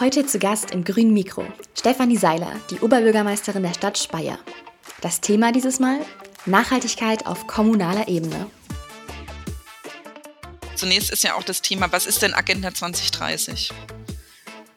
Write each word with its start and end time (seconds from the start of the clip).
Heute 0.00 0.24
zu 0.24 0.38
Gast 0.38 0.70
im 0.70 0.82
Grünen 0.82 1.12
Mikro 1.12 1.44
Stefanie 1.78 2.16
Seiler, 2.16 2.58
die 2.70 2.80
Oberbürgermeisterin 2.80 3.62
der 3.62 3.74
Stadt 3.74 3.98
Speyer. 3.98 4.38
Das 5.02 5.20
Thema 5.20 5.52
dieses 5.52 5.78
Mal 5.78 5.98
Nachhaltigkeit 6.46 7.26
auf 7.26 7.46
kommunaler 7.46 8.08
Ebene. 8.08 8.50
Zunächst 10.74 11.10
ist 11.10 11.22
ja 11.22 11.34
auch 11.34 11.42
das 11.42 11.60
Thema, 11.60 11.92
was 11.92 12.06
ist 12.06 12.22
denn 12.22 12.32
Agenda 12.32 12.72
2030? 12.72 13.72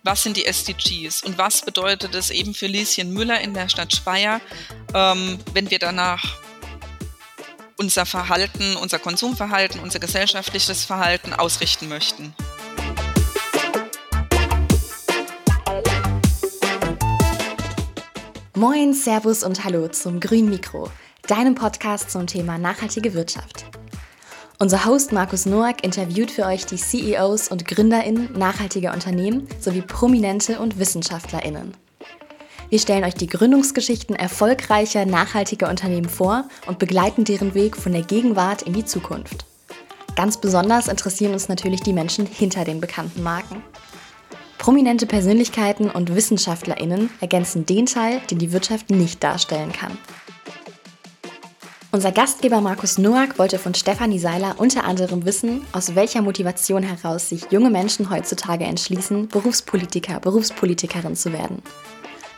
Was 0.03 0.23
sind 0.23 0.35
die 0.35 0.45
SDGs 0.45 1.23
und 1.23 1.37
was 1.37 1.61
bedeutet 1.61 2.13
es 2.15 2.29
eben 2.29 2.53
für 2.53 2.67
Lieschen 2.67 3.13
Müller 3.13 3.39
in 3.39 3.53
der 3.53 3.69
Stadt 3.69 3.95
Speyer, 3.95 4.41
ähm, 4.93 5.39
wenn 5.53 5.71
wir 5.71 5.79
danach 5.79 6.37
unser 7.77 8.05
Verhalten, 8.05 8.75
unser 8.75 8.99
Konsumverhalten, 8.99 9.79
unser 9.79 9.99
gesellschaftliches 9.99 10.83
Verhalten 10.83 11.31
ausrichten 11.31 11.87
möchten? 11.87 12.35
Moin, 18.65 18.93
Servus 18.93 19.43
und 19.43 19.65
Hallo 19.65 19.89
zum 19.89 20.21
Grün 20.21 20.49
Mikro, 20.49 20.89
deinem 21.27 21.53
Podcast 21.53 22.09
zum 22.09 22.27
Thema 22.27 22.57
nachhaltige 22.57 23.13
Wirtschaft. 23.13 23.65
Unser 24.57 24.85
Host 24.85 25.11
Markus 25.11 25.45
Noack 25.45 25.83
interviewt 25.83 26.31
für 26.31 26.45
euch 26.45 26.65
die 26.65 26.77
CEOs 26.77 27.49
und 27.49 27.67
GründerInnen 27.67 28.31
nachhaltiger 28.39 28.93
Unternehmen 28.93 29.49
sowie 29.59 29.81
Prominente 29.81 30.61
und 30.61 30.79
WissenschaftlerInnen. 30.79 31.73
Wir 32.69 32.79
stellen 32.79 33.03
euch 33.03 33.15
die 33.15 33.27
Gründungsgeschichten 33.27 34.15
erfolgreicher, 34.15 35.05
nachhaltiger 35.05 35.69
Unternehmen 35.69 36.07
vor 36.07 36.47
und 36.65 36.79
begleiten 36.79 37.25
deren 37.25 37.55
Weg 37.55 37.75
von 37.75 37.91
der 37.91 38.03
Gegenwart 38.03 38.61
in 38.61 38.71
die 38.71 38.85
Zukunft. 38.85 39.45
Ganz 40.15 40.37
besonders 40.37 40.87
interessieren 40.87 41.33
uns 41.33 41.49
natürlich 41.49 41.81
die 41.81 41.91
Menschen 41.91 42.25
hinter 42.25 42.63
den 42.63 42.79
bekannten 42.79 43.23
Marken. 43.23 43.61
Prominente 44.63 45.05
Persönlichkeiten 45.05 45.89
und 45.89 46.15
WissenschaftlerInnen 46.15 47.09
ergänzen 47.19 47.65
den 47.65 47.85
Teil, 47.85 48.21
den 48.31 48.37
die 48.37 48.53
Wirtschaft 48.53 48.91
nicht 48.91 49.21
darstellen 49.21 49.73
kann. 49.73 49.97
Unser 51.91 52.13
Gastgeber 52.13 52.61
Markus 52.61 52.97
Noack 52.97 53.37
wollte 53.37 53.59
von 53.59 53.73
Stefanie 53.73 54.19
Seiler 54.19 54.55
unter 54.59 54.85
anderem 54.85 55.25
wissen, 55.25 55.65
aus 55.73 55.95
welcher 55.95 56.21
Motivation 56.21 56.81
heraus 56.81 57.27
sich 57.27 57.51
junge 57.51 57.71
Menschen 57.71 58.09
heutzutage 58.09 58.63
entschließen, 58.63 59.27
Berufspolitiker, 59.27 60.21
Berufspolitikerin 60.21 61.17
zu 61.17 61.33
werden. 61.33 61.61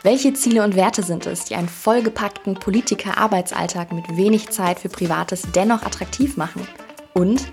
Welche 0.02 0.34
Ziele 0.34 0.64
und 0.64 0.74
Werte 0.74 1.04
sind 1.04 1.26
es, 1.26 1.44
die 1.44 1.54
einen 1.54 1.68
vollgepackten 1.68 2.54
Politiker-Arbeitsalltag 2.54 3.92
mit 3.92 4.16
wenig 4.16 4.50
Zeit 4.50 4.80
für 4.80 4.88
Privates 4.88 5.46
dennoch 5.54 5.84
attraktiv 5.84 6.36
machen? 6.36 6.66
Und 7.14 7.44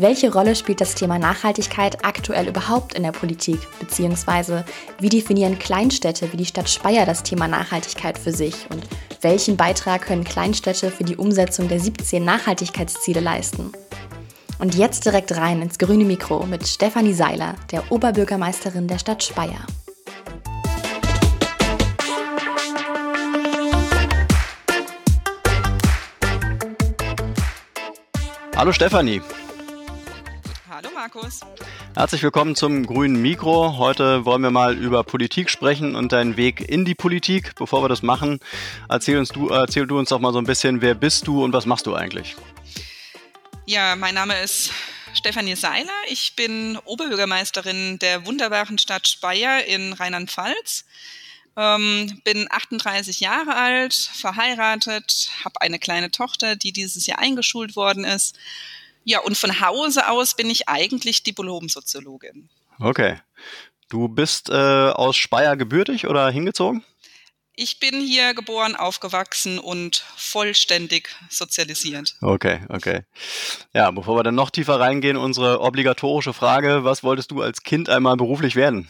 welche 0.00 0.32
Rolle 0.32 0.54
spielt 0.56 0.80
das 0.80 0.94
Thema 0.94 1.18
Nachhaltigkeit 1.18 2.04
aktuell 2.04 2.48
überhaupt 2.48 2.94
in 2.94 3.02
der 3.02 3.12
Politik? 3.12 3.60
Beziehungsweise 3.78 4.64
wie 4.98 5.08
definieren 5.08 5.58
Kleinstädte 5.58 6.32
wie 6.32 6.38
die 6.38 6.46
Stadt 6.46 6.70
Speyer 6.70 7.04
das 7.04 7.22
Thema 7.22 7.48
Nachhaltigkeit 7.48 8.18
für 8.18 8.32
sich? 8.32 8.66
Und 8.70 8.86
welchen 9.20 9.56
Beitrag 9.56 10.06
können 10.06 10.24
Kleinstädte 10.24 10.90
für 10.90 11.04
die 11.04 11.16
Umsetzung 11.16 11.68
der 11.68 11.80
17 11.80 12.24
Nachhaltigkeitsziele 12.24 13.20
leisten? 13.20 13.72
Und 14.58 14.74
jetzt 14.74 15.04
direkt 15.04 15.36
rein 15.36 15.62
ins 15.62 15.78
grüne 15.78 16.04
Mikro 16.04 16.46
mit 16.46 16.66
Stefanie 16.66 17.14
Seiler, 17.14 17.54
der 17.70 17.90
Oberbürgermeisterin 17.92 18.88
der 18.88 18.98
Stadt 18.98 19.22
Speyer. 19.22 19.66
Hallo 28.56 28.72
Stefanie. 28.72 29.22
Markus. 30.94 31.40
Herzlich 31.94 32.22
willkommen 32.22 32.56
zum 32.56 32.86
grünen 32.86 33.20
Mikro. 33.20 33.76
Heute 33.78 34.24
wollen 34.24 34.42
wir 34.42 34.50
mal 34.50 34.76
über 34.76 35.04
Politik 35.04 35.50
sprechen 35.50 35.94
und 35.94 36.12
deinen 36.12 36.36
Weg 36.36 36.60
in 36.60 36.84
die 36.84 36.94
Politik. 36.94 37.54
Bevor 37.54 37.82
wir 37.82 37.88
das 37.88 38.02
machen, 38.02 38.40
erzähl, 38.88 39.18
uns 39.18 39.28
du, 39.28 39.48
erzähl 39.48 39.86
du 39.86 39.98
uns 39.98 40.08
doch 40.08 40.18
mal 40.18 40.32
so 40.32 40.38
ein 40.38 40.44
bisschen, 40.44 40.80
wer 40.80 40.94
bist 40.94 41.26
du 41.26 41.44
und 41.44 41.52
was 41.52 41.66
machst 41.66 41.86
du 41.86 41.94
eigentlich? 41.94 42.36
Ja, 43.66 43.96
mein 43.96 44.14
Name 44.14 44.40
ist 44.40 44.72
Stefanie 45.14 45.56
Seiler. 45.56 45.90
Ich 46.08 46.34
bin 46.36 46.78
Oberbürgermeisterin 46.84 47.98
der 47.98 48.26
wunderbaren 48.26 48.78
Stadt 48.78 49.06
Speyer 49.06 49.64
in 49.64 49.92
Rheinland-Pfalz. 49.92 50.84
Ähm, 51.56 52.20
bin 52.24 52.46
38 52.50 53.20
Jahre 53.20 53.54
alt, 53.56 53.94
verheiratet, 53.94 55.30
habe 55.44 55.60
eine 55.60 55.78
kleine 55.78 56.10
Tochter, 56.10 56.56
die 56.56 56.72
dieses 56.72 57.06
Jahr 57.06 57.18
eingeschult 57.18 57.76
worden 57.76 58.04
ist 58.04 58.36
ja, 59.04 59.20
und 59.20 59.36
von 59.36 59.60
Hause 59.60 60.08
aus 60.08 60.34
bin 60.34 60.50
ich 60.50 60.68
eigentlich 60.68 61.22
Diplom-Soziologin. 61.22 62.48
Okay. 62.78 63.20
Du 63.88 64.08
bist 64.08 64.50
äh, 64.50 64.52
aus 64.52 65.16
Speyer 65.16 65.56
gebürtig 65.56 66.06
oder 66.06 66.30
hingezogen? 66.30 66.84
Ich 67.56 67.78
bin 67.78 68.00
hier 68.00 68.32
geboren, 68.32 68.76
aufgewachsen 68.76 69.58
und 69.58 70.04
vollständig 70.16 71.10
sozialisiert. 71.28 72.14
Okay, 72.22 72.60
okay. 72.68 73.02
Ja, 73.74 73.90
bevor 73.90 74.16
wir 74.16 74.22
dann 74.22 74.36
noch 74.36 74.50
tiefer 74.50 74.80
reingehen, 74.80 75.16
unsere 75.16 75.60
obligatorische 75.60 76.32
Frage, 76.32 76.84
was 76.84 77.02
wolltest 77.02 77.32
du 77.32 77.42
als 77.42 77.62
Kind 77.62 77.90
einmal 77.90 78.16
beruflich 78.16 78.56
werden? 78.56 78.88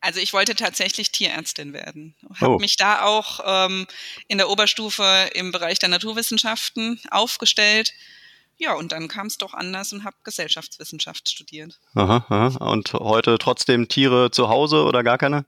Also 0.00 0.20
ich 0.20 0.32
wollte 0.32 0.54
tatsächlich 0.54 1.10
Tierärztin 1.10 1.72
werden. 1.72 2.14
Habe 2.34 2.56
oh. 2.56 2.58
mich 2.58 2.76
da 2.76 3.02
auch 3.02 3.40
ähm, 3.44 3.86
in 4.28 4.38
der 4.38 4.50
Oberstufe 4.50 5.30
im 5.34 5.50
Bereich 5.50 5.78
der 5.78 5.88
Naturwissenschaften 5.88 7.00
aufgestellt 7.10 7.92
ja, 8.58 8.74
und 8.74 8.92
dann 8.92 9.08
kam 9.08 9.26
es 9.26 9.36
doch 9.36 9.52
anders 9.52 9.92
und 9.92 10.04
habe 10.04 10.16
Gesellschaftswissenschaft 10.24 11.28
studiert. 11.28 11.78
Aha, 11.94 12.24
aha. 12.28 12.64
Und 12.64 12.94
heute 12.94 13.38
trotzdem 13.38 13.88
Tiere 13.88 14.30
zu 14.30 14.48
Hause 14.48 14.84
oder 14.84 15.02
gar 15.02 15.18
keine? 15.18 15.44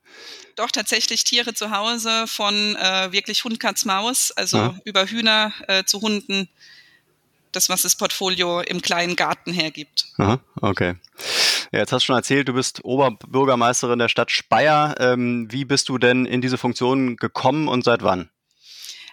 Doch, 0.57 0.71
tatsächlich 0.71 1.25
Tiere 1.25 1.55
zu 1.55 1.71
Hause 1.71 2.27
von 2.27 2.77
äh, 2.77 3.11
wirklich 3.13 3.45
Hund, 3.45 3.61
Katz, 3.61 3.85
Maus, 3.85 4.31
also 4.33 4.59
aha. 4.59 4.81
über 4.85 5.07
Hühner 5.07 5.53
äh, 5.69 5.85
zu 5.85 6.01
Hunden. 6.01 6.49
Das, 7.53 7.71
was 7.71 7.81
das 7.81 7.97
Portfolio 7.97 8.61
im 8.61 8.83
kleinen 8.83 9.17
Garten 9.17 9.55
hergibt. 9.55 10.05
Aha, 10.19 10.39
okay. 10.61 10.97
Ja, 11.73 11.79
jetzt 11.81 11.93
hast 11.93 12.03
du 12.03 12.07
schon 12.07 12.17
erzählt, 12.17 12.47
du 12.47 12.53
bist 12.53 12.85
Oberbürgermeisterin 12.85 13.99
der 13.99 14.09
Stadt 14.09 14.31
Speyer. 14.31 14.95
Ähm, 15.01 15.49
wie 15.51 15.65
bist 15.65 15.89
du 15.89 15.97
denn 15.97 16.27
in 16.27 16.43
diese 16.43 16.59
Funktion 16.59 17.17
gekommen 17.17 17.69
und 17.69 17.85
seit 17.85 18.03
wann? 18.03 18.29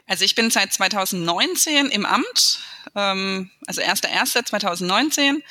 Also 0.08 0.24
ich 0.24 0.36
bin 0.36 0.52
seit 0.52 0.72
2019 0.72 1.88
im 1.88 2.06
Amt, 2.06 2.60
ähm, 2.96 3.50
also 3.66 3.82
1.1.2019, 3.82 5.42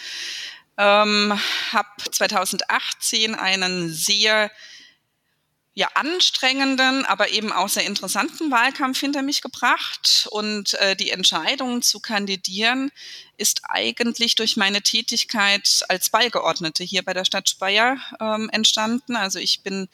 ähm, 0.76 1.40
habe 1.72 1.88
2018 2.10 3.34
einen 3.34 3.92
sehr 3.92 4.50
ja, 5.76 5.88
anstrengenden, 5.94 7.04
aber 7.04 7.30
eben 7.30 7.50
auch 7.52 7.68
sehr 7.68 7.84
interessanten 7.84 8.52
Wahlkampf 8.52 9.00
hinter 9.00 9.22
mich 9.22 9.42
gebracht. 9.42 10.28
Und 10.30 10.74
äh, 10.74 10.94
die 10.94 11.10
Entscheidung 11.10 11.82
zu 11.82 11.98
kandidieren 11.98 12.92
ist 13.36 13.62
eigentlich 13.68 14.36
durch 14.36 14.56
meine 14.56 14.82
Tätigkeit 14.82 15.84
als 15.88 16.10
Beigeordnete 16.10 16.84
hier 16.84 17.02
bei 17.02 17.12
der 17.12 17.24
Stadt 17.24 17.48
Speyer 17.48 17.96
ähm, 18.20 18.48
entstanden. 18.52 19.16
Also 19.16 19.40
ich 19.40 19.64
bin 19.64 19.88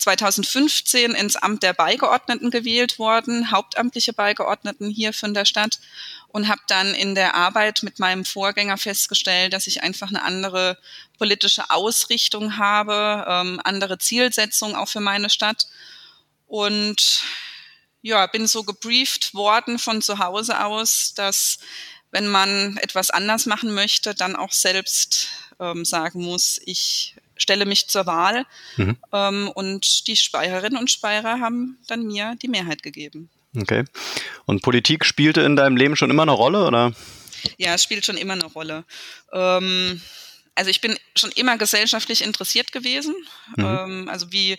2015 0.00 1.12
ins 1.12 1.36
Amt 1.36 1.62
der 1.62 1.72
Beigeordneten 1.72 2.50
gewählt 2.50 2.98
worden, 2.98 3.50
hauptamtliche 3.50 4.12
Beigeordneten 4.12 4.90
hier 4.90 5.12
von 5.12 5.34
der 5.34 5.44
Stadt 5.44 5.78
und 6.28 6.48
habe 6.48 6.60
dann 6.68 6.94
in 6.94 7.14
der 7.14 7.34
Arbeit 7.34 7.82
mit 7.82 7.98
meinem 7.98 8.24
Vorgänger 8.24 8.78
festgestellt, 8.78 9.52
dass 9.52 9.66
ich 9.66 9.82
einfach 9.82 10.08
eine 10.08 10.22
andere 10.22 10.78
politische 11.18 11.70
Ausrichtung 11.70 12.56
habe, 12.56 13.24
ähm, 13.28 13.60
andere 13.64 13.98
Zielsetzung 13.98 14.74
auch 14.74 14.88
für 14.88 15.00
meine 15.00 15.30
Stadt. 15.30 15.66
Und 16.46 17.22
ja, 18.02 18.26
bin 18.26 18.46
so 18.46 18.64
gebrieft 18.64 19.34
worden 19.34 19.78
von 19.78 20.02
zu 20.02 20.18
Hause 20.18 20.64
aus, 20.64 21.12
dass 21.14 21.58
wenn 22.10 22.26
man 22.26 22.76
etwas 22.78 23.10
anders 23.10 23.46
machen 23.46 23.72
möchte, 23.72 24.14
dann 24.14 24.36
auch 24.36 24.52
selbst 24.52 25.28
ähm, 25.60 25.84
sagen 25.84 26.22
muss, 26.22 26.60
ich 26.64 27.14
stelle 27.40 27.66
mich 27.66 27.88
zur 27.88 28.06
Wahl. 28.06 28.44
Mhm. 28.76 28.96
Ähm, 29.12 29.48
und 29.54 30.06
die 30.06 30.16
Speierinnen 30.16 30.78
und 30.78 30.90
Speierer 30.90 31.40
haben 31.40 31.78
dann 31.88 32.06
mir 32.06 32.36
die 32.40 32.48
Mehrheit 32.48 32.82
gegeben. 32.82 33.30
Okay. 33.56 33.84
Und 34.46 34.62
Politik 34.62 35.04
spielte 35.04 35.40
in 35.40 35.56
deinem 35.56 35.76
Leben 35.76 35.96
schon 35.96 36.10
immer 36.10 36.22
eine 36.22 36.32
Rolle, 36.32 36.66
oder? 36.66 36.92
Ja, 37.56 37.74
es 37.74 37.82
spielt 37.82 38.04
schon 38.04 38.16
immer 38.16 38.34
eine 38.34 38.44
Rolle. 38.44 38.84
Ähm, 39.32 40.00
also 40.54 40.70
ich 40.70 40.80
bin 40.80 40.96
schon 41.16 41.32
immer 41.32 41.56
gesellschaftlich 41.58 42.22
interessiert 42.22 42.70
gewesen. 42.72 43.14
Mhm. 43.56 43.64
Ähm, 43.64 44.08
also 44.08 44.30
wie 44.30 44.58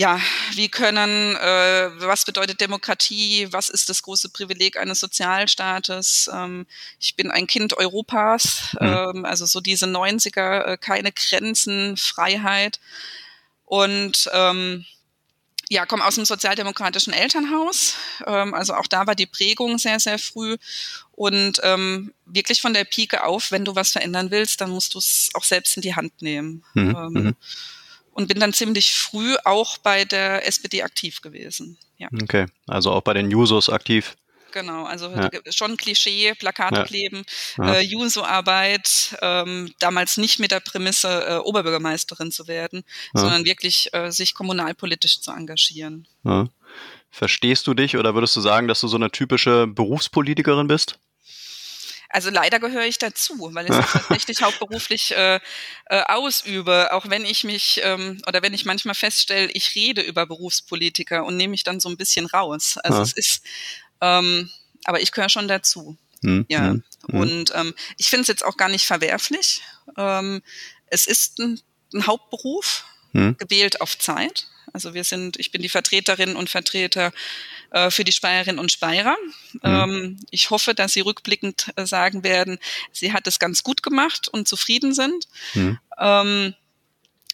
ja, 0.00 0.18
wie 0.54 0.70
können, 0.70 1.36
äh, 1.36 1.90
was 1.98 2.24
bedeutet 2.24 2.62
Demokratie, 2.62 3.48
was 3.50 3.68
ist 3.68 3.90
das 3.90 4.02
große 4.02 4.30
Privileg 4.30 4.78
eines 4.78 4.98
Sozialstaates? 4.98 6.30
Ähm, 6.32 6.66
ich 6.98 7.16
bin 7.16 7.30
ein 7.30 7.46
Kind 7.46 7.76
Europas, 7.76 8.74
mhm. 8.80 8.86
ähm, 8.86 9.24
also 9.26 9.44
so 9.44 9.60
diese 9.60 9.84
90er, 9.84 10.62
äh, 10.64 10.78
keine 10.78 11.12
Grenzen, 11.12 11.98
Freiheit. 11.98 12.80
Und 13.66 14.30
ähm, 14.32 14.86
ja, 15.68 15.84
komme 15.84 16.06
aus 16.06 16.14
dem 16.14 16.24
sozialdemokratischen 16.24 17.12
Elternhaus. 17.12 17.96
Ähm, 18.26 18.54
also 18.54 18.72
auch 18.76 18.86
da 18.86 19.06
war 19.06 19.14
die 19.14 19.26
Prägung 19.26 19.76
sehr, 19.76 20.00
sehr 20.00 20.18
früh. 20.18 20.56
Und 21.12 21.60
ähm, 21.62 22.14
wirklich 22.24 22.62
von 22.62 22.72
der 22.72 22.84
Pike 22.84 23.22
auf, 23.22 23.52
wenn 23.52 23.66
du 23.66 23.74
was 23.74 23.92
verändern 23.92 24.30
willst, 24.30 24.62
dann 24.62 24.70
musst 24.70 24.94
du 24.94 24.98
es 24.98 25.28
auch 25.34 25.44
selbst 25.44 25.76
in 25.76 25.82
die 25.82 25.94
Hand 25.94 26.22
nehmen. 26.22 26.64
Mhm. 26.72 26.96
Ähm, 26.96 27.12
mhm. 27.12 27.36
Und 28.20 28.28
bin 28.28 28.38
dann 28.38 28.52
ziemlich 28.52 28.94
früh 28.94 29.36
auch 29.44 29.78
bei 29.78 30.04
der 30.04 30.46
SPD 30.46 30.82
aktiv 30.82 31.22
gewesen. 31.22 31.78
Ja. 31.96 32.08
Okay, 32.22 32.46
also 32.66 32.92
auch 32.92 33.02
bei 33.02 33.14
den 33.14 33.30
Jusos 33.30 33.68
aktiv. 33.68 34.16
Genau, 34.52 34.84
also 34.84 35.08
ja. 35.10 35.30
schon 35.50 35.76
Klischee, 35.76 36.34
Plakate 36.34 36.80
ja. 36.80 36.84
kleben, 36.84 37.22
äh, 37.60 37.82
Juso-Arbeit, 37.82 39.16
ähm, 39.22 39.72
damals 39.78 40.16
nicht 40.16 40.40
mit 40.40 40.50
der 40.50 40.58
Prämisse, 40.58 41.08
äh, 41.08 41.36
Oberbürgermeisterin 41.36 42.32
zu 42.32 42.48
werden, 42.48 42.82
sondern 43.14 43.44
wirklich 43.44 43.94
äh, 43.94 44.10
sich 44.10 44.34
kommunalpolitisch 44.34 45.20
zu 45.20 45.30
engagieren. 45.30 46.08
Verstehst 47.10 47.66
du 47.68 47.74
dich 47.74 47.96
oder 47.96 48.14
würdest 48.14 48.34
du 48.36 48.40
sagen, 48.40 48.66
dass 48.66 48.80
du 48.80 48.88
so 48.88 48.96
eine 48.96 49.10
typische 49.10 49.68
Berufspolitikerin 49.68 50.66
bist? 50.66 50.98
Also 52.12 52.28
leider 52.28 52.58
gehöre 52.58 52.86
ich 52.86 52.98
dazu, 52.98 53.50
weil 53.54 53.66
ich 53.66 53.72
es 53.72 53.86
tatsächlich 53.92 54.42
hauptberuflich 54.42 55.12
äh, 55.12 55.40
äh, 55.86 56.02
ausübe, 56.02 56.92
auch 56.92 57.08
wenn 57.08 57.24
ich 57.24 57.44
mich 57.44 57.80
ähm, 57.84 58.20
oder 58.26 58.42
wenn 58.42 58.52
ich 58.52 58.64
manchmal 58.64 58.96
feststelle, 58.96 59.50
ich 59.52 59.76
rede 59.76 60.02
über 60.02 60.26
Berufspolitiker 60.26 61.24
und 61.24 61.36
nehme 61.36 61.52
mich 61.52 61.62
dann 61.62 61.78
so 61.78 61.88
ein 61.88 61.96
bisschen 61.96 62.26
raus. 62.26 62.78
Also 62.82 62.98
ja. 62.98 63.04
es 63.04 63.12
ist, 63.12 63.42
ähm, 64.00 64.50
aber 64.84 65.00
ich 65.00 65.12
gehöre 65.12 65.28
schon 65.28 65.46
dazu. 65.46 65.96
Hm, 66.22 66.46
ja. 66.48 66.70
Hm, 66.70 66.84
hm. 67.08 67.20
Und 67.20 67.52
ähm, 67.54 67.74
ich 67.96 68.10
finde 68.10 68.22
es 68.22 68.28
jetzt 68.28 68.44
auch 68.44 68.56
gar 68.56 68.68
nicht 68.68 68.86
verwerflich. 68.86 69.62
Ähm, 69.96 70.42
es 70.86 71.06
ist 71.06 71.38
ein, 71.38 71.60
ein 71.94 72.06
Hauptberuf, 72.08 72.84
hm. 73.12 73.36
gewählt 73.38 73.80
auf 73.80 73.98
Zeit. 73.98 74.46
Also 74.72 74.94
wir 74.94 75.04
sind, 75.04 75.38
ich 75.38 75.50
bin 75.50 75.62
die 75.62 75.68
Vertreterin 75.68 76.36
und 76.36 76.48
Vertreter 76.48 77.12
äh, 77.70 77.90
für 77.90 78.04
die 78.04 78.12
Speyerinnen 78.12 78.58
und 78.58 78.70
Speyerer. 78.70 79.16
Mhm. 79.54 79.60
Ähm, 79.64 80.16
ich 80.30 80.50
hoffe, 80.50 80.74
dass 80.74 80.92
Sie 80.92 81.00
rückblickend 81.00 81.72
äh, 81.76 81.86
sagen 81.86 82.22
werden, 82.22 82.58
sie 82.92 83.12
hat 83.12 83.26
es 83.26 83.38
ganz 83.38 83.62
gut 83.62 83.82
gemacht 83.82 84.28
und 84.28 84.48
zufrieden 84.48 84.94
sind. 84.94 85.26
Mhm. 85.54 85.78
Ähm, 85.98 86.54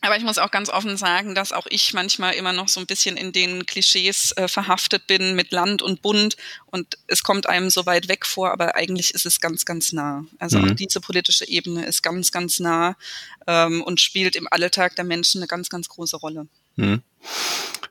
aber 0.07 0.17
ich 0.17 0.25
muss 0.25 0.39
auch 0.39 0.51
ganz 0.51 0.69
offen 0.71 0.97
sagen, 0.97 1.35
dass 1.35 1.53
auch 1.53 1.67
ich 1.69 1.93
manchmal 1.93 2.35
immer 2.35 2.53
noch 2.53 2.69
so 2.69 2.81
ein 2.81 2.87
bisschen 2.87 3.17
in 3.17 3.33
den 3.33 3.67
Klischees 3.67 4.33
äh, 4.33 4.49
verhaftet 4.49 5.07
bin 5.07 5.35
mit 5.35 5.53
Land 5.53 5.83
und 5.83 6.03
Bund 6.03 6.37
und 6.67 6.97
es 7.07 7.23
kommt 7.23 7.47
einem 7.49 7.71
so 7.71 7.87
weit 7.87 8.09
weg 8.09 8.25
vor, 8.25 8.53
aber 8.53 8.77
eigentlich 8.77 9.13
ist 9.13 9.27
es 9.27 9.41
ganz, 9.41 9.65
ganz 9.65 9.93
nah. 9.93 10.25
Also 10.39 10.59
mhm. 10.59 10.71
auch 10.71 10.75
diese 10.75 11.01
politische 11.01 11.49
Ebene 11.49 11.85
ist 11.85 12.03
ganz, 12.03 12.33
ganz 12.33 12.61
nah 12.61 12.97
ähm, 13.47 13.83
und 13.83 14.01
spielt 14.01 14.37
im 14.37 14.49
Alltag 14.51 14.97
der 14.97 15.05
Menschen 15.05 15.41
eine 15.41 15.49
ganz, 15.49 15.69
ganz 15.69 15.89
große 15.89 16.17
Rolle. 16.17 16.47
Mhm. 16.77 17.03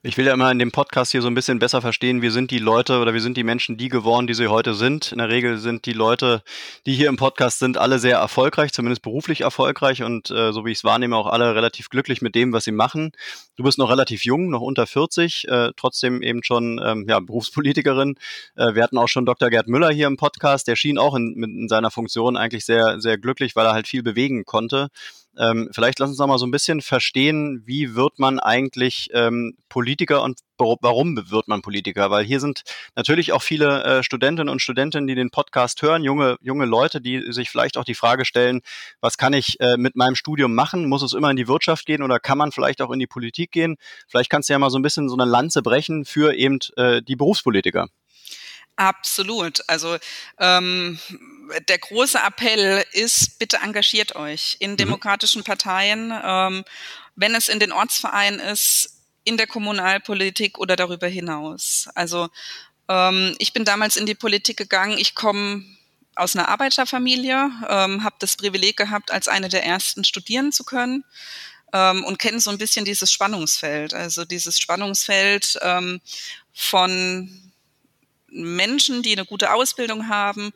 Ich 0.08 0.18
will 0.18 0.28
ja 0.28 0.36
immer 0.36 0.52
in 0.52 0.60
dem 0.60 0.72
Podcast 0.72 1.14
hier 1.14 1.24
so 1.24 1.28
ein 1.28 1.34
bisschen 1.34 1.58
besser 1.58 1.82
verstehen, 1.82 2.22
wie 2.22 2.30
sind 2.30 2.52
die 2.52 2.60
Leute 2.60 3.00
oder 3.00 3.16
wie 3.16 3.20
sind 3.20 3.38
die 3.38 3.44
Menschen 3.44 3.76
die 3.76 3.90
geworden, 3.90 4.28
die 4.28 4.36
sie 4.36 4.50
heute 4.50 4.76
sind. 4.76 5.12
In 5.12 5.18
der 5.18 5.30
Regel 5.30 5.58
sind 5.58 5.88
die 5.88 5.94
Leute, 5.94 6.44
die 6.86 6.94
hier 6.94 7.10
im 7.10 7.18
Podcast 7.18 7.58
sind, 7.58 7.80
alle 7.80 7.98
sehr 7.98 8.18
erfolgreich, 8.18 8.72
zumindest 8.72 9.02
beruflich 9.02 9.42
erfolgreich 9.42 10.04
und 10.04 10.30
äh, 10.30 10.54
so 10.54 10.64
wie 10.64 10.72
ich 10.72 10.78
es 10.78 10.84
wahrnehme, 10.84 11.16
auch 11.16 11.26
alle 11.26 11.56
relativ 11.56 11.90
glücklich 11.90 12.22
mit 12.22 12.36
dem, 12.36 12.54
was 12.54 12.66
sie 12.66 12.72
machen. 12.72 13.14
Du 13.56 13.64
bist 13.64 13.80
noch 13.80 13.90
relativ 13.90 14.26
jung, 14.26 14.52
noch 14.52 14.62
unter 14.62 14.86
40, 14.86 15.48
äh, 15.48 15.72
trotzdem 15.76 16.22
eben 16.22 16.44
schon 16.44 16.80
ähm, 16.86 17.08
ja, 17.10 17.20
Berufspolitikerin. 17.20 18.14
Äh, 18.56 18.76
wir 18.76 18.84
hatten 18.84 19.00
auch 19.00 19.08
schon 19.08 19.26
Dr. 19.26 19.50
Gerd 19.50 19.68
Müller 19.68 19.90
hier 19.90 20.06
im 20.06 20.18
Podcast, 20.18 20.68
der 20.68 20.76
schien 20.76 21.00
auch 21.00 21.16
in, 21.16 21.42
in 21.42 21.68
seiner 21.68 21.90
Funktion 21.90 22.38
eigentlich 22.38 22.64
sehr, 22.64 23.02
sehr 23.02 23.18
glücklich, 23.18 23.56
weil 23.56 23.66
er 23.66 23.74
halt 23.74 23.88
viel 23.88 24.04
bewegen 24.04 24.46
konnte. 24.46 24.90
Ähm, 25.38 25.70
vielleicht 25.72 26.00
lass 26.00 26.10
uns 26.10 26.20
noch 26.20 26.28
mal 26.28 26.38
so 26.38 26.46
ein 26.46 26.52
bisschen 26.52 26.82
verstehen, 26.82 27.64
wie 27.66 27.96
wird 27.96 28.20
man 28.20 28.40
eigentlich 28.40 29.10
ähm, 29.14 29.58
Politiker 29.70 30.24
und 30.24 30.40
warum 30.58 31.30
wird 31.30 31.48
man 31.48 31.62
Politiker? 31.62 32.10
Weil 32.12 32.24
hier 32.24 32.40
sind 32.40 32.64
natürlich 32.96 33.34
auch 33.34 33.42
viele 33.42 33.84
äh, 33.84 34.04
Studentinnen 34.04 34.50
und 34.50 34.62
Studenten, 34.62 35.08
die 35.08 35.16
den 35.16 35.30
Podcast 35.30 35.82
hören, 35.82 36.04
junge, 36.04 36.38
junge 36.42 36.66
Leute, 36.66 37.02
die 37.02 37.32
sich 37.32 37.50
vielleicht 37.50 37.78
auch 37.78 37.84
die 37.84 37.96
Frage 37.96 38.26
stellen, 38.26 38.62
was 39.02 39.18
kann 39.18 39.34
ich 39.34 39.60
äh, 39.60 39.78
mit 39.78 39.96
meinem 39.96 40.16
Studium 40.16 40.56
machen? 40.56 40.88
Muss 40.88 41.04
es 41.04 41.14
immer 41.14 41.30
in 41.30 41.38
die 41.38 41.48
Wirtschaft 41.48 41.86
gehen 41.86 42.04
oder 42.04 42.20
kann 42.20 42.38
man 42.38 42.52
vielleicht 42.52 42.82
auch 42.82 42.92
in 42.92 43.00
die 43.00 43.08
Politik 43.08 43.52
gehen? 43.52 43.76
Vielleicht 44.08 44.30
kannst 44.30 44.50
du 44.50 44.54
ja 44.54 44.60
mal 44.60 44.70
so 44.70 44.80
ein 44.80 44.84
bisschen 44.84 45.10
so 45.10 45.16
eine 45.16 45.30
Lanze 45.30 45.62
brechen 45.62 46.06
für 46.06 46.34
eben 46.34 46.60
äh, 46.78 47.02
die 47.02 47.16
Berufspolitiker. 47.16 47.88
Absolut. 48.78 49.62
Also 49.68 49.98
ähm, 50.38 51.00
der 51.70 51.78
große 51.78 52.20
Appell 52.20 52.84
ist, 52.92 53.40
bitte 53.40 53.58
engagiert 53.58 54.16
euch 54.16 54.58
in 54.60 54.72
mhm. 54.72 54.78
demokratischen 54.78 55.44
Parteien, 55.44 56.14
ähm, 56.24 56.66
wenn 57.16 57.36
es 57.36 57.48
in 57.48 57.60
den 57.60 57.72
Ortsvereinen 57.72 58.40
ist, 58.40 58.90
in 59.24 59.38
der 59.38 59.48
Kommunalpolitik 59.48 60.58
oder 60.58 60.76
darüber 60.76 61.08
hinaus. 61.08 61.88
Also 61.96 62.30
ähm, 62.90 63.36
ich 63.40 63.54
bin 63.54 63.66
damals 63.66 63.96
in 63.96 64.06
die 64.06 64.16
Politik 64.16 64.58
gegangen. 64.58 64.98
Ich 64.98 65.16
komme 65.16 65.64
aus 66.16 66.36
einer 66.36 66.50
Arbeiterfamilie, 66.50 67.50
ähm, 67.70 68.04
habe 68.04 68.16
das 68.20 68.38
Privileg 68.38 68.78
gehabt, 68.78 69.12
als 69.12 69.28
eine 69.28 69.50
der 69.50 69.66
ersten 69.66 70.04
studieren 70.04 70.52
zu 70.52 70.64
können 70.64 71.04
ähm, 71.74 72.04
und 72.04 72.20
kenne 72.20 72.40
so 72.40 72.50
ein 72.52 72.58
bisschen 72.58 72.86
dieses 72.86 73.12
Spannungsfeld. 73.12 73.94
Also 73.94 74.26
dieses 74.26 74.60
Spannungsfeld 74.60 75.58
ähm, 75.62 76.02
von 76.54 77.45
Menschen, 78.44 79.02
die 79.02 79.14
eine 79.14 79.26
gute 79.26 79.54
Ausbildung 79.54 80.10
haben, 80.10 80.54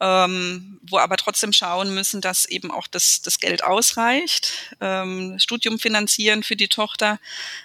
ähm, 0.00 0.80
wo 0.82 0.98
aber 0.98 1.16
trotzdem 1.16 1.52
schauen 1.52 1.94
müssen, 1.94 2.20
dass 2.20 2.46
eben 2.46 2.70
auch 2.70 2.86
das, 2.86 3.20
das 3.20 3.38
Geld 3.38 3.62
ausreicht, 3.62 4.52
ähm, 4.80 5.38
Studium 5.38 5.78
finanzieren 5.78 6.42
für 6.42 6.56
die 6.56 6.68
Tochter 6.68 7.20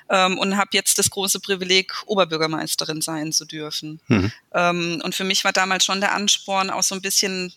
ähm, 0.10 0.38
und 0.38 0.58
habe 0.58 0.72
jetzt 0.74 1.00
das 1.00 1.10
große 1.10 1.40
Privileg, 1.40 1.94
Oberbürgermeisterin 2.06 3.02
sein 3.02 3.32
zu 3.32 3.46
dürfen. 3.46 4.02
Mhm. 4.08 4.32
Ähm, 4.54 5.02
und 5.04 5.16
für 5.16 5.24
mich 5.24 5.46
war 5.46 5.54
damals 5.54 5.86
schon 5.86 6.02
der 6.02 6.14
Ansporn, 6.14 6.70
auch 6.70 6.84
so 6.84 6.96
ein 6.96 7.02
bisschen 7.02 7.54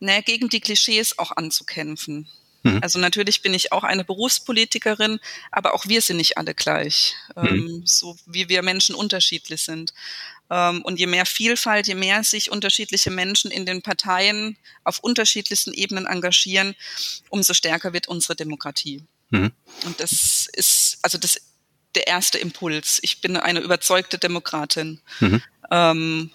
ne, 0.00 0.22
gegen 0.22 0.48
die 0.48 0.60
Klischees 0.60 1.18
auch 1.18 1.30
anzukämpfen. 1.36 2.28
Mhm. 2.64 2.80
Also 2.82 2.98
natürlich 2.98 3.42
bin 3.42 3.54
ich 3.54 3.72
auch 3.72 3.84
eine 3.84 4.04
Berufspolitikerin, 4.04 5.20
aber 5.50 5.74
auch 5.74 5.86
wir 5.86 6.00
sind 6.00 6.16
nicht 6.16 6.38
alle 6.38 6.54
gleich, 6.54 7.14
mhm. 7.36 7.46
ähm, 7.46 7.82
so 7.84 8.16
wie 8.26 8.48
wir 8.48 8.62
Menschen 8.62 8.94
unterschiedlich 8.94 9.62
sind. 9.62 9.94
Ähm, 10.52 10.82
und 10.82 10.98
je 10.98 11.06
mehr 11.06 11.24
Vielfalt, 11.24 11.88
je 11.88 11.94
mehr 11.94 12.22
sich 12.24 12.50
unterschiedliche 12.50 13.10
Menschen 13.10 13.50
in 13.50 13.64
den 13.64 13.80
Parteien 13.80 14.58
auf 14.84 14.98
unterschiedlichsten 14.98 15.72
Ebenen 15.72 16.04
engagieren, 16.04 16.74
umso 17.30 17.54
stärker 17.54 17.94
wird 17.94 18.06
unsere 18.06 18.36
Demokratie. 18.36 19.02
Mhm. 19.30 19.50
Und 19.86 19.98
das 19.98 20.46
ist 20.52 20.98
also 21.00 21.16
das 21.16 21.40
der 21.94 22.06
erste 22.06 22.38
Impuls. 22.38 22.98
Ich 23.02 23.20
bin 23.20 23.36
eine 23.36 23.60
überzeugte 23.60 24.18
Demokratin. 24.18 25.00
Mhm. 25.20 25.42
Ähm, 25.70 26.30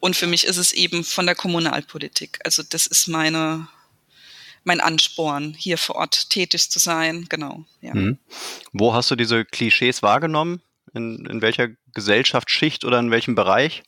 und 0.00 0.16
für 0.16 0.26
mich 0.26 0.44
ist 0.44 0.56
es 0.56 0.72
eben 0.72 1.04
von 1.04 1.26
der 1.26 1.34
Kommunalpolitik. 1.34 2.38
Also 2.44 2.62
das 2.62 2.86
ist 2.86 3.08
meine, 3.08 3.68
mein 4.62 4.80
Ansporn, 4.80 5.54
hier 5.54 5.78
vor 5.78 5.96
Ort 5.96 6.30
tätig 6.30 6.70
zu 6.70 6.78
sein. 6.78 7.26
Genau. 7.28 7.64
Ja. 7.80 7.94
Mhm. 7.94 8.18
Wo 8.72 8.94
hast 8.94 9.10
du 9.10 9.16
diese 9.16 9.44
Klischees 9.44 10.02
wahrgenommen? 10.02 10.62
In, 10.92 11.26
in 11.26 11.42
welcher 11.42 11.68
Gesellschaftsschicht 11.94 12.84
oder 12.84 12.98
in 12.98 13.10
welchem 13.10 13.34
Bereich? 13.34 13.82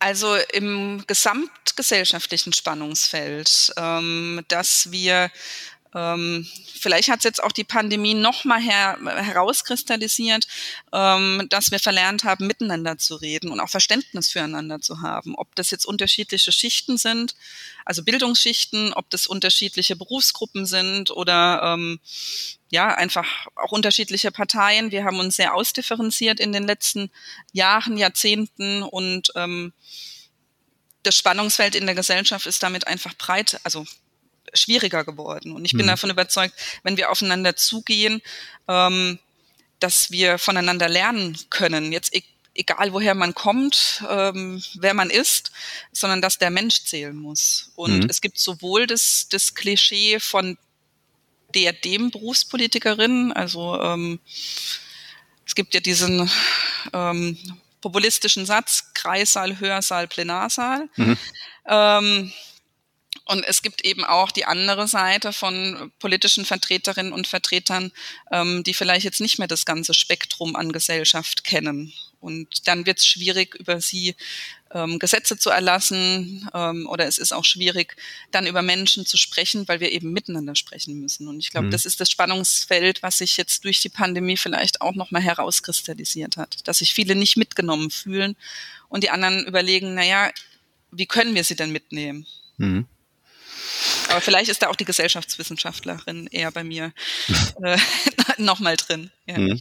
Also 0.00 0.36
im 0.52 1.04
gesamtgesellschaftlichen 1.06 2.52
Spannungsfeld, 2.52 3.72
ähm, 3.76 4.44
dass 4.48 4.92
wir 4.92 5.30
ähm, 5.98 6.46
vielleicht 6.78 7.10
hat 7.10 7.18
es 7.18 7.24
jetzt 7.24 7.42
auch 7.42 7.50
die 7.50 7.64
Pandemie 7.64 8.14
nochmal 8.14 8.60
her, 8.60 8.98
herauskristallisiert, 9.04 10.46
ähm, 10.92 11.46
dass 11.50 11.72
wir 11.72 11.80
verlernt 11.80 12.22
haben, 12.22 12.46
miteinander 12.46 12.98
zu 12.98 13.16
reden 13.16 13.50
und 13.50 13.58
auch 13.58 13.68
Verständnis 13.68 14.30
füreinander 14.30 14.80
zu 14.80 15.00
haben. 15.02 15.34
Ob 15.34 15.54
das 15.56 15.72
jetzt 15.72 15.86
unterschiedliche 15.86 16.52
Schichten 16.52 16.98
sind, 16.98 17.34
also 17.84 18.04
Bildungsschichten, 18.04 18.92
ob 18.92 19.10
das 19.10 19.26
unterschiedliche 19.26 19.96
Berufsgruppen 19.96 20.66
sind 20.66 21.10
oder 21.10 21.62
ähm, 21.64 21.98
ja, 22.70 22.94
einfach 22.94 23.26
auch 23.56 23.72
unterschiedliche 23.72 24.30
Parteien. 24.30 24.92
Wir 24.92 25.04
haben 25.04 25.18
uns 25.18 25.36
sehr 25.36 25.54
ausdifferenziert 25.54 26.38
in 26.38 26.52
den 26.52 26.64
letzten 26.64 27.10
Jahren, 27.52 27.96
Jahrzehnten 27.96 28.82
und 28.84 29.32
ähm, 29.34 29.72
das 31.02 31.16
Spannungsfeld 31.16 31.74
in 31.74 31.86
der 31.86 31.94
Gesellschaft 31.94 32.46
ist 32.46 32.62
damit 32.62 32.86
einfach 32.86 33.14
breit, 33.14 33.58
also 33.64 33.86
schwieriger 34.54 35.04
geworden. 35.04 35.52
Und 35.52 35.64
ich 35.64 35.72
bin 35.72 35.86
mhm. 35.86 35.90
davon 35.90 36.10
überzeugt, 36.10 36.54
wenn 36.82 36.96
wir 36.96 37.10
aufeinander 37.10 37.56
zugehen, 37.56 38.22
ähm, 38.66 39.18
dass 39.80 40.10
wir 40.10 40.38
voneinander 40.38 40.88
lernen 40.88 41.38
können. 41.50 41.92
Jetzt 41.92 42.14
e 42.14 42.22
egal 42.54 42.92
woher 42.92 43.14
man 43.14 43.34
kommt, 43.34 44.02
ähm, 44.10 44.60
wer 44.74 44.92
man 44.92 45.10
ist, 45.10 45.52
sondern 45.92 46.20
dass 46.20 46.38
der 46.38 46.50
Mensch 46.50 46.82
zählen 46.82 47.14
muss. 47.14 47.70
Und 47.76 48.00
mhm. 48.00 48.10
es 48.10 48.20
gibt 48.20 48.36
sowohl 48.36 48.88
das, 48.88 49.28
das 49.30 49.54
Klischee 49.54 50.18
von 50.18 50.58
der 51.54 51.72
dem 51.72 52.10
Berufspolitikerin, 52.10 53.32
also 53.32 53.80
ähm, 53.80 54.18
es 55.46 55.54
gibt 55.54 55.72
ja 55.72 55.80
diesen 55.80 56.28
ähm, 56.92 57.38
populistischen 57.80 58.44
Satz, 58.44 58.90
Kreissaal, 58.92 59.58
Hörsaal, 59.60 60.08
Plenarsaal. 60.08 60.88
Mhm. 60.96 61.16
Ähm, 61.66 62.32
und 63.28 63.44
es 63.44 63.60
gibt 63.60 63.84
eben 63.84 64.04
auch 64.04 64.30
die 64.30 64.46
andere 64.46 64.88
Seite 64.88 65.34
von 65.34 65.92
politischen 65.98 66.46
Vertreterinnen 66.46 67.12
und 67.12 67.26
Vertretern, 67.26 67.92
ähm, 68.32 68.64
die 68.64 68.72
vielleicht 68.72 69.04
jetzt 69.04 69.20
nicht 69.20 69.38
mehr 69.38 69.48
das 69.48 69.66
ganze 69.66 69.92
Spektrum 69.92 70.56
an 70.56 70.72
Gesellschaft 70.72 71.44
kennen 71.44 71.92
Und 72.20 72.66
dann 72.66 72.86
wird 72.86 73.00
es 73.00 73.06
schwierig, 73.06 73.54
über 73.56 73.82
sie 73.82 74.16
ähm, 74.72 74.98
Gesetze 74.98 75.36
zu 75.36 75.50
erlassen 75.50 76.48
ähm, 76.54 76.88
oder 76.88 77.06
es 77.06 77.18
ist 77.18 77.32
auch 77.32 77.44
schwierig, 77.44 77.96
dann 78.30 78.46
über 78.46 78.62
Menschen 78.62 79.04
zu 79.04 79.18
sprechen, 79.18 79.68
weil 79.68 79.80
wir 79.80 79.92
eben 79.92 80.10
miteinander 80.10 80.54
sprechen 80.54 80.98
müssen. 80.98 81.28
Und 81.28 81.38
ich 81.40 81.50
glaube, 81.50 81.66
mhm. 81.66 81.70
das 81.70 81.84
ist 81.84 82.00
das 82.00 82.10
Spannungsfeld, 82.10 83.02
was 83.02 83.18
sich 83.18 83.36
jetzt 83.36 83.62
durch 83.64 83.82
die 83.82 83.90
Pandemie 83.90 84.38
vielleicht 84.38 84.80
auch 84.80 84.94
nochmal 84.94 85.22
herauskristallisiert 85.22 86.38
hat, 86.38 86.66
dass 86.66 86.78
sich 86.78 86.94
viele 86.94 87.14
nicht 87.14 87.36
mitgenommen 87.36 87.90
fühlen 87.90 88.36
und 88.88 89.04
die 89.04 89.10
anderen 89.10 89.44
überlegen, 89.44 89.92
naja, 89.92 90.32
wie 90.90 91.06
können 91.06 91.34
wir 91.34 91.44
sie 91.44 91.56
denn 91.56 91.72
mitnehmen? 91.72 92.26
Mhm. 92.56 92.86
Aber 94.08 94.20
vielleicht 94.20 94.50
ist 94.50 94.62
da 94.62 94.68
auch 94.68 94.76
die 94.76 94.84
Gesellschaftswissenschaftlerin 94.84 96.28
eher 96.30 96.50
bei 96.50 96.64
mir 96.64 96.92
äh, 97.62 97.78
nochmal 98.38 98.76
drin. 98.76 99.10
Ja. 99.26 99.38
Mhm. 99.38 99.60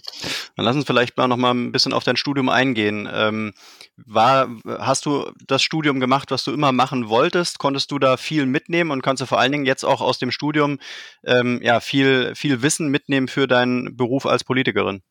Dann 0.56 0.66
lass 0.66 0.76
uns 0.76 0.86
vielleicht 0.86 1.18
mal 1.18 1.28
noch 1.28 1.38
mal 1.38 1.54
ein 1.54 1.72
bisschen 1.72 1.94
auf 1.94 2.04
dein 2.04 2.18
Studium 2.18 2.50
eingehen. 2.50 3.10
Ähm, 3.12 3.54
war, 3.98 4.50
hast 4.66 5.06
du 5.06 5.32
das 5.48 5.64
Studium 5.64 6.00
gemacht, 6.00 6.32
was 6.32 6.44
du 6.44 6.54
immer 6.54 6.72
machen 6.72 7.10
wolltest? 7.10 7.60
Konntest 7.60 7.92
du 7.92 8.00
da 8.00 8.18
viel 8.18 8.46
mitnehmen 8.46 8.92
und 8.92 9.02
kannst 9.02 9.22
du 9.22 9.26
vor 9.26 9.40
allen 9.40 9.52
Dingen 9.52 9.66
jetzt 9.66 9.84
auch 9.84 10.02
aus 10.02 10.20
dem 10.20 10.32
Studium 10.32 10.80
ähm, 11.26 11.60
ja 11.64 11.80
viel, 11.80 12.36
viel 12.36 12.62
Wissen 12.62 12.90
mitnehmen 12.90 13.28
für 13.28 13.48
deinen 13.48 13.98
Beruf 13.98 14.26
als 14.26 14.44
Politikerin? 14.44 15.02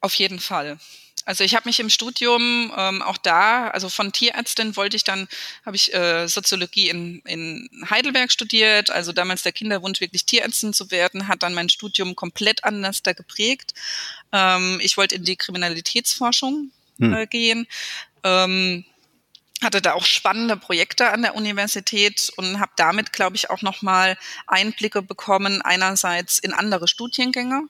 Auf 0.00 0.14
jeden 0.14 0.40
Fall. 0.40 0.78
Also 1.24 1.44
ich 1.44 1.54
habe 1.54 1.68
mich 1.68 1.78
im 1.78 1.88
Studium 1.88 2.72
ähm, 2.76 3.00
auch 3.00 3.16
da, 3.16 3.68
also 3.68 3.88
von 3.88 4.12
Tierärztin 4.12 4.76
wollte 4.76 4.96
ich 4.96 5.04
dann, 5.04 5.28
habe 5.64 5.76
ich 5.76 5.94
äh, 5.94 6.26
Soziologie 6.26 6.88
in, 6.88 7.20
in 7.26 7.68
Heidelberg 7.88 8.32
studiert, 8.32 8.90
also 8.90 9.12
damals 9.12 9.42
der 9.42 9.52
Kinderwunsch 9.52 10.00
wirklich 10.00 10.26
Tierärztin 10.26 10.72
zu 10.72 10.90
werden, 10.90 11.28
hat 11.28 11.44
dann 11.44 11.54
mein 11.54 11.68
Studium 11.68 12.16
komplett 12.16 12.64
anders 12.64 13.02
da 13.02 13.12
geprägt. 13.12 13.72
Ähm, 14.32 14.80
ich 14.82 14.96
wollte 14.96 15.14
in 15.14 15.24
die 15.24 15.36
Kriminalitätsforschung 15.36 16.72
hm. 16.98 17.14
äh, 17.14 17.26
gehen. 17.26 17.68
Ähm, 18.24 18.84
hatte 19.62 19.80
da 19.80 19.92
auch 19.92 20.04
spannende 20.04 20.56
Projekte 20.56 21.10
an 21.10 21.22
der 21.22 21.36
Universität 21.36 22.32
und 22.36 22.58
habe 22.58 22.72
damit, 22.76 23.12
glaube 23.12 23.36
ich, 23.36 23.48
auch 23.48 23.62
nochmal 23.62 24.18
Einblicke 24.48 25.02
bekommen, 25.02 25.62
einerseits 25.62 26.40
in 26.40 26.52
andere 26.52 26.88
Studiengänge, 26.88 27.68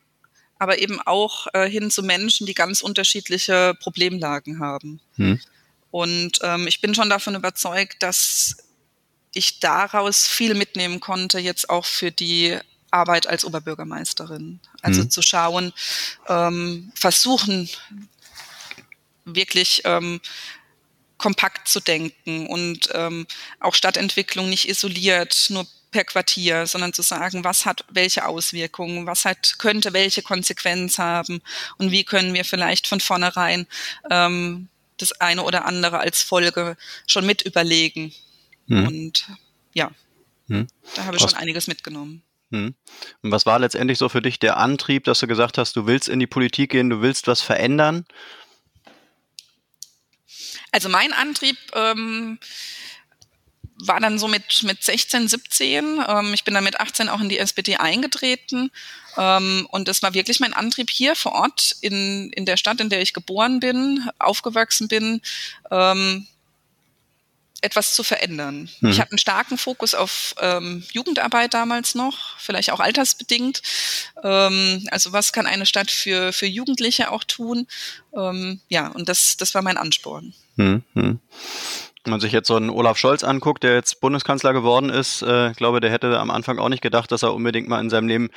aber 0.62 0.80
eben 0.80 1.00
auch 1.00 1.48
äh, 1.54 1.68
hin 1.68 1.90
zu 1.90 2.04
Menschen, 2.04 2.46
die 2.46 2.54
ganz 2.54 2.82
unterschiedliche 2.82 3.74
Problemlagen 3.80 4.60
haben. 4.60 5.00
Hm. 5.16 5.40
Und 5.90 6.38
ähm, 6.42 6.68
ich 6.68 6.80
bin 6.80 6.94
schon 6.94 7.10
davon 7.10 7.34
überzeugt, 7.34 8.00
dass 8.00 8.58
ich 9.34 9.58
daraus 9.58 10.28
viel 10.28 10.54
mitnehmen 10.54 11.00
konnte, 11.00 11.40
jetzt 11.40 11.68
auch 11.68 11.84
für 11.84 12.12
die 12.12 12.56
Arbeit 12.92 13.26
als 13.26 13.44
Oberbürgermeisterin. 13.44 14.60
Also 14.82 15.02
hm. 15.02 15.10
zu 15.10 15.20
schauen, 15.20 15.72
ähm, 16.28 16.92
versuchen 16.94 17.68
wirklich 19.24 19.82
ähm, 19.84 20.20
kompakt 21.18 21.66
zu 21.66 21.80
denken 21.80 22.46
und 22.46 22.88
ähm, 22.94 23.26
auch 23.58 23.74
Stadtentwicklung 23.74 24.48
nicht 24.48 24.68
isoliert, 24.68 25.46
nur 25.48 25.66
per 25.92 26.04
Quartier, 26.04 26.66
sondern 26.66 26.92
zu 26.92 27.02
sagen, 27.02 27.44
was 27.44 27.64
hat 27.64 27.84
welche 27.90 28.26
Auswirkungen, 28.26 29.06
was 29.06 29.24
hat, 29.24 29.58
könnte 29.58 29.92
welche 29.92 30.22
Konsequenz 30.22 30.98
haben 30.98 31.40
und 31.78 31.92
wie 31.92 32.04
können 32.04 32.34
wir 32.34 32.44
vielleicht 32.44 32.88
von 32.88 32.98
vornherein 32.98 33.66
ähm, 34.10 34.68
das 34.96 35.12
eine 35.20 35.44
oder 35.44 35.64
andere 35.66 35.98
als 35.98 36.22
Folge 36.22 36.76
schon 37.06 37.26
mit 37.26 37.42
überlegen. 37.42 38.12
Hm. 38.68 38.86
Und 38.86 39.26
ja, 39.74 39.90
hm. 40.48 40.66
da 40.94 41.04
habe 41.04 41.16
ich 41.16 41.22
schon 41.22 41.34
einiges 41.34 41.68
mitgenommen. 41.68 42.22
Hm. 42.50 42.74
Und 43.22 43.30
was 43.30 43.46
war 43.46 43.58
letztendlich 43.58 43.98
so 43.98 44.08
für 44.08 44.22
dich 44.22 44.38
der 44.38 44.56
Antrieb, 44.56 45.04
dass 45.04 45.20
du 45.20 45.26
gesagt 45.26 45.58
hast, 45.58 45.76
du 45.76 45.86
willst 45.86 46.08
in 46.08 46.18
die 46.18 46.26
Politik 46.26 46.70
gehen, 46.70 46.90
du 46.90 47.00
willst 47.00 47.26
was 47.26 47.40
verändern? 47.40 48.04
Also 50.70 50.88
mein 50.88 51.12
Antrieb 51.12 51.56
ähm, 51.74 52.38
war 53.86 54.00
dann 54.00 54.18
so 54.18 54.28
mit, 54.28 54.62
mit 54.62 54.82
16, 54.82 55.28
17. 55.28 56.00
Ähm, 56.06 56.34
ich 56.34 56.44
bin 56.44 56.54
dann 56.54 56.64
mit 56.64 56.80
18 56.80 57.08
auch 57.08 57.20
in 57.20 57.28
die 57.28 57.38
SPD 57.38 57.76
eingetreten. 57.76 58.70
Ähm, 59.16 59.66
und 59.70 59.88
das 59.88 60.02
war 60.02 60.14
wirklich 60.14 60.40
mein 60.40 60.54
Antrieb 60.54 60.90
hier 60.90 61.16
vor 61.16 61.32
Ort 61.32 61.76
in, 61.80 62.30
in 62.32 62.46
der 62.46 62.56
Stadt, 62.56 62.80
in 62.80 62.88
der 62.88 63.02
ich 63.02 63.12
geboren 63.12 63.60
bin, 63.60 64.08
aufgewachsen 64.18 64.88
bin, 64.88 65.20
ähm, 65.70 66.26
etwas 67.60 67.94
zu 67.94 68.02
verändern. 68.02 68.68
Mhm. 68.80 68.90
Ich 68.90 69.00
hatte 69.00 69.12
einen 69.12 69.18
starken 69.18 69.56
Fokus 69.56 69.94
auf 69.94 70.34
ähm, 70.40 70.82
Jugendarbeit 70.92 71.54
damals 71.54 71.94
noch, 71.94 72.38
vielleicht 72.38 72.72
auch 72.72 72.80
altersbedingt. 72.80 73.62
Ähm, 74.22 74.86
also 74.90 75.12
was 75.12 75.32
kann 75.32 75.46
eine 75.46 75.66
Stadt 75.66 75.90
für, 75.90 76.32
für 76.32 76.46
Jugendliche 76.46 77.10
auch 77.10 77.24
tun? 77.24 77.66
Ähm, 78.16 78.60
ja, 78.68 78.88
und 78.88 79.08
das, 79.08 79.36
das 79.36 79.54
war 79.54 79.62
mein 79.62 79.78
Ansporn. 79.78 80.34
Mhm. 80.56 81.20
Wenn 82.04 82.10
man 82.10 82.20
sich 82.20 82.32
jetzt 82.32 82.48
so 82.48 82.56
einen 82.56 82.70
Olaf 82.70 82.98
Scholz 82.98 83.22
anguckt, 83.22 83.62
der 83.62 83.74
jetzt 83.74 84.00
Bundeskanzler 84.00 84.52
geworden 84.52 84.90
ist, 84.90 85.22
äh, 85.22 85.52
glaube, 85.52 85.80
der 85.80 85.92
hätte 85.92 86.18
am 86.18 86.30
Anfang 86.30 86.58
auch 86.58 86.68
nicht 86.68 86.82
gedacht, 86.82 87.12
dass 87.12 87.22
er 87.22 87.32
unbedingt 87.32 87.68
mal 87.68 87.80
in 87.80 87.90
seinem 87.90 88.08
Leben 88.08 88.30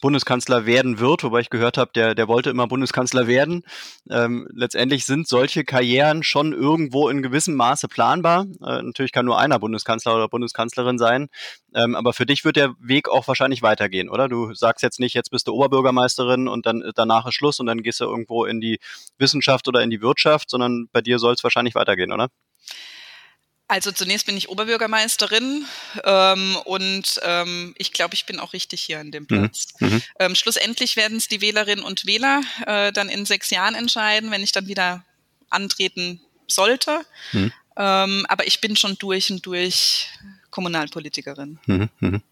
Bundeskanzler 0.00 0.66
werden 0.66 0.98
wird, 0.98 1.22
wobei 1.22 1.38
ich 1.38 1.48
gehört 1.48 1.78
habe, 1.78 1.92
der, 1.94 2.16
der 2.16 2.26
wollte 2.26 2.50
immer 2.50 2.66
Bundeskanzler 2.66 3.28
werden. 3.28 3.62
Ähm, 4.10 4.48
letztendlich 4.52 5.04
sind 5.04 5.28
solche 5.28 5.64
Karrieren 5.64 6.24
schon 6.24 6.52
irgendwo 6.52 7.08
in 7.08 7.22
gewissem 7.22 7.54
Maße 7.54 7.86
planbar. 7.86 8.46
Äh, 8.60 8.82
natürlich 8.82 9.12
kann 9.12 9.24
nur 9.24 9.38
einer 9.38 9.60
Bundeskanzler 9.60 10.16
oder 10.16 10.28
Bundeskanzlerin 10.28 10.98
sein, 10.98 11.28
ähm, 11.74 11.94
aber 11.94 12.12
für 12.12 12.26
dich 12.26 12.44
wird 12.44 12.56
der 12.56 12.74
Weg 12.80 13.08
auch 13.08 13.28
wahrscheinlich 13.28 13.62
weitergehen, 13.62 14.08
oder? 14.08 14.28
Du 14.28 14.52
sagst 14.52 14.82
jetzt 14.82 14.98
nicht, 14.98 15.14
jetzt 15.14 15.30
bist 15.30 15.46
du 15.46 15.52
Oberbürgermeisterin 15.52 16.48
und 16.48 16.66
dann 16.66 16.82
danach 16.96 17.26
ist 17.26 17.34
Schluss 17.34 17.60
und 17.60 17.66
dann 17.66 17.82
gehst 17.82 18.00
du 18.00 18.04
irgendwo 18.04 18.44
in 18.44 18.60
die 18.60 18.80
Wissenschaft 19.18 19.68
oder 19.68 19.80
in 19.82 19.90
die 19.90 20.02
Wirtschaft, 20.02 20.50
sondern 20.50 20.88
bei 20.90 21.00
dir 21.00 21.20
soll 21.20 21.34
es 21.34 21.44
wahrscheinlich 21.44 21.76
weitergehen, 21.76 22.10
oder? 22.12 22.28
Also 23.72 23.90
zunächst 23.90 24.26
bin 24.26 24.36
ich 24.36 24.50
Oberbürgermeisterin 24.50 25.64
ähm, 26.04 26.56
und 26.66 27.18
ähm, 27.22 27.74
ich 27.78 27.94
glaube, 27.94 28.12
ich 28.12 28.26
bin 28.26 28.38
auch 28.38 28.52
richtig 28.52 28.82
hier 28.82 29.00
an 29.00 29.10
dem 29.10 29.22
mhm. 29.22 29.26
Platz. 29.28 29.68
Mhm. 29.78 30.02
Ähm, 30.18 30.34
schlussendlich 30.34 30.96
werden 30.96 31.16
es 31.16 31.26
die 31.26 31.40
Wählerinnen 31.40 31.82
und 31.82 32.04
Wähler 32.04 32.42
äh, 32.66 32.92
dann 32.92 33.08
in 33.08 33.24
sechs 33.24 33.48
Jahren 33.48 33.74
entscheiden, 33.74 34.30
wenn 34.30 34.42
ich 34.42 34.52
dann 34.52 34.68
wieder 34.68 35.06
antreten 35.48 36.20
sollte. 36.46 37.00
Mhm. 37.32 37.50
Ähm, 37.78 38.26
aber 38.28 38.46
ich 38.46 38.60
bin 38.60 38.76
schon 38.76 38.98
durch 38.98 39.30
und 39.30 39.46
durch 39.46 40.10
Kommunalpolitikerin. 40.52 41.58
Mhm, 41.66 41.88
mhm. 41.98 42.22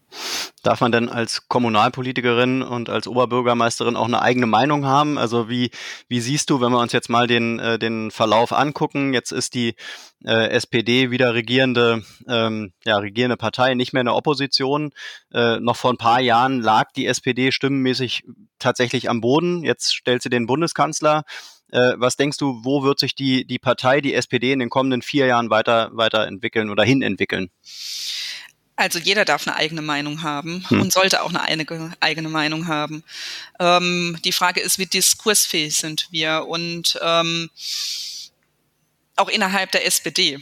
Darf 0.63 0.79
man 0.79 0.91
denn 0.91 1.09
als 1.09 1.47
Kommunalpolitikerin 1.47 2.61
und 2.61 2.89
als 2.89 3.07
Oberbürgermeisterin 3.07 3.95
auch 3.95 4.05
eine 4.05 4.21
eigene 4.21 4.45
Meinung 4.45 4.85
haben? 4.85 5.17
Also 5.17 5.49
wie, 5.49 5.71
wie 6.07 6.21
siehst 6.21 6.49
du, 6.49 6.61
wenn 6.61 6.71
wir 6.71 6.79
uns 6.79 6.93
jetzt 6.93 7.09
mal 7.09 7.27
den, 7.27 7.59
äh, 7.59 7.79
den 7.79 8.11
Verlauf 8.11 8.53
angucken? 8.53 9.13
Jetzt 9.13 9.31
ist 9.31 9.55
die 9.55 9.75
äh, 10.23 10.49
SPD 10.49 11.11
wieder 11.11 11.33
regierende, 11.33 12.03
ähm, 12.27 12.71
ja, 12.85 12.97
regierende 12.97 13.37
Partei, 13.37 13.73
nicht 13.73 13.91
mehr 13.91 14.01
in 14.01 14.05
der 14.05 14.15
Opposition. 14.15 14.91
Äh, 15.33 15.59
noch 15.59 15.75
vor 15.75 15.91
ein 15.91 15.97
paar 15.97 16.21
Jahren 16.21 16.61
lag 16.61 16.91
die 16.91 17.07
SPD 17.07 17.51
stimmenmäßig 17.51 18.23
tatsächlich 18.59 19.09
am 19.09 19.19
Boden. 19.19 19.63
Jetzt 19.63 19.95
stellt 19.95 20.21
sie 20.21 20.29
den 20.29 20.45
Bundeskanzler. 20.45 21.23
Äh, 21.71 21.93
was 21.95 22.17
denkst 22.17 22.37
du, 22.37 22.59
wo 22.63 22.83
wird 22.83 22.99
sich 22.99 23.15
die, 23.15 23.45
die 23.45 23.59
Partei, 23.59 24.01
die 24.01 24.13
SPD 24.13 24.51
in 24.51 24.59
den 24.59 24.69
kommenden 24.69 25.01
vier 25.01 25.25
Jahren 25.25 25.49
weiter, 25.49 25.89
weiterentwickeln 25.93 26.69
oder 26.69 26.83
hinentwickeln? 26.83 27.49
Also 28.75 28.99
jeder 28.99 29.25
darf 29.25 29.47
eine 29.47 29.55
eigene 29.55 29.81
Meinung 29.81 30.23
haben 30.23 30.65
hm. 30.67 30.81
und 30.81 30.93
sollte 30.93 31.21
auch 31.21 31.29
eine 31.29 31.41
eigene, 31.41 31.93
eigene 31.99 32.29
Meinung 32.29 32.67
haben. 32.67 33.03
Ähm, 33.59 34.17
die 34.25 34.31
Frage 34.31 34.59
ist, 34.59 34.79
wie 34.79 34.85
diskursfähig 34.85 35.75
sind 35.75 36.07
wir 36.11 36.45
und 36.47 36.99
ähm, 37.01 37.49
auch 39.15 39.29
innerhalb 39.29 39.71
der 39.71 39.85
SPD. 39.85 40.39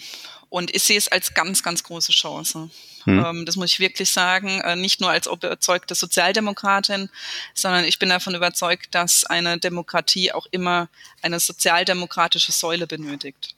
Und 0.50 0.74
ich 0.75 0.83
sehe 0.83 0.98
es 0.98 1.07
als 1.07 1.33
ganz, 1.33 1.63
ganz 1.63 1.83
große 1.83 2.12
Chance. 2.12 2.69
Hm. 3.18 3.25
Ähm, 3.25 3.46
das 3.46 3.56
muss 3.56 3.72
ich 3.72 3.80
wirklich 3.80 4.12
sagen. 4.12 4.62
Äh, 4.62 4.75
nicht 4.75 5.01
nur 5.01 5.10
als 5.10 5.28
überzeugte 5.28 5.96
Sozialdemokratin, 5.96 7.10
sondern 7.54 7.86
ich 7.86 8.00
bin 8.00 8.10
davon 8.10 8.36
überzeugt, 8.36 8.94
dass 8.96 9.25
eine 9.25 9.58
Demokratie 9.58 10.32
auch 10.32 10.48
immer 10.51 10.89
eine 11.22 11.39
sozialdemokratische 11.39 12.51
Säule 12.51 12.88
benötigt. 12.88 13.56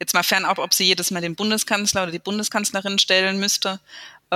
Jetzt 0.00 0.14
mal 0.14 0.24
fernab, 0.24 0.58
ob 0.58 0.74
sie 0.74 0.84
jedes 0.84 1.10
Mal 1.12 1.20
den 1.20 1.36
Bundeskanzler 1.36 2.02
oder 2.02 2.12
die 2.12 2.18
Bundeskanzlerin 2.18 2.98
stellen 2.98 3.38
müsste, 3.38 3.78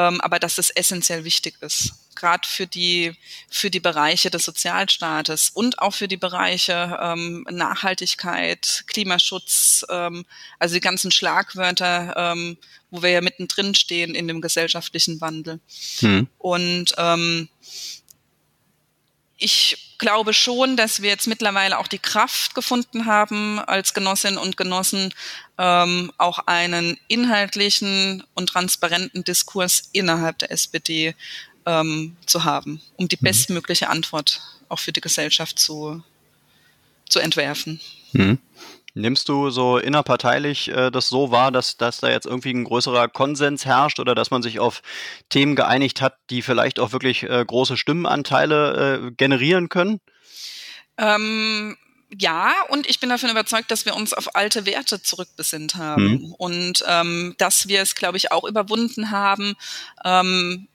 aber 0.01 0.39
dass 0.39 0.59
es 0.59 0.71
essentiell 0.71 1.25
wichtig 1.25 1.57
ist 1.61 1.95
gerade 2.17 2.49
für 2.49 2.67
die, 2.67 3.13
für 3.49 3.71
die 3.71 3.79
Bereiche 3.79 4.31
des 4.31 4.45
Sozialstaates 4.45 5.51
und 5.51 5.79
auch 5.79 5.95
für 5.95 6.09
die 6.09 6.17
Bereiche 6.17 6.99
ähm, 7.01 7.47
Nachhaltigkeit, 7.51 8.85
Klimaschutz, 8.89 9.85
ähm, 9.89 10.25
also 10.59 10.75
die 10.75 10.81
ganzen 10.81 11.13
Schlagwörter, 11.13 12.15
ähm, 12.17 12.57
wo 12.91 13.03
wir 13.03 13.11
ja 13.11 13.21
mittendrin 13.21 13.75
stehen 13.75 14.15
in 14.15 14.27
dem 14.27 14.41
gesellschaftlichen 14.41 15.21
Wandel. 15.21 15.61
Hm. 16.01 16.27
Und 16.39 16.95
ähm, 16.97 17.49
ich 19.37 19.86
glaube 19.99 20.33
schon, 20.33 20.77
dass 20.77 21.03
wir 21.03 21.11
jetzt 21.11 21.27
mittlerweile 21.27 21.79
auch 21.79 21.89
die 21.89 21.99
Kraft 21.99 22.55
gefunden 22.55 23.07
haben, 23.07 23.59
als 23.59 23.95
Genossinnen 23.95 24.39
und 24.39 24.57
Genossen 24.57 25.13
ähm, 25.59 26.13
auch 26.19 26.41
einen 26.47 26.99
inhaltlichen 27.09 28.25
und 28.35 28.49
transparenten 28.49 29.25
Diskurs 29.25 29.89
innerhalb 29.93 30.39
der 30.39 30.51
SPD 30.51 31.15
ähm, 31.67 32.17
zu 32.27 32.45
haben, 32.45 32.81
um 32.97 33.09
die 33.09 33.17
mhm. 33.21 33.25
bestmögliche 33.25 33.89
Antwort 33.89 34.41
auch 34.69 34.79
für 34.79 34.93
die 34.93 35.01
Gesellschaft 35.01 35.59
zu, 35.59 36.03
zu 37.09 37.19
entwerfen. 37.19 37.81
Mhm. 38.13 38.39
Nimmst 38.99 39.29
du 39.29 39.51
so 39.51 39.77
innerparteilich 39.77 40.69
äh, 40.69 40.91
das 40.91 41.11
so 41.11 41.31
wahr, 41.31 41.53
dass, 41.53 41.77
dass 41.77 41.99
da 42.01 42.09
jetzt 42.09 42.25
irgendwie 42.25 42.55
ein 42.55 42.65
größerer 42.65 43.09
Konsens 43.09 43.67
herrscht 43.67 44.01
oder 44.01 44.15
dass 44.15 44.31
man 44.31 44.41
sich 44.41 44.59
auf 44.59 44.81
Themen 45.29 45.55
geeinigt 45.55 46.01
hat, 46.01 46.17
die 46.31 46.41
vielleicht 46.41 46.81
auch 46.81 46.93
wirklich 46.93 47.23
äh, 47.25 47.45
große 47.47 47.77
Stimmenanteile 47.77 49.09
äh, 49.09 49.11
generieren 49.11 49.69
können? 49.69 50.01
Ähm, 50.97 51.77
ja, 52.19 52.55
und 52.71 52.89
ich 52.89 52.99
bin 52.99 53.11
davon 53.11 53.29
überzeugt, 53.29 53.71
dass 53.71 53.85
wir 53.85 53.95
uns 53.95 54.15
auf 54.15 54.35
alte 54.35 54.65
Werte 54.65 55.03
zurückbesinnt 55.03 55.75
haben 55.75 56.13
mhm. 56.13 56.33
und 56.39 56.83
ähm, 56.87 57.35
dass 57.37 57.69
wir 57.69 57.83
es, 57.83 57.97
glaube 57.97 58.17
ich, 58.17 58.33
auch 58.33 58.45
überwunden 58.45 59.11
haben, 59.11 59.57
ähm, 60.07 60.69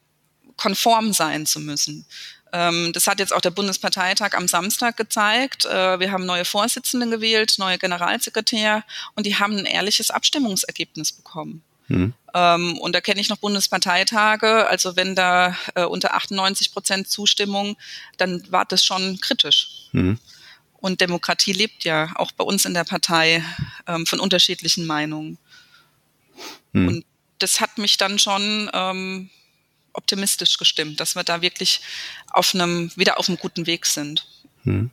konform 0.58 1.12
sein 1.12 1.48
zu 1.48 1.60
müssen. 1.60 2.06
Ähm, 2.54 2.92
das 2.94 3.08
hat 3.08 3.20
jetzt 3.20 3.34
auch 3.34 3.42
der 3.42 3.52
Bundesparteitag 3.52 4.34
am 4.34 4.48
Samstag 4.48 4.98
gezeigt. 4.98 5.66
Äh, 5.66 6.00
wir 6.00 6.12
haben 6.12 6.26
neue 6.26 6.46
Vorsitzende 6.46 7.10
gewählt, 7.10 7.56
neue 7.58 7.78
Generalsekretär 7.78 8.84
und 9.16 9.26
die 9.26 9.38
haben 9.38 9.58
ein 9.58 9.66
ehrliches 9.66 10.12
Abstimmungsergebnis 10.12 11.14
bekommen. 11.14 11.64
Mhm. 11.88 12.14
Ähm, 12.34 12.78
und 12.80 12.94
da 12.94 13.02
kenne 13.02 13.22
ich 13.22 13.30
noch 13.30 13.38
Bundesparteitage. 13.38 14.68
Also 14.68 14.96
wenn 14.96 15.16
da 15.16 15.56
äh, 15.76 15.84
unter 15.84 16.14
98 16.16 16.72
Prozent 16.74 17.08
Zustimmung, 17.10 17.78
dann 18.18 18.44
war 18.52 18.66
das 18.66 18.84
schon 18.84 19.20
kritisch. 19.20 19.90
Mhm. 19.92 20.20
Und 20.78 21.00
Demokratie 21.00 21.54
lebt 21.54 21.84
ja 21.84 22.12
auch 22.16 22.32
bei 22.32 22.44
uns 22.44 22.66
in 22.66 22.74
der 22.74 22.84
Partei 22.84 23.44
ähm, 23.88 24.06
von 24.06 24.20
unterschiedlichen 24.20 24.86
Meinungen. 24.86 25.38
Mhm. 26.74 26.88
Und 26.88 27.06
das 27.40 27.62
hat 27.62 27.78
mich 27.78 27.98
dann 27.98 28.20
schon 28.20 28.70
optimistisch 29.94 30.58
gestimmt, 30.58 31.00
dass 31.00 31.16
wir 31.16 31.24
da 31.24 31.42
wirklich 31.42 31.82
auf 32.30 32.54
einem, 32.54 32.92
wieder 32.96 33.20
auf 33.20 33.30
einem 33.30 33.38
guten 33.38 33.68
Weg 33.68 33.86
sind. 33.86 34.28
Hm. 34.64 34.92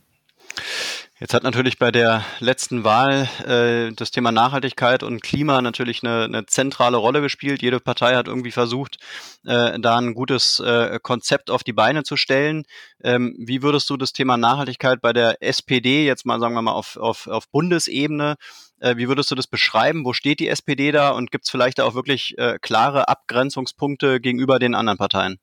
Jetzt 1.21 1.35
hat 1.35 1.43
natürlich 1.43 1.79
bei 1.79 1.91
der 1.91 2.25
letzten 2.39 2.85
Wahl 2.85 3.29
äh, 3.45 3.93
das 3.93 4.13
Thema 4.13 4.31
Nachhaltigkeit 4.31 5.03
und 5.03 5.21
Klima 5.21 5.61
natürlich 5.61 6.05
eine, 6.05 6.25
eine 6.25 6.47
zentrale 6.47 6.97
Rolle 6.97 7.21
gespielt. 7.21 7.61
Jede 7.61 7.81
Partei 7.81 8.15
hat 8.15 8.29
irgendwie 8.29 8.53
versucht, 8.53 8.99
äh, 9.45 9.81
da 9.81 9.99
ein 9.99 10.15
gutes 10.15 10.61
äh, 10.61 11.01
Konzept 11.03 11.51
auf 11.51 11.65
die 11.65 11.73
Beine 11.73 12.05
zu 12.05 12.17
stellen. 12.17 12.63
Ähm, 13.03 13.35
wie 13.37 13.63
würdest 13.63 13.91
du 13.91 13.97
das 13.97 14.13
Thema 14.13 14.37
Nachhaltigkeit 14.37 15.01
bei 15.01 15.13
der 15.13 15.43
SPD 15.43 16.07
jetzt 16.07 16.25
mal, 16.25 16.39
sagen 16.39 16.55
wir 16.55 16.63
mal, 16.63 16.73
auf, 16.73 16.97
auf, 16.97 17.27
auf 17.27 17.49
Bundesebene 17.49 18.37
äh, 18.81 18.97
wie 18.97 19.09
würdest 19.09 19.31
du 19.31 19.35
das 19.35 19.47
beschreiben? 19.47 20.05
Wo 20.05 20.13
steht 20.13 20.41
die 20.41 20.49
SPD 20.49 20.93
da 20.93 21.11
und 21.11 21.31
gibt 21.31 21.45
es 21.45 21.51
vielleicht 21.51 21.81
auch 21.81 21.95
wirklich 21.95 22.37
äh, 22.39 22.59
klare 22.61 23.09
Abgrenzungspunkte 23.09 24.21
gegenüber 24.21 24.59
den 24.59 24.75
anderen 24.75 24.99
Parteien? 24.99 25.39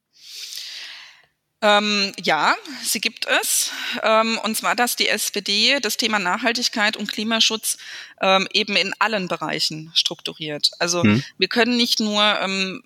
Ähm, 1.61 2.11
ja, 2.23 2.55
sie 2.83 3.01
gibt 3.01 3.25
es. 3.27 3.71
Ähm, 4.03 4.39
und 4.43 4.55
zwar, 4.55 4.75
dass 4.75 4.95
die 4.95 5.07
SPD 5.07 5.79
das 5.79 5.97
Thema 5.97 6.19
Nachhaltigkeit 6.19 6.97
und 6.97 7.11
Klimaschutz 7.11 7.77
ähm, 8.21 8.47
eben 8.53 8.75
in 8.75 8.93
allen 8.99 9.27
Bereichen 9.27 9.91
strukturiert. 9.95 10.71
Also 10.79 11.03
hm. 11.03 11.23
wir 11.37 11.47
können 11.47 11.77
nicht 11.77 11.99
nur 11.99 12.21
ähm, 12.39 12.83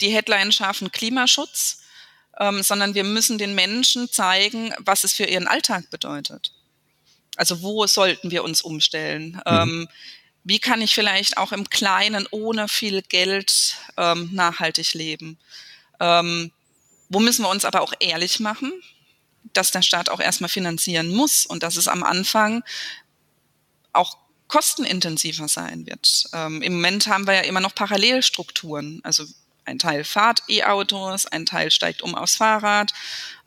die 0.00 0.08
Headline 0.08 0.52
schaffen 0.52 0.90
Klimaschutz, 0.90 1.82
ähm, 2.38 2.62
sondern 2.62 2.94
wir 2.94 3.04
müssen 3.04 3.38
den 3.38 3.54
Menschen 3.54 4.10
zeigen, 4.10 4.72
was 4.78 5.04
es 5.04 5.12
für 5.12 5.24
ihren 5.24 5.46
Alltag 5.46 5.90
bedeutet. 5.90 6.52
Also 7.36 7.62
wo 7.62 7.86
sollten 7.86 8.30
wir 8.30 8.44
uns 8.44 8.62
umstellen? 8.62 9.32
Mhm. 9.32 9.42
Ähm, 9.46 9.88
wie 10.44 10.58
kann 10.58 10.80
ich 10.80 10.94
vielleicht 10.94 11.38
auch 11.38 11.52
im 11.52 11.68
Kleinen 11.70 12.26
ohne 12.30 12.68
viel 12.68 13.02
Geld 13.02 13.76
ähm, 13.96 14.30
nachhaltig 14.32 14.94
leben? 14.94 15.38
Ähm, 16.00 16.52
wo 17.08 17.20
müssen 17.20 17.42
wir 17.44 17.50
uns 17.50 17.64
aber 17.64 17.80
auch 17.80 17.92
ehrlich 18.00 18.40
machen, 18.40 18.72
dass 19.52 19.70
der 19.70 19.82
Staat 19.82 20.08
auch 20.08 20.20
erstmal 20.20 20.50
finanzieren 20.50 21.08
muss 21.08 21.46
und 21.46 21.62
dass 21.62 21.76
es 21.76 21.88
am 21.88 22.02
Anfang 22.02 22.62
auch 23.92 24.18
kostenintensiver 24.48 25.48
sein 25.48 25.86
wird. 25.86 26.28
Ähm, 26.32 26.62
Im 26.62 26.74
Moment 26.74 27.08
haben 27.08 27.26
wir 27.26 27.34
ja 27.34 27.40
immer 27.40 27.60
noch 27.60 27.74
Parallelstrukturen. 27.74 29.00
Also 29.02 29.24
ein 29.64 29.78
Teil 29.78 30.04
fahrt 30.04 30.42
E-Autos, 30.48 31.26
ein 31.26 31.46
Teil 31.46 31.70
steigt 31.70 32.02
um 32.02 32.14
aufs 32.14 32.36
Fahrrad. 32.36 32.92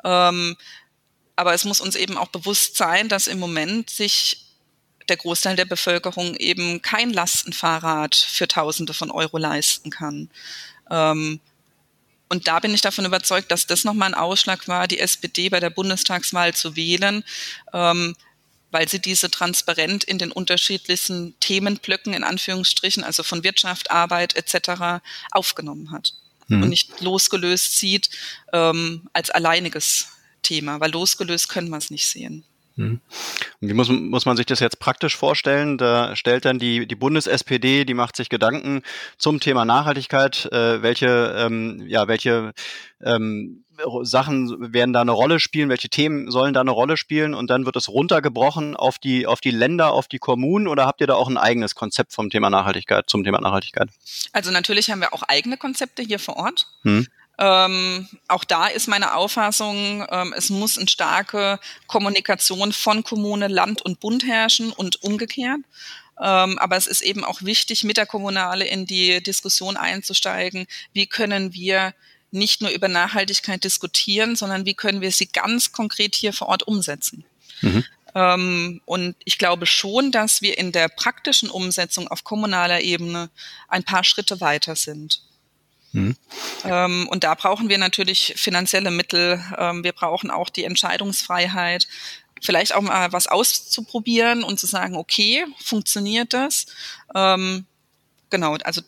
Ähm, 0.04 0.58
aber 1.40 1.54
es 1.54 1.64
muss 1.64 1.80
uns 1.80 1.96
eben 1.96 2.18
auch 2.18 2.28
bewusst 2.28 2.76
sein, 2.76 3.08
dass 3.08 3.28
im 3.28 3.40
Moment 3.40 3.90
sich 3.90 4.44
der 5.08 5.16
Großteil 5.16 5.56
der 5.56 5.64
Bevölkerung 5.64 6.36
eben 6.36 6.82
kein 6.82 7.14
Lastenfahrrad 7.14 8.14
für 8.14 8.50
Tausende 8.50 8.94
von 8.94 9.10
Euro 9.10 9.38
leisten 9.38 9.90
kann. 9.90 10.30
Ähm, 10.92 11.40
und 12.28 12.50
da 12.50 12.60
bin 12.60 12.74
ich 12.74 12.82
davon 12.82 13.06
überzeugt, 13.06 13.52
dass 13.52 13.66
das 13.66 13.86
nochmal 13.86 14.10
ein 14.10 14.16
Ausschlag 14.16 14.68
war, 14.68 14.86
die 14.90 15.00
SPD 15.00 15.48
bei 15.48 15.62
der 15.62 15.70
Bundestagswahl 15.70 16.54
zu 16.54 16.76
wählen, 16.76 17.24
ähm, 17.72 18.18
weil 18.72 18.90
sie 18.90 19.00
diese 19.00 19.32
transparent 19.32 20.04
in 20.04 20.18
den 20.18 20.34
unterschiedlichsten 20.34 21.40
Themenblöcken, 21.40 22.14
in 22.14 22.26
Anführungsstrichen, 22.26 23.06
also 23.06 23.24
von 23.24 23.46
Wirtschaft, 23.46 23.92
Arbeit 23.92 24.36
etc., 24.36 25.02
aufgenommen 25.32 25.92
hat. 25.92 26.16
Mhm. 26.50 26.64
Und 26.64 26.70
nicht 26.70 27.00
losgelöst 27.00 27.78
sieht 27.78 28.10
ähm, 28.52 29.10
als 29.14 29.30
alleiniges 29.30 30.10
Thema, 30.42 30.80
weil 30.80 30.92
losgelöst 30.92 31.50
können 31.50 31.70
wir 31.70 31.78
es 31.78 31.92
nicht 31.92 32.08
sehen. 32.08 32.44
Hm. 32.80 33.02
Wie 33.60 33.74
muss, 33.74 33.90
muss 33.90 34.26
man 34.26 34.38
sich 34.38 34.46
das 34.46 34.62
jetzt 34.62 34.80
praktisch 34.80 35.18
vorstellen? 35.18 35.78
Da 35.78 36.16
stellt 36.16 36.46
dann 36.46 36.60
die, 36.60 36.88
die 36.88 36.96
Bundes-SPD, 36.96 37.84
die 37.84 37.94
macht 37.94 38.16
sich 38.16 38.30
Gedanken 38.30 38.84
zum 39.18 39.42
Thema 39.42 39.66
Nachhaltigkeit. 39.66 40.46
Äh, 40.54 40.82
welche, 40.82 41.36
ähm, 41.38 41.84
ja, 41.88 42.08
welche 42.08 42.54
ähm, 43.04 43.66
Sachen 44.04 44.74
werden 44.74 44.94
da 44.94 45.02
eine 45.02 45.12
Rolle 45.12 45.42
spielen? 45.42 45.68
Welche 45.68 45.90
Themen 45.90 46.32
sollen 46.32 46.54
da 46.54 46.62
eine 46.62 46.72
Rolle 46.72 46.96
spielen? 46.96 47.34
Und 47.34 47.50
dann 47.50 47.66
wird 47.66 47.76
es 47.76 47.90
runtergebrochen 47.90 48.78
auf 48.78 48.98
die, 48.98 49.28
auf 49.28 49.42
die 49.42 49.52
Länder, 49.52 49.92
auf 49.92 50.08
die 50.08 50.20
Kommunen 50.20 50.68
oder 50.68 50.86
habt 50.86 51.02
ihr 51.02 51.08
da 51.08 51.16
auch 51.16 51.28
ein 51.28 51.38
eigenes 51.38 51.76
Konzept 51.76 52.14
vom 52.14 52.30
Thema 52.30 52.50
Nachhaltigkeit, 52.50 53.10
zum 53.10 53.26
Thema 53.26 53.42
Nachhaltigkeit? 53.42 53.90
Also 54.32 54.52
natürlich 54.52 54.90
haben 54.90 55.02
wir 55.02 55.14
auch 55.14 55.24
eigene 55.24 55.58
Konzepte 55.58 56.02
hier 56.02 56.20
vor 56.20 56.38
Ort. 56.38 56.68
Hm. 56.84 57.08
Ähm, 57.42 58.06
auch 58.28 58.44
da 58.44 58.68
ist 58.68 58.90
meine 58.90 59.16
Auffassung, 59.16 60.06
ähm, 60.12 60.34
es 60.36 60.50
muss 60.50 60.78
eine 60.78 60.90
starke 60.90 61.58
Kommunikation 61.88 62.74
von 62.74 63.02
Kommune, 63.02 63.48
Land 63.48 63.82
und 63.82 64.02
Bund 64.02 64.26
herrschen 64.26 64.74
und 64.74 65.02
umgekehrt. 65.04 65.62
Ähm, 66.22 66.60
aber 66.60 66.76
es 66.76 66.86
ist 66.86 67.00
eben 67.00 67.24
auch 67.24 67.42
wichtig, 67.42 67.86
mit 67.86 67.96
der 67.96 68.06
Kommunale 68.06 68.66
in 68.66 68.86
die 68.86 69.24
Diskussion 69.24 69.78
einzusteigen. 69.78 70.68
Wie 70.92 71.08
können 71.08 71.54
wir 71.54 71.94
nicht 72.32 72.62
nur 72.62 72.72
über 72.72 72.90
Nachhaltigkeit 72.90 73.64
diskutieren, 73.64 74.36
sondern 74.36 74.66
wie 74.66 74.74
können 74.74 75.00
wir 75.00 75.12
sie 75.12 75.28
ganz 75.28 75.72
konkret 75.72 76.16
hier 76.16 76.34
vor 76.34 76.50
Ort 76.50 76.64
umsetzen? 76.68 77.24
Mhm. 77.62 77.86
Ähm, 78.16 78.82
und 78.84 79.16
ich 79.24 79.38
glaube 79.38 79.66
schon, 79.66 80.12
dass 80.12 80.42
wir 80.42 80.58
in 80.58 80.74
der 80.74 80.90
praktischen 80.90 81.50
Umsetzung 81.50 82.10
auf 82.10 82.26
kommunaler 82.26 82.82
Ebene 82.82 83.30
ein 83.70 83.84
paar 83.84 84.04
Schritte 84.04 84.42
weiter 84.42 84.76
sind. 84.76 85.22
Mhm. 85.92 86.16
Ähm, 86.66 87.08
und 87.10 87.24
da 87.24 87.34
brauchen 87.36 87.70
wir 87.70 87.78
natürlich 87.78 88.34
finanzielle 88.38 88.92
Mittel. 88.92 89.44
Ähm, 89.58 89.84
wir 89.84 89.94
brauchen 89.94 90.32
auch 90.32 90.50
die 90.50 90.64
Entscheidungsfreiheit, 90.64 91.88
vielleicht 92.42 92.74
auch 92.74 92.82
mal 92.82 93.12
was 93.12 93.28
auszuprobieren 93.28 94.44
und 94.44 94.60
zu 94.60 94.68
sagen, 94.68 94.96
okay, 94.96 95.46
funktioniert 95.64 96.34
das? 96.34 96.68
Ähm, 97.16 97.66
genau, 98.30 98.56
also 98.64 98.82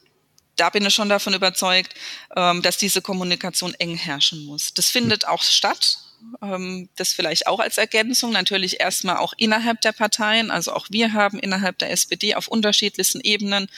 da 0.56 0.70
bin 0.70 0.86
ich 0.86 0.94
schon 0.94 1.10
davon 1.10 1.34
überzeugt, 1.34 1.96
ähm, 2.36 2.62
dass 2.62 2.78
diese 2.78 3.02
Kommunikation 3.02 3.74
eng 3.76 3.96
herrschen 3.96 4.46
muss. 4.46 4.74
Das 4.74 4.90
findet 4.90 5.28
auch 5.28 5.42
statt. 5.42 5.98
Ähm, 6.42 6.90
das 6.96 7.14
vielleicht 7.14 7.48
auch 7.48 7.60
als 7.60 7.78
Ergänzung, 7.78 8.32
natürlich 8.32 8.80
erstmal 8.80 9.18
auch 9.18 9.34
innerhalb 9.38 9.82
der 9.82 9.92
Parteien. 9.92 10.52
Also 10.52 10.74
auch 10.74 10.88
wir 10.90 11.14
haben 11.14 11.40
innerhalb 11.40 11.78
der 11.80 11.92
SPD 11.92 12.36
auf 12.36 12.48
unterschiedlichsten 12.48 13.22
Ebenen 13.22 13.70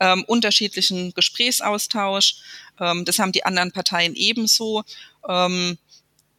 ähm, 0.00 0.24
unterschiedlichen 0.24 1.12
Gesprächsaustausch. 1.14 2.36
Ähm, 2.80 3.04
das 3.04 3.18
haben 3.18 3.32
die 3.32 3.44
anderen 3.44 3.72
Parteien 3.72 4.14
ebenso. 4.14 4.84
Ähm, 5.28 5.78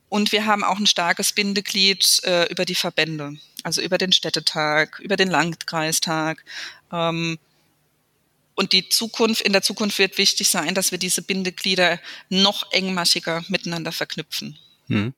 und 0.10 0.32
wir 0.32 0.46
haben 0.46 0.64
auch 0.64 0.80
ein 0.80 0.88
starkes 0.88 1.34
Bindeglied 1.34 2.22
äh, 2.24 2.50
über 2.50 2.66
die 2.66 2.76
Verbände, 2.76 3.38
also 3.64 3.82
über 3.82 3.98
den 3.98 4.14
Städtetag, 4.14 5.00
über 5.00 5.18
den 5.18 5.30
Landkreistag. 5.30 6.46
Ähm, 6.92 7.38
und 8.56 8.74
die 8.74 8.90
Zukunft, 8.90 9.42
in 9.42 9.54
der 9.54 9.62
Zukunft 9.62 10.00
wird 10.00 10.18
wichtig 10.18 10.50
sein, 10.50 10.74
dass 10.74 10.92
wir 10.92 10.98
diese 10.98 11.22
Bindeglieder 11.22 12.00
noch 12.30 12.72
engmaschiger 12.72 13.44
miteinander 13.50 13.92
verknüpfen. 13.92 14.58
Hm. 14.90 15.14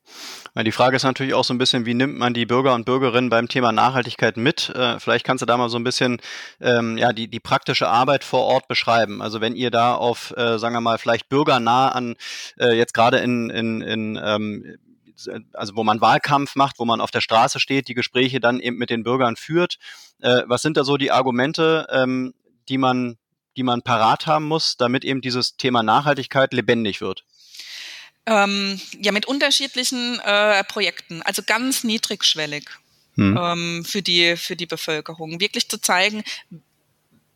Die 0.63 0.71
Frage 0.71 0.95
ist 0.95 1.03
natürlich 1.03 1.33
auch 1.33 1.43
so 1.43 1.53
ein 1.53 1.59
bisschen, 1.59 1.85
wie 1.85 1.93
nimmt 1.93 2.17
man 2.17 2.33
die 2.33 2.45
Bürger 2.45 2.73
und 2.73 2.85
Bürgerinnen 2.85 3.29
beim 3.29 3.47
Thema 3.47 3.71
Nachhaltigkeit 3.71 4.35
mit? 4.35 4.69
Äh, 4.69 4.99
vielleicht 4.99 5.25
kannst 5.25 5.43
du 5.43 5.45
da 5.45 5.57
mal 5.57 5.69
so 5.69 5.77
ein 5.77 5.83
bisschen 5.83 6.19
ähm, 6.59 6.97
ja, 6.97 7.13
die, 7.13 7.27
die 7.27 7.39
praktische 7.39 7.87
Arbeit 7.87 8.23
vor 8.23 8.45
Ort 8.45 8.67
beschreiben. 8.67 9.21
Also 9.21 9.41
wenn 9.41 9.55
ihr 9.55 9.69
da 9.69 9.93
auf, 9.93 10.33
äh, 10.35 10.57
sagen 10.57 10.75
wir 10.75 10.81
mal, 10.81 10.97
vielleicht 10.97 11.29
bürgernah 11.29 11.89
an, 11.89 12.15
äh, 12.59 12.73
jetzt 12.73 12.93
gerade 12.93 13.19
in, 13.19 13.49
in, 13.49 13.81
in 13.81 14.19
ähm, 14.21 14.77
also 15.53 15.75
wo 15.75 15.83
man 15.83 16.01
Wahlkampf 16.01 16.55
macht, 16.55 16.79
wo 16.79 16.85
man 16.85 17.01
auf 17.01 17.11
der 17.11 17.21
Straße 17.21 17.59
steht, 17.59 17.87
die 17.87 17.93
Gespräche 17.93 18.39
dann 18.39 18.59
eben 18.59 18.77
mit 18.77 18.89
den 18.89 19.03
Bürgern 19.03 19.35
führt. 19.35 19.77
Äh, 20.21 20.43
was 20.47 20.61
sind 20.61 20.77
da 20.77 20.83
so 20.83 20.97
die 20.97 21.11
Argumente, 21.11 21.87
ähm, 21.91 22.33
die 22.69 22.77
man, 22.77 23.17
die 23.57 23.63
man 23.63 23.81
parat 23.81 24.27
haben 24.27 24.45
muss, 24.45 24.77
damit 24.77 25.03
eben 25.03 25.21
dieses 25.21 25.57
Thema 25.57 25.83
Nachhaltigkeit 25.83 26.53
lebendig 26.53 27.01
wird? 27.01 27.25
Ähm, 28.29 28.79
ja, 28.99 29.11
mit 29.11 29.25
unterschiedlichen 29.25 30.19
äh, 30.19 30.63
Projekten, 30.65 31.21
also 31.23 31.41
ganz 31.43 31.83
niedrigschwellig. 31.83 32.69
hm. 33.15 33.37
ähm, 33.37 33.85
für 33.85 34.01
die 34.01 34.37
für 34.37 34.55
die 34.55 34.65
Bevölkerung. 34.65 35.39
Wirklich 35.39 35.67
zu 35.67 35.79
zeigen, 35.81 36.23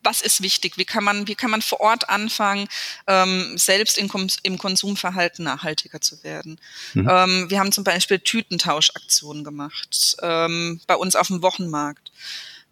was 0.04 0.20
ist 0.20 0.42
wichtig? 0.42 0.76
Wie 0.76 0.84
kann 0.84 1.02
man, 1.02 1.26
wie 1.26 1.34
kann 1.34 1.50
man 1.50 1.62
vor 1.62 1.80
Ort 1.80 2.08
anfangen, 2.08 2.68
ähm, 3.06 3.56
selbst 3.56 3.98
im, 3.98 4.10
im 4.42 4.58
Konsumverhalten 4.58 5.44
nachhaltiger 5.44 6.00
zu 6.00 6.22
werden? 6.22 6.60
Mhm. 6.92 7.08
Ähm, 7.10 7.50
wir 7.50 7.58
haben 7.58 7.72
zum 7.72 7.84
Beispiel 7.84 8.18
Tütentauschaktionen 8.18 9.44
gemacht 9.44 10.16
ähm, 10.22 10.80
bei 10.86 10.96
uns 10.96 11.16
auf 11.16 11.28
dem 11.28 11.42
Wochenmarkt. 11.42 12.12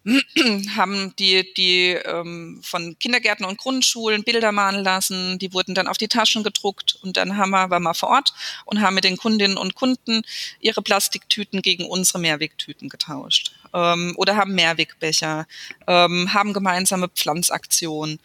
haben 0.75 1.15
die, 1.17 1.53
die 1.53 1.89
ähm, 1.91 2.59
von 2.63 2.97
Kindergärten 2.99 3.45
und 3.45 3.57
Grundschulen 3.57 4.23
Bilder 4.23 4.51
malen 4.51 4.83
lassen, 4.83 5.39
die 5.39 5.53
wurden 5.53 5.75
dann 5.75 5.87
auf 5.87 5.97
die 5.97 6.07
Taschen 6.07 6.43
gedruckt 6.43 6.97
und 7.01 7.17
dann 7.17 7.37
haben 7.37 7.51
wir, 7.51 7.69
waren 7.69 7.83
wir 7.83 7.93
vor 7.93 8.09
Ort 8.09 8.33
und 8.65 8.81
haben 8.81 8.95
mit 8.95 9.05
den 9.05 9.17
Kundinnen 9.17 9.57
und 9.57 9.75
Kunden 9.75 10.23
ihre 10.59 10.81
Plastiktüten 10.81 11.61
gegen 11.61 11.85
unsere 11.85 12.19
Mehrwegtüten 12.19 12.89
getauscht 12.89 13.53
ähm, 13.73 14.13
oder 14.17 14.35
haben 14.35 14.55
Mehrwegbecher, 14.55 15.47
ähm, 15.87 16.33
haben 16.33 16.53
gemeinsame 16.53 17.07
Pflanzaktionen. 17.07 18.19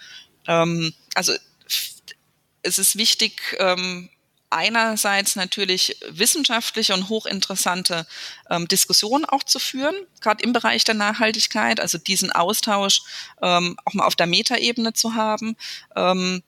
Ähm, 0.46 0.92
also 1.14 1.32
es 2.62 2.78
ist 2.78 2.96
wichtig, 2.96 3.56
ähm, 3.58 4.08
einerseits 4.50 5.36
natürlich 5.36 5.98
wissenschaftliche 6.08 6.94
und 6.94 7.08
hochinteressante 7.08 8.06
ähm, 8.50 8.66
Diskussionen 8.68 9.24
auch 9.24 9.42
zu 9.42 9.58
führen, 9.58 9.94
gerade 10.20 10.42
im 10.42 10.52
Bereich 10.52 10.84
der 10.84 10.94
Nachhaltigkeit, 10.94 11.80
also 11.80 11.98
diesen 11.98 12.32
Austausch 12.32 13.02
ähm, 13.42 13.76
auch 13.84 13.94
mal 13.94 14.06
auf 14.06 14.16
der 14.16 14.26
Metaebene 14.26 14.92
zu 14.92 15.14
haben. 15.14 15.56
Ähm, 15.96 16.42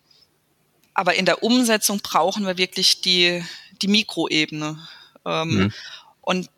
aber 0.95 1.15
in 1.15 1.27
der 1.27 1.43
Umsetzung 1.43 2.01
brauchen 2.01 2.47
wir 2.47 2.59
wirklich 2.59 3.01
die, 3.01 3.45
die 3.83 3.89
Mikroebene. 3.89 4.89
Ähm, 5.25 5.49
mhm. 5.49 5.73
Und 6.21 6.51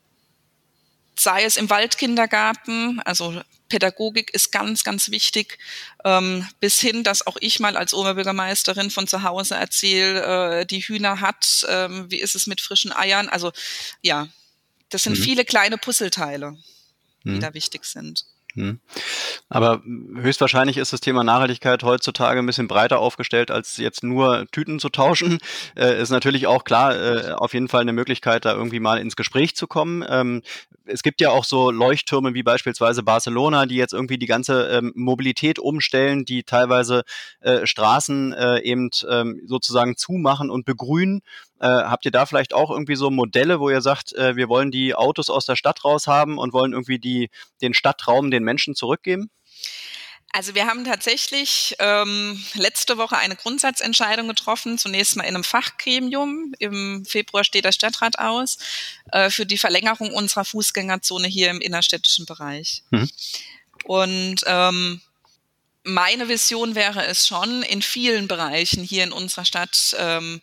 sei 1.19 1.45
es 1.45 1.57
im 1.57 1.71
Waldkindergarten, 1.71 3.01
also 3.05 3.41
Pädagogik 3.73 4.35
ist 4.35 4.53
ganz, 4.53 4.85
ganz 4.85 5.11
wichtig, 5.11 5.57
ähm, 6.05 6.47
bis 6.61 6.79
hin, 6.79 7.05
dass 7.05 7.27
auch 7.27 7.39
ich 7.41 7.59
mal 7.59 7.79
als 7.79 7.95
Oberbürgermeisterin 7.95 8.91
von 8.91 9.07
zu 9.07 9.23
Hause 9.23 9.55
erzähle, 9.55 10.61
äh, 10.61 10.67
die 10.67 10.81
Hühner 10.81 11.23
hat, 11.23 11.65
ähm, 11.71 12.11
wie 12.11 12.21
ist 12.21 12.35
es 12.35 12.47
mit 12.47 12.61
frischen 12.61 12.93
Eiern? 12.93 13.31
Also 13.31 13.51
ja, 14.03 14.29
das 14.91 15.05
sind 15.05 15.19
mhm. 15.19 15.23
viele 15.23 15.47
kleine 15.47 15.79
Puzzleteile, 15.79 16.59
die 17.25 17.31
mhm. 17.31 17.41
da 17.41 17.55
wichtig 17.55 17.87
sind. 17.87 18.27
Hm. 18.55 18.81
Aber 19.49 19.83
höchstwahrscheinlich 19.85 20.77
ist 20.77 20.93
das 20.93 21.01
Thema 21.01 21.25
Nachhaltigkeit 21.25 21.83
heutzutage 21.83 22.39
ein 22.39 22.47
bisschen 22.47 22.69
breiter 22.69 22.99
aufgestellt, 22.99 23.51
als 23.51 23.77
jetzt 23.77 24.03
nur 24.03 24.47
Tüten 24.53 24.79
zu 24.79 24.89
tauschen. 24.89 25.39
Äh, 25.77 26.01
ist 26.01 26.11
natürlich 26.11 26.47
auch 26.47 26.65
klar, 26.65 26.95
äh, 26.95 27.33
auf 27.33 27.55
jeden 27.55 27.69
Fall 27.69 27.83
eine 27.83 27.93
Möglichkeit, 27.93 28.45
da 28.45 28.55
irgendwie 28.55 28.81
mal 28.81 28.99
ins 28.99 29.17
Gespräch 29.17 29.57
zu 29.57 29.67
kommen. 29.67 30.05
Ähm, 30.09 30.43
es 30.85 31.03
gibt 31.03 31.21
ja 31.21 31.31
auch 31.31 31.45
so 31.45 31.71
Leuchttürme 31.71 32.35
wie 32.35 32.43
beispielsweise 32.43 33.03
Barcelona, 33.03 33.67
die 33.67 33.77
jetzt 33.77 33.93
irgendwie 33.93 34.19
die 34.19 34.27
ganze 34.27 34.69
ähm, 34.69 34.93
Mobilität 34.95 35.59
umstellen, 35.59 36.25
die 36.25 36.43
teilweise 36.43 37.03
äh, 37.41 37.67
Straßen 37.67 38.33
äh, 38.33 38.61
eben 38.61 38.91
ähm, 39.09 39.43
sozusagen 39.47 39.97
zumachen 39.97 40.51
und 40.51 40.65
begrünen 40.65 41.23
äh, 41.63 41.67
habt 41.67 42.05
ihr 42.05 42.11
da 42.11 42.27
vielleicht 42.27 42.55
auch 42.55 42.71
irgendwie 42.71 42.97
so 42.97 43.09
Modelle, 43.09 43.61
wo 43.61 43.71
ihr 43.71 43.81
sagt, 43.81 44.13
äh, 44.15 44.35
wir 44.35 44.49
wollen 44.49 44.73
die 44.73 44.97
Autos 44.97 45.31
aus 45.31 45.47
der 45.47 45.55
Stadt 45.55 45.85
raus 45.85 46.09
haben 46.09 46.37
und 46.37 46.53
wollen 46.53 46.73
irgendwie 46.73 46.99
die, 46.99 47.31
den 47.63 47.73
Stadtraum 47.73 48.33
den 48.33 48.43
Menschen 48.43 48.75
zurückgeben? 48.75 49.31
Also 50.33 50.55
wir 50.57 50.67
haben 50.67 50.85
tatsächlich 50.85 51.77
ähm, 51.79 52.43
letzte 52.55 52.97
Woche 52.97 53.17
eine 53.17 53.37
Grundsatzentscheidung 53.37 54.27
getroffen, 54.27 54.77
zunächst 54.77 55.15
mal 55.15 55.25
in 55.25 55.37
einem 55.37 55.45
Fachgremium. 55.45 56.53
Im 56.59 57.05
Februar 57.05 57.45
steht 57.45 57.65
der 57.65 57.73
Stadtrat 57.73 58.19
aus 58.19 58.59
äh, 59.13 59.31
für 59.31 59.47
die 59.47 59.59
Verlängerung 59.59 60.13
unserer 60.13 60.45
Fußgängerzone 60.45 61.29
hier 61.29 61.51
im 61.51 61.61
innerstädtischen 61.61 62.27
Bereich. 62.27 62.83
Mhm. 62.91 63.11
Und 63.85 64.43
ähm, 64.47 65.01
meine 65.85 66.29
Vision 66.29 66.75
wäre 66.75 67.07
es 67.07 67.29
schon, 67.29 67.63
in 67.63 67.83
vielen 67.83 68.27
Bereichen 68.27 68.83
hier 68.83 69.05
in 69.05 69.13
unserer 69.13 69.45
Stadt 69.45 69.95
ähm, 69.99 70.41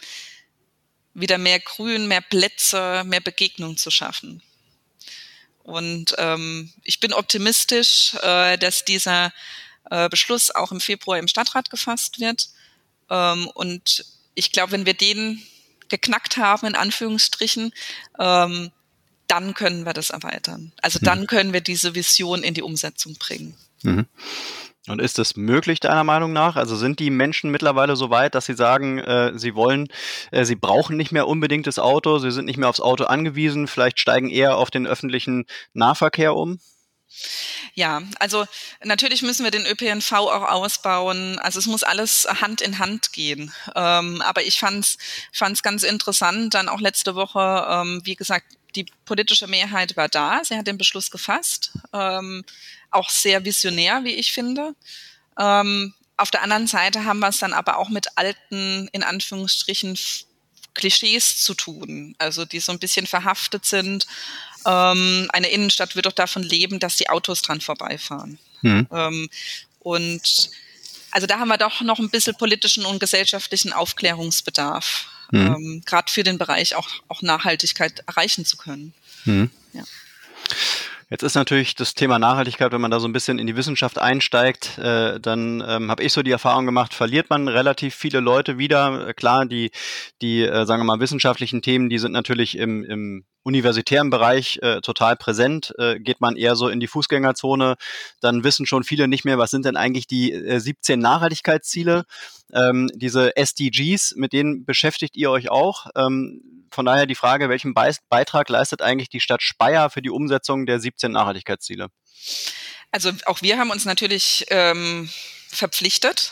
wieder 1.14 1.38
mehr 1.38 1.60
Grün, 1.60 2.08
mehr 2.08 2.22
Plätze, 2.22 3.04
mehr 3.06 3.22
Begegnung 3.22 3.78
zu 3.78 3.92
schaffen. 3.92 4.42
Und 5.64 6.16
ähm, 6.18 6.72
ich 6.84 7.00
bin 7.00 7.14
optimistisch, 7.14 8.16
äh, 8.24 8.58
dass 8.58 8.86
dieser 8.86 9.32
äh, 9.90 10.10
Beschluss 10.10 10.52
auch 10.52 10.72
im 10.72 10.80
Februar 10.80 11.20
im 11.20 11.28
Stadtrat 11.28 11.70
gefasst 11.70 12.20
wird. 12.20 12.50
Ähm, 13.10 13.48
und 13.54 14.06
ich 14.34 14.52
glaube, 14.52 14.72
wenn 14.72 14.86
wir 14.86 14.94
den 14.94 15.44
geknackt 15.90 16.38
haben, 16.38 16.68
in 16.68 16.76
Anführungsstrichen, 16.76 17.74
ähm, 18.20 18.72
dann 19.28 19.54
können 19.54 19.86
wir 19.86 19.94
das 19.94 20.10
erweitern. 20.10 20.72
Also 20.82 21.00
dann 21.00 21.22
mhm. 21.22 21.28
können 21.28 21.54
wir 21.54 21.62
diese 21.62 21.94
Vision 21.94 22.44
in 22.44 22.54
die 22.54 22.64
Umsetzung 22.64 23.16
bringen. 23.16 23.56
Mhm. 23.84 24.08
Und 24.90 25.00
ist 25.00 25.20
es 25.20 25.36
möglich 25.36 25.80
deiner 25.80 26.04
Meinung 26.04 26.34
nach? 26.34 26.56
Also 26.56 26.76
sind 26.76 27.00
die 27.00 27.12
Menschen 27.12 27.52
mittlerweile 27.52 27.96
so 27.96 28.10
weit, 28.10 28.34
dass 28.34 28.48
sie 28.48 28.56
sagen, 28.56 28.98
äh, 28.98 29.38
sie 29.38 29.54
wollen, 29.54 29.88
äh, 30.32 30.46
sie 30.46 30.56
brauchen 30.56 30.98
nicht 30.98 31.12
mehr 31.12 31.28
unbedingt 31.28 31.68
das 31.68 31.78
Auto, 31.78 32.18
sie 32.18 32.32
sind 32.32 32.46
nicht 32.46 32.58
mehr 32.58 32.70
aufs 32.70 32.80
Auto 32.80 33.04
angewiesen, 33.04 33.68
vielleicht 33.68 34.00
steigen 34.00 34.32
eher 34.32 34.58
auf 34.58 34.72
den 34.72 34.88
öffentlichen 34.88 35.46
Nahverkehr 35.74 36.36
um? 36.36 36.60
Ja, 37.74 38.02
also 38.20 38.46
natürlich 38.84 39.22
müssen 39.22 39.44
wir 39.44 39.52
den 39.52 39.66
ÖPNV 39.66 40.12
auch 40.12 40.50
ausbauen. 40.50 41.38
Also 41.40 41.60
es 41.60 41.66
muss 41.66 41.84
alles 41.84 42.28
Hand 42.42 42.62
in 42.62 42.80
Hand 42.80 43.14
gehen. 43.14 43.54
Ähm, 43.76 44.22
aber 44.22 44.44
ich 44.44 44.60
fand 44.60 44.86
es 44.86 45.64
ganz 45.64 45.84
interessant, 45.84 46.54
dann 46.54 46.70
auch 46.70 46.80
letzte 46.80 47.16
Woche, 47.16 47.68
ähm, 47.70 48.02
wie 48.04 48.16
gesagt, 48.16 48.59
die 48.76 48.86
politische 49.06 49.48
Mehrheit 49.48 49.98
war 49.98 50.10
da. 50.10 50.42
Sie 50.44 50.56
hat 50.56 50.68
den 50.68 50.78
Beschluss 50.78 51.12
gefasst. 51.12 51.72
Ähm, 51.94 52.44
auch 52.92 53.10
sehr 53.10 53.44
visionär, 53.46 54.04
wie 54.04 54.16
ich 54.16 54.32
finde. 54.32 54.76
Ähm, 55.38 55.94
auf 56.18 56.32
der 56.32 56.44
anderen 56.44 56.68
Seite 56.68 57.06
haben 57.06 57.20
wir 57.20 57.30
es 57.30 57.38
dann 57.40 57.54
aber 57.54 57.78
auch 57.78 57.90
mit 57.90 58.18
alten, 58.18 58.90
in 58.92 59.04
Anführungsstrichen, 59.04 59.98
Klischees 60.74 61.44
zu 61.44 61.56
tun, 61.56 62.16
also 62.20 62.46
die 62.46 62.60
so 62.60 62.72
ein 62.72 62.80
bisschen 62.80 63.08
verhaftet 63.08 63.66
sind. 63.66 64.08
Ähm, 64.66 65.28
eine 65.34 65.50
Innenstadt 65.50 65.96
wird 65.96 66.06
doch 66.06 66.14
davon 66.14 66.44
leben, 66.44 66.80
dass 66.80 66.96
die 66.96 67.10
Autos 67.10 67.42
dran 67.42 67.60
vorbeifahren. 67.60 68.40
Mhm. 68.62 68.88
Ähm, 68.92 69.30
und 69.80 70.52
also 71.12 71.28
da 71.28 71.40
haben 71.40 71.48
wir 71.48 71.58
doch 71.58 71.82
noch 71.82 72.00
ein 72.00 72.10
bisschen 72.10 72.36
politischen 72.36 72.86
und 72.86 73.00
gesellschaftlichen 73.00 73.74
Aufklärungsbedarf, 73.74 75.08
mhm. 75.32 75.40
ähm, 75.40 75.82
gerade 75.86 76.12
für 76.12 76.24
den 76.24 76.38
Bereich 76.38 76.76
auch, 76.76 76.90
auch 77.08 77.22
Nachhaltigkeit 77.22 78.04
erreichen 78.08 78.46
zu 78.46 78.58
können. 78.58 78.94
Mhm. 79.26 79.50
Ja. 79.74 79.84
Jetzt 81.12 81.24
ist 81.24 81.34
natürlich 81.34 81.74
das 81.74 81.96
Thema 81.96 82.20
Nachhaltigkeit, 82.20 82.72
wenn 82.72 82.82
man 82.82 82.92
da 82.92 83.00
so 83.00 83.08
ein 83.08 83.14
bisschen 83.14 83.40
in 83.40 83.48
die 83.48 83.56
Wissenschaft 83.56 83.98
einsteigt, 83.98 84.78
äh, 84.78 85.20
dann 85.20 85.64
ähm, 85.68 85.90
habe 85.90 86.04
ich 86.04 86.14
so 86.14 86.22
die 86.22 86.30
Erfahrung 86.30 86.68
gemacht, 86.68 86.94
verliert 86.94 87.32
man 87.32 87.48
relativ 87.48 87.96
viele 87.96 88.20
Leute 88.20 88.60
wieder. 88.60 89.12
Klar, 89.16 89.48
die, 89.48 89.72
die 90.22 90.44
äh, 90.44 90.68
sagen 90.68 90.82
wir 90.82 90.86
mal, 90.86 91.00
wissenschaftlichen 91.00 91.64
Themen, 91.64 91.90
die 91.90 91.98
sind 91.98 92.12
natürlich 92.12 92.56
im, 92.56 92.84
im 92.84 93.26
universitären 93.42 94.12
Bereich 94.12 94.60
äh, 94.62 94.82
total 94.82 95.16
präsent. 95.16 95.74
Äh, 95.80 96.00
geht 96.00 96.22
man 96.22 96.36
eher 96.36 96.56
so 96.56 96.68
in 96.68 96.80
die 96.80 96.86
Fußgängerzone, 96.86 97.78
dann 98.22 98.44
wissen 98.44 98.68
schon 98.68 98.84
viele 98.84 99.08
nicht 99.08 99.26
mehr, 99.26 99.40
was 99.40 99.50
sind 99.50 99.66
denn 99.66 99.78
eigentlich 99.78 100.06
die 100.06 100.32
äh, 100.32 100.60
17 100.60 101.00
Nachhaltigkeitsziele. 101.00 102.04
Ähm, 102.54 102.88
diese 102.94 103.36
SDGs, 103.36 104.14
mit 104.16 104.32
denen 104.32 104.64
beschäftigt 104.64 105.18
ihr 105.18 105.32
euch 105.32 105.50
auch. 105.50 105.88
Ähm, 105.96 106.59
von 106.72 106.86
daher 106.86 107.06
die 107.06 107.16
Frage, 107.16 107.50
welchen 107.50 107.74
Beitrag 107.74 108.50
leistet 108.50 108.82
eigentlich 108.82 109.10
die 109.10 109.20
Stadt 109.20 109.42
Speyer 109.42 109.90
für 109.90 110.02
die 110.02 110.10
Umsetzung 110.10 110.66
der 110.66 110.80
17 110.80 111.12
Nachhaltigkeitsziele? 111.12 111.88
Also 112.92 113.12
auch 113.26 113.42
wir 113.42 113.58
haben 113.58 113.72
uns 113.72 113.86
natürlich 113.86 114.46
ähm, 114.50 115.10
verpflichtet 115.50 116.32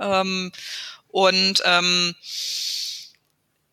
ähm, 0.00 0.52
und 1.08 1.62
ähm, 1.64 2.14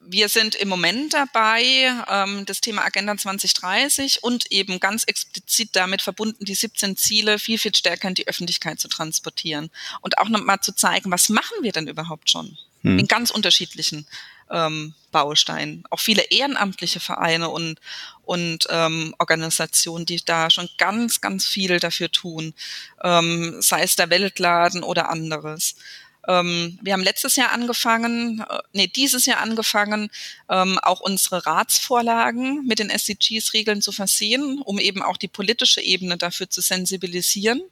wir 0.04 0.30
sind 0.30 0.56
im 0.56 0.68
Moment 0.68 1.14
dabei, 1.14 1.92
ähm, 2.10 2.46
das 2.46 2.62
Thema 2.62 2.84
Agenda 2.84 3.16
2030 3.16 4.24
und 4.24 4.52
eben 4.52 4.80
ganz 4.80 5.04
explizit 5.04 5.70
damit 5.74 6.02
verbunden, 6.02 6.44
die 6.44 6.56
17 6.56 6.98
Ziele 6.98 7.40
viel, 7.40 7.58
viel 7.58 7.74
stärker 7.76 8.08
in 8.08 8.16
die 8.16 8.28
Öffentlichkeit 8.28 8.80
zu 8.80 8.88
transportieren 8.88 9.70
und 10.02 10.18
auch 10.18 10.30
nochmal 10.30 10.60
zu 10.62 10.74
zeigen, 10.74 11.12
was 11.12 11.30
machen 11.30 11.58
wir 11.62 11.72
denn 11.72 11.88
überhaupt 11.88 12.30
schon 12.30 12.58
hm. 12.82 13.00
in 13.00 13.08
ganz 13.08 13.30
unterschiedlichen 13.30 14.08
ähm, 14.52 14.94
Baustein. 15.12 15.84
Auch 15.90 16.00
viele 16.00 16.24
ehrenamtliche 16.30 17.00
Vereine 17.00 17.50
und, 17.50 17.80
und 18.24 18.68
ähm, 18.70 19.16
Organisationen, 19.20 20.06
die 20.06 20.24
da 20.24 20.50
schon 20.50 20.70
ganz, 20.78 21.22
ganz 21.22 21.48
viel 21.48 21.80
dafür 21.80 22.12
tun, 22.12 22.54
ähm, 23.04 23.62
sei 23.62 23.84
es 23.84 23.96
der 23.96 24.10
Weltladen 24.10 24.84
oder 24.84 25.10
anderes. 25.10 25.76
Ähm, 26.28 26.78
wir 26.82 26.94
haben 26.94 27.04
letztes 27.04 27.36
Jahr 27.36 27.52
angefangen, 27.52 28.46
äh, 28.48 28.60
nee, 28.74 28.88
dieses 28.88 29.26
Jahr 29.26 29.40
angefangen, 29.40 30.12
ähm, 30.50 30.78
auch 30.80 31.00
unsere 31.00 31.46
Ratsvorlagen 31.46 32.66
mit 32.68 32.80
den 32.80 32.92
SDGs-Regeln 32.92 33.82
zu 33.82 33.92
versehen, 33.92 34.62
um 34.62 34.80
eben 34.80 35.02
auch 35.02 35.18
die 35.18 35.28
politische 35.28 35.82
Ebene 35.82 36.18
dafür 36.18 36.50
zu 36.50 36.62
sensibilisieren. 36.62 37.64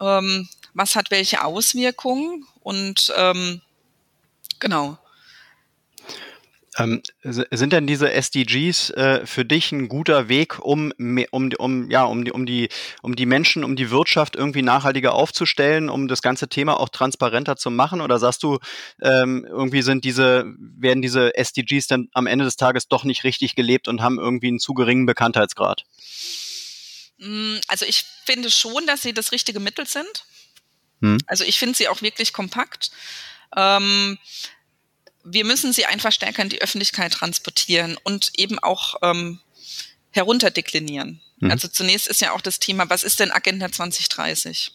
Ähm, 0.00 0.48
was 0.72 0.96
hat 0.96 1.12
welche 1.12 1.44
Auswirkungen 1.44 2.44
und 2.60 3.12
ähm, 3.16 3.60
genau. 4.58 4.98
Ähm, 6.76 7.02
sind 7.22 7.72
denn 7.72 7.86
diese 7.86 8.12
SDGs 8.12 8.90
äh, 8.90 9.26
für 9.26 9.44
dich 9.44 9.70
ein 9.70 9.88
guter 9.88 10.28
Weg, 10.28 10.58
um, 10.58 10.92
um, 11.30 11.52
um, 11.58 11.90
ja, 11.90 12.04
um, 12.04 12.24
die, 12.24 12.32
um, 12.32 12.46
die, 12.46 12.68
um 13.02 13.14
die 13.14 13.26
Menschen, 13.26 13.62
um 13.62 13.76
die 13.76 13.90
Wirtschaft 13.90 14.34
irgendwie 14.34 14.62
nachhaltiger 14.62 15.14
aufzustellen, 15.14 15.88
um 15.88 16.08
das 16.08 16.20
ganze 16.20 16.48
Thema 16.48 16.80
auch 16.80 16.88
transparenter 16.88 17.56
zu 17.56 17.70
machen? 17.70 18.00
Oder 18.00 18.18
sagst 18.18 18.42
du, 18.42 18.58
ähm, 19.00 19.46
irgendwie 19.48 19.82
sind 19.82 20.04
diese, 20.04 20.46
werden 20.58 21.02
diese 21.02 21.36
SDGs 21.36 21.86
dann 21.86 22.08
am 22.12 22.26
Ende 22.26 22.44
des 22.44 22.56
Tages 22.56 22.88
doch 22.88 23.04
nicht 23.04 23.22
richtig 23.24 23.54
gelebt 23.54 23.86
und 23.86 24.02
haben 24.02 24.18
irgendwie 24.18 24.48
einen 24.48 24.58
zu 24.58 24.74
geringen 24.74 25.06
Bekanntheitsgrad? 25.06 25.84
Mm, 27.18 27.56
also 27.68 27.84
ich 27.86 28.04
finde 28.24 28.50
schon, 28.50 28.86
dass 28.86 29.02
sie 29.02 29.14
das 29.14 29.30
richtige 29.30 29.60
Mittel 29.60 29.86
sind. 29.86 30.24
Hm. 31.00 31.18
Also 31.26 31.44
ich 31.44 31.58
finde 31.58 31.76
sie 31.76 31.88
auch 31.88 32.02
wirklich 32.02 32.32
kompakt. 32.32 32.90
Ähm, 33.56 34.18
wir 35.24 35.44
müssen 35.44 35.72
sie 35.72 35.86
einfach 35.86 36.12
stärker 36.12 36.42
in 36.42 36.50
die 36.50 36.62
Öffentlichkeit 36.62 37.12
transportieren 37.12 37.98
und 38.04 38.30
eben 38.36 38.58
auch 38.58 38.96
ähm, 39.02 39.40
herunterdeklinieren. 40.10 41.20
Mhm. 41.40 41.50
Also 41.50 41.68
zunächst 41.68 42.06
ist 42.08 42.20
ja 42.20 42.32
auch 42.32 42.42
das 42.42 42.58
Thema, 42.58 42.88
was 42.90 43.02
ist 43.02 43.20
denn 43.20 43.32
Agenda 43.32 43.72
2030? 43.72 44.72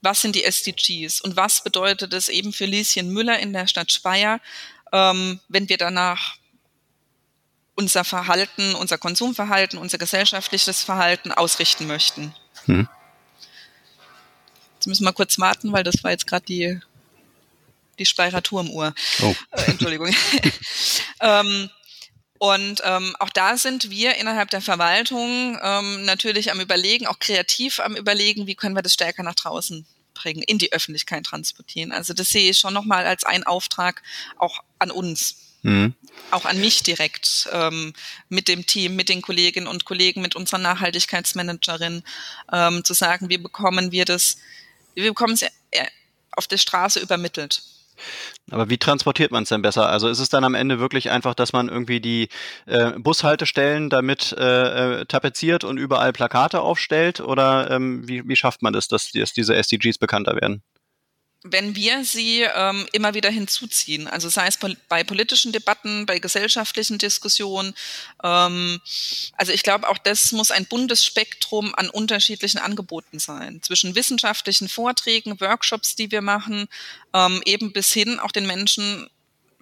Was 0.00 0.20
sind 0.20 0.36
die 0.36 0.44
SDGs 0.44 1.20
und 1.22 1.36
was 1.36 1.64
bedeutet 1.64 2.12
es 2.12 2.28
eben 2.28 2.52
für 2.52 2.66
Lieschen 2.66 3.10
Müller 3.10 3.38
in 3.40 3.52
der 3.52 3.66
Stadt 3.66 3.90
Speyer, 3.90 4.40
ähm, 4.92 5.40
wenn 5.48 5.68
wir 5.68 5.78
danach 5.78 6.36
unser 7.74 8.04
Verhalten, 8.04 8.74
unser 8.74 8.98
Konsumverhalten, 8.98 9.78
unser 9.78 9.98
gesellschaftliches 9.98 10.84
Verhalten 10.84 11.32
ausrichten 11.32 11.86
möchten? 11.86 12.34
Mhm. 12.66 12.88
Jetzt 14.74 14.86
müssen 14.86 15.04
wir 15.04 15.12
kurz 15.12 15.38
warten, 15.40 15.72
weil 15.72 15.82
das 15.82 16.04
war 16.04 16.12
jetzt 16.12 16.26
gerade 16.26 16.44
die 16.46 16.80
die 17.98 18.06
Speyerer 18.06 18.42
Turmuhr. 18.42 18.94
Oh. 19.22 19.34
Äh, 19.52 19.62
Entschuldigung. 19.70 20.14
ähm, 21.20 21.70
und 22.38 22.82
ähm, 22.84 23.16
auch 23.18 23.30
da 23.30 23.56
sind 23.56 23.90
wir 23.90 24.16
innerhalb 24.16 24.50
der 24.50 24.60
Verwaltung 24.60 25.58
ähm, 25.60 26.04
natürlich 26.04 26.52
am 26.52 26.60
Überlegen, 26.60 27.06
auch 27.06 27.18
kreativ 27.18 27.80
am 27.80 27.96
Überlegen, 27.96 28.46
wie 28.46 28.54
können 28.54 28.76
wir 28.76 28.82
das 28.82 28.94
stärker 28.94 29.24
nach 29.24 29.34
draußen 29.34 29.86
bringen, 30.14 30.42
in 30.42 30.58
die 30.58 30.72
Öffentlichkeit 30.72 31.24
transportieren. 31.24 31.92
Also 31.92 32.14
das 32.14 32.28
sehe 32.28 32.50
ich 32.50 32.58
schon 32.58 32.74
nochmal 32.74 33.06
als 33.06 33.24
einen 33.24 33.44
Auftrag 33.44 34.02
auch 34.36 34.62
an 34.78 34.90
uns. 34.90 35.36
Mhm. 35.62 35.94
Auch 36.30 36.44
an 36.44 36.60
mich 36.60 36.84
direkt 36.84 37.48
ähm, 37.52 37.92
mit 38.28 38.46
dem 38.46 38.66
Team, 38.66 38.94
mit 38.94 39.08
den 39.08 39.22
Kolleginnen 39.22 39.66
und 39.66 39.84
Kollegen, 39.84 40.22
mit 40.22 40.36
unserer 40.36 40.58
Nachhaltigkeitsmanagerin, 40.58 42.04
ähm, 42.52 42.84
zu 42.84 42.94
sagen, 42.94 43.28
wie 43.28 43.38
bekommen 43.38 43.90
wir 43.90 44.04
das, 44.04 44.38
wir 44.94 45.10
bekommen 45.10 45.34
es 45.34 45.44
auf 46.30 46.46
der 46.46 46.58
Straße 46.58 47.00
übermittelt. 47.00 47.62
Aber 48.50 48.70
wie 48.70 48.78
transportiert 48.78 49.30
man 49.30 49.42
es 49.42 49.48
denn 49.48 49.62
besser? 49.62 49.88
Also 49.88 50.08
ist 50.08 50.20
es 50.20 50.28
dann 50.28 50.44
am 50.44 50.54
Ende 50.54 50.78
wirklich 50.78 51.10
einfach, 51.10 51.34
dass 51.34 51.52
man 51.52 51.68
irgendwie 51.68 52.00
die 52.00 52.28
äh, 52.66 52.92
Bushaltestellen 52.98 53.90
damit 53.90 54.34
äh, 54.38 55.00
äh 55.00 55.04
tapeziert 55.06 55.64
und 55.64 55.78
überall 55.78 56.12
Plakate 56.12 56.60
aufstellt? 56.60 57.20
Oder 57.20 57.70
ähm, 57.70 58.06
wie, 58.08 58.26
wie 58.28 58.36
schafft 58.36 58.62
man 58.62 58.72
das, 58.72 58.88
dass, 58.88 59.12
dass 59.12 59.32
diese 59.32 59.54
SDGs 59.54 59.98
bekannter 59.98 60.34
werden? 60.40 60.62
Wenn 61.52 61.74
wir 61.74 62.04
sie 62.04 62.42
ähm, 62.42 62.86
immer 62.92 63.14
wieder 63.14 63.30
hinzuziehen, 63.30 64.06
also 64.08 64.28
sei 64.28 64.46
es 64.46 64.56
pol 64.56 64.76
bei 64.88 65.04
politischen 65.04 65.52
Debatten, 65.52 66.06
bei 66.06 66.18
gesellschaftlichen 66.18 66.98
Diskussionen. 66.98 67.74
Ähm, 68.22 68.80
also 69.36 69.52
ich 69.52 69.62
glaube, 69.62 69.88
auch 69.88 69.98
das 69.98 70.32
muss 70.32 70.50
ein 70.50 70.66
buntes 70.66 71.04
Spektrum 71.04 71.74
an 71.74 71.90
unterschiedlichen 71.90 72.58
Angeboten 72.58 73.18
sein, 73.18 73.60
zwischen 73.62 73.94
wissenschaftlichen 73.94 74.68
Vorträgen, 74.68 75.40
Workshops, 75.40 75.96
die 75.96 76.10
wir 76.10 76.22
machen, 76.22 76.68
ähm, 77.14 77.42
eben 77.44 77.72
bis 77.72 77.92
hin 77.92 78.20
auch 78.20 78.32
den 78.32 78.46
Menschen 78.46 79.08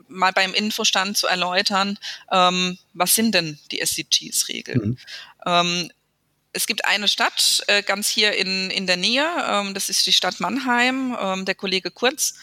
mal 0.08 0.32
beim 0.32 0.54
Infostand 0.54 1.16
zu 1.16 1.26
erläutern, 1.26 1.98
ähm, 2.30 2.78
was 2.94 3.14
sind 3.14 3.34
denn 3.34 3.58
die 3.70 3.80
SDGs-Regeln. 3.80 4.98
Mhm. 5.46 5.90
Es 6.56 6.66
gibt 6.66 6.86
eine 6.86 7.06
Stadt 7.06 7.62
äh, 7.66 7.82
ganz 7.82 8.08
hier 8.08 8.32
in, 8.32 8.70
in 8.70 8.86
der 8.86 8.96
Nähe, 8.96 9.26
ähm, 9.46 9.74
das 9.74 9.90
ist 9.90 10.06
die 10.06 10.12
Stadt 10.12 10.40
Mannheim, 10.40 11.14
ähm, 11.20 11.44
der 11.44 11.54
Kollege 11.54 11.90
Kurz. 11.90 12.34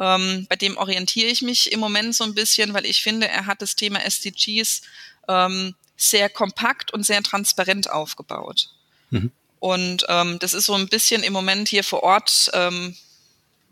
Ähm, 0.00 0.46
bei 0.48 0.56
dem 0.56 0.78
orientiere 0.78 1.28
ich 1.28 1.42
mich 1.42 1.70
im 1.70 1.78
Moment 1.78 2.14
so 2.14 2.24
ein 2.24 2.34
bisschen, 2.34 2.72
weil 2.72 2.86
ich 2.86 3.02
finde, 3.02 3.28
er 3.28 3.44
hat 3.44 3.60
das 3.60 3.76
Thema 3.76 4.02
SDGs 4.04 4.80
ähm, 5.28 5.74
sehr 5.98 6.30
kompakt 6.30 6.94
und 6.94 7.04
sehr 7.04 7.22
transparent 7.22 7.90
aufgebaut. 7.90 8.70
Mhm. 9.10 9.32
Und 9.60 10.06
ähm, 10.08 10.38
das 10.38 10.54
ist 10.54 10.64
so 10.64 10.74
ein 10.74 10.88
bisschen 10.88 11.22
im 11.22 11.34
Moment 11.34 11.68
hier 11.68 11.84
vor 11.84 12.02
Ort, 12.02 12.50
ähm, 12.54 12.96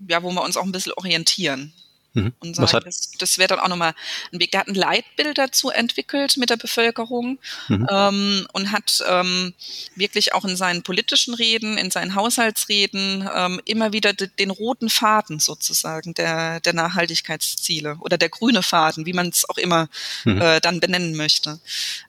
ja, 0.09 0.23
wo 0.23 0.31
wir 0.31 0.43
uns 0.43 0.59
auch 0.59 0.65
ein 0.65 0.73
bisschen 0.73 0.93
orientieren. 0.93 1.73
Mhm. 2.17 2.33
Und 2.41 2.57
sagen, 2.57 2.85
das, 2.87 3.11
das 3.19 3.37
wäre 3.37 3.49
dann 3.49 3.61
auch 3.61 3.69
nochmal 3.69 3.95
ein 4.33 4.41
Weg. 4.41 4.51
Der 4.53 4.61
hat 4.61 4.69
ein 4.69 4.75
Leitbild 4.75 5.37
dazu 5.37 5.69
entwickelt 5.69 6.39
mit 6.39 6.49
der 6.49 6.57
Bevölkerung 6.57 7.39
mhm. 7.69 7.87
ähm, 7.91 8.47
und 8.55 8.73
hat 8.73 9.05
ähm, 9.07 9.53
wirklich 9.97 10.33
auch 10.33 10.47
in 10.47 10.57
seinen 10.57 10.83
politischen 10.83 11.35
Reden, 11.35 11.77
in 11.77 11.91
seinen 11.91 12.15
Haushaltsreden 12.15 13.29
ähm, 13.35 13.61
immer 13.67 13.93
wieder 13.93 14.15
den 14.15 14.51
roten 14.51 14.89
Faden 14.89 15.41
sozusagen 15.41 16.15
der, 16.15 16.61
der 16.61 16.73
Nachhaltigkeitsziele 16.73 17.99
oder 18.01 18.17
der 18.17 18.31
grüne 18.31 18.63
Faden, 18.63 19.05
wie 19.05 19.13
man 19.13 19.29
es 19.29 19.47
auch 19.49 19.59
immer 19.59 19.89
mhm. 20.25 20.41
äh, 20.41 20.61
dann 20.61 20.81
benennen 20.81 21.17
möchte. 21.17 21.61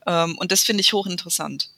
Ähm, 0.05 0.37
und 0.37 0.53
das 0.53 0.63
finde 0.63 0.81
ich 0.81 0.93
hochinteressant. 0.93 1.69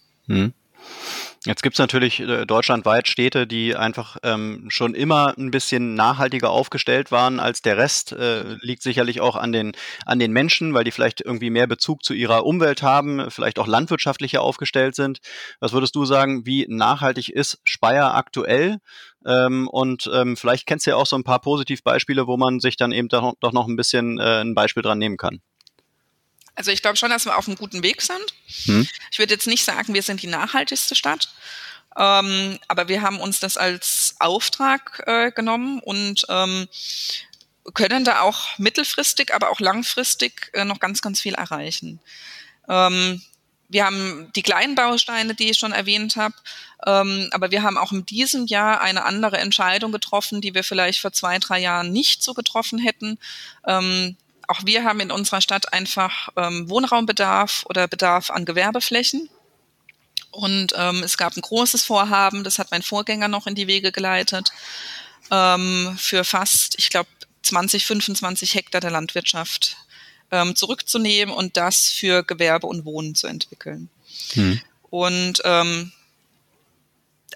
Jetzt 1.46 1.64
gibt 1.64 1.76
es 1.76 1.80
natürlich 1.80 2.20
äh, 2.20 2.46
deutschlandweit 2.46 3.08
Städte, 3.08 3.48
die 3.48 3.74
einfach 3.74 4.18
ähm, 4.24 4.66
schon 4.68 4.94
immer 4.94 5.34
ein 5.38 5.52
bisschen 5.52 5.96
nachhaltiger 5.96 6.50
aufgestellt 6.50 7.12
waren 7.12 7.40
als 7.40 7.62
der 7.62 7.78
Rest. 7.78 8.12
Äh, 8.12 8.58
liegt 8.62 8.84
sicherlich 8.84 9.22
auch 9.22 9.38
an 9.38 9.54
den, 9.54 9.72
an 10.06 10.20
den 10.20 10.34
Menschen, 10.34 10.74
weil 10.74 10.84
die 10.84 10.92
vielleicht 10.92 11.22
irgendwie 11.22 11.50
mehr 11.50 11.66
Bezug 11.66 12.04
zu 12.04 12.14
ihrer 12.14 12.46
Umwelt 12.46 12.84
haben, 12.84 13.32
vielleicht 13.32 13.58
auch 13.58 13.68
landwirtschaftlicher 13.68 14.42
aufgestellt 14.42 14.96
sind. 14.96 15.20
Was 15.62 15.72
würdest 15.72 15.96
du 15.96 16.04
sagen, 16.04 16.46
wie 16.46 16.66
nachhaltig 16.68 17.30
ist 17.30 17.62
Speyer 17.64 18.16
aktuell? 18.16 18.80
Ähm, 19.26 19.70
und 19.70 20.10
ähm, 20.14 20.36
vielleicht 20.36 20.68
kennst 20.68 20.88
du 20.88 20.92
ja 20.92 20.98
auch 20.98 21.06
so 21.06 21.16
ein 21.16 21.24
paar 21.24 21.40
Positivbeispiele, 21.40 22.28
wo 22.28 22.36
man 22.36 22.60
sich 22.60 22.76
dann 22.76 22.92
eben 22.92 23.08
doch, 23.08 23.34
doch 23.40 23.54
noch 23.54 23.68
ein 23.68 23.78
bisschen 23.78 24.20
äh, 24.20 24.42
ein 24.42 24.56
Beispiel 24.56 24.84
dran 24.84 24.98
nehmen 24.98 25.18
kann. 25.18 25.42
Also 26.60 26.72
ich 26.72 26.82
glaube 26.82 26.98
schon, 26.98 27.10
dass 27.10 27.24
wir 27.24 27.38
auf 27.38 27.48
einem 27.48 27.56
guten 27.56 27.84
Weg 27.84 28.02
sind. 28.02 28.34
Hm. 28.66 28.86
Ich 29.12 29.18
würde 29.18 29.34
jetzt 29.34 29.48
nicht 29.48 29.64
sagen, 29.64 29.94
wir 29.94 30.04
sind 30.04 30.22
die 30.22 30.28
nachhaltigste 30.28 30.94
Stadt. 30.94 31.30
Ähm, 31.96 32.60
aber 32.68 32.90
wir 32.90 33.02
haben 33.02 33.22
uns 33.22 33.40
das 33.40 33.56
als 33.56 34.16
Auftrag 34.20 35.02
äh, 35.08 35.32
genommen 35.32 35.80
und 35.80 36.26
ähm, 36.28 36.68
können 37.74 38.04
da 38.04 38.20
auch 38.20 38.58
mittelfristig, 38.58 39.34
aber 39.34 39.52
auch 39.52 39.62
langfristig 39.62 40.52
äh, 40.52 40.66
noch 40.66 40.82
ganz, 40.82 41.02
ganz 41.02 41.22
viel 41.22 41.34
erreichen. 41.34 42.02
Ähm, 42.68 43.22
wir 43.70 43.86
haben 43.86 44.30
die 44.36 44.42
kleinen 44.42 44.76
Bausteine, 44.76 45.36
die 45.36 45.52
ich 45.52 45.58
schon 45.58 45.72
erwähnt 45.72 46.18
habe, 46.18 46.36
ähm, 46.86 47.30
aber 47.32 47.52
wir 47.52 47.64
haben 47.64 47.78
auch 47.78 47.94
in 47.94 48.06
diesem 48.06 48.48
Jahr 48.48 48.82
eine 48.82 49.06
andere 49.06 49.38
Entscheidung 49.38 49.94
getroffen, 49.94 50.42
die 50.42 50.54
wir 50.54 50.66
vielleicht 50.66 51.00
vor 51.00 51.14
zwei, 51.14 51.40
drei 51.40 51.60
Jahren 51.60 51.94
nicht 51.94 52.22
so 52.22 52.34
getroffen 52.34 52.80
hätten. 52.80 53.18
Ähm, 53.66 54.18
auch 54.50 54.66
wir 54.66 54.84
haben 54.84 55.00
in 55.00 55.12
unserer 55.12 55.42
Stadt 55.42 55.74
einfach 55.74 56.30
ähm, 56.36 56.70
Wohnraumbedarf 56.70 57.66
oder 57.70 57.88
Bedarf 57.88 58.32
an 58.32 58.46
Gewerbeflächen. 58.46 59.30
Und 60.32 60.74
ähm, 60.76 61.04
es 61.04 61.18
gab 61.18 61.38
ein 61.38 61.42
großes 61.42 61.84
Vorhaben, 61.84 62.44
das 62.44 62.58
hat 62.58 62.72
mein 62.72 62.82
Vorgänger 62.82 63.28
noch 63.28 63.46
in 63.46 63.56
die 63.56 63.68
Wege 63.68 63.92
geleitet, 63.92 64.52
ähm, 65.30 65.96
für 66.00 66.24
fast, 66.24 66.80
ich 66.80 66.90
glaube, 66.90 67.10
20, 67.44 67.86
25 67.86 68.56
Hektar 68.56 68.82
der 68.82 68.92
Landwirtschaft 68.92 69.78
ähm, 70.32 70.56
zurückzunehmen 70.56 71.34
und 71.34 71.56
das 71.56 71.88
für 71.88 72.24
Gewerbe 72.24 72.68
und 72.68 72.86
Wohnen 72.86 73.14
zu 73.14 73.28
entwickeln. 73.28 73.90
Hm. 74.34 74.62
Und 74.90 75.42
ähm, 75.46 75.92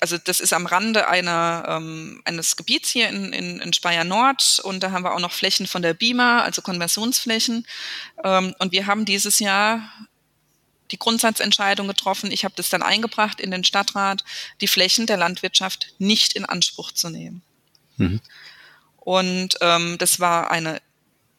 also 0.03 0.17
das 0.17 0.41
ist 0.41 0.51
am 0.51 0.65
Rande 0.65 1.07
einer, 1.07 1.63
ähm, 1.65 2.21
eines 2.25 2.57
Gebiets 2.57 2.89
hier 2.89 3.07
in, 3.07 3.31
in, 3.31 3.61
in 3.61 3.71
Speyer 3.71 4.03
Nord 4.03 4.59
und 4.61 4.83
da 4.83 4.91
haben 4.91 5.05
wir 5.05 5.15
auch 5.15 5.19
noch 5.21 5.31
Flächen 5.31 5.65
von 5.65 5.81
der 5.81 5.93
BIMA, 5.93 6.41
also 6.41 6.61
Konversionsflächen. 6.61 7.65
Ähm, 8.21 8.53
und 8.59 8.73
wir 8.73 8.85
haben 8.85 9.05
dieses 9.05 9.39
Jahr 9.39 9.89
die 10.91 10.99
Grundsatzentscheidung 10.99 11.87
getroffen, 11.87 12.31
ich 12.31 12.43
habe 12.43 12.53
das 12.57 12.69
dann 12.69 12.83
eingebracht 12.83 13.39
in 13.39 13.49
den 13.49 13.63
Stadtrat, 13.63 14.25
die 14.59 14.67
Flächen 14.67 15.05
der 15.07 15.15
Landwirtschaft 15.15 15.93
nicht 15.99 16.33
in 16.33 16.43
Anspruch 16.43 16.91
zu 16.91 17.09
nehmen. 17.09 17.41
Mhm. 17.95 18.19
Und 18.97 19.55
ähm, 19.61 19.95
das 19.99 20.19
war 20.19 20.51
eine 20.51 20.81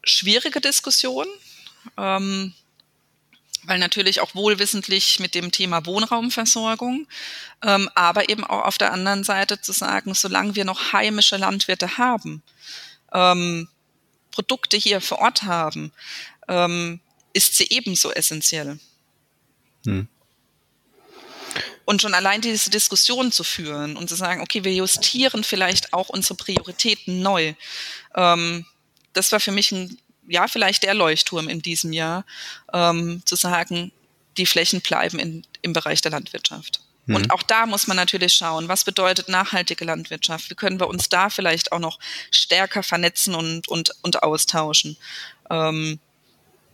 schwierige 0.05 0.63
Diskussion. 0.63 1.27
Ähm, 1.99 2.55
weil 3.67 3.79
natürlich 3.79 4.21
auch 4.21 4.35
wohlwissentlich 4.35 5.21
mit 5.21 5.35
dem 5.35 5.51
Thema 5.53 5.87
Wohnraumversorgung, 5.87 7.07
ähm, 7.63 7.89
aber 7.95 8.29
eben 8.29 8.45
auch 8.45 8.65
auf 8.65 8.79
der 8.79 8.93
anderen 8.93 9.25
Seite 9.25 9.61
zu 9.61 9.73
sagen, 9.73 10.15
solange 10.15 10.55
wir 10.55 10.65
noch 10.65 10.93
heimische 10.93 11.37
Landwirte 11.37 11.99
haben, 11.99 12.43
ähm, 13.13 13.69
Produkte 14.31 14.77
hier 14.77 15.01
vor 15.01 15.19
Ort 15.19 15.45
haben, 15.45 15.93
ähm, 16.49 17.01
ist 17.33 17.57
sie 17.57 17.69
ebenso 17.71 18.13
essentiell. 18.13 18.79
Hm. 19.85 20.09
Und 21.85 22.01
schon 22.01 22.15
allein 22.15 22.41
diese 22.41 22.71
Diskussion 22.71 23.31
zu 23.31 23.45
führen 23.45 23.97
und 23.97 24.09
zu 24.09 24.15
sagen, 24.15 24.41
okay, 24.41 24.65
wir 24.65 24.73
justieren 24.73 25.45
vielleicht 25.45 25.93
auch 25.93 26.09
unsere 26.09 26.35
Prioritäten 26.35 27.21
neu, 27.21 27.55
ähm, 28.15 28.67
das 29.13 29.31
war 29.33 29.41
für 29.41 29.53
mich 29.53 29.71
ein 29.73 29.97
ja 30.29 30.49
vielleicht 30.49 30.83
der 30.83 30.95
Leuchtturm 30.95 31.49
in 31.49 31.63
diesem 31.63 31.93
Jahr, 31.93 32.25
ähm, 32.73 33.23
zu 33.25 33.37
sagen, 33.37 33.93
die 34.37 34.47
Flächen 34.47 34.81
bleiben 34.81 35.19
in, 35.19 35.45
im 35.63 35.73
Bereich 35.73 36.01
der 36.01 36.11
Landwirtschaft. 36.11 36.81
Mhm. 37.07 37.17
Und 37.17 37.31
auch 37.31 37.43
da 37.43 37.67
muss 37.67 37.87
man 37.87 37.97
natürlich 37.97 38.35
schauen, 38.35 38.69
was 38.69 38.85
bedeutet 38.85 39.29
nachhaltige 39.29 39.85
Landwirtschaft? 39.85 40.51
Wie 40.51 40.55
können 40.55 40.81
wir 40.81 40.89
uns 40.89 41.09
da 41.09 41.31
vielleicht 41.31 41.73
auch 41.73 41.79
noch 41.79 41.99
stärker 42.31 42.83
vernetzen 42.83 43.35
und, 43.35 43.69
und, 43.69 43.93
und 44.03 44.23
austauschen? 44.23 44.97
Ähm, 45.51 45.99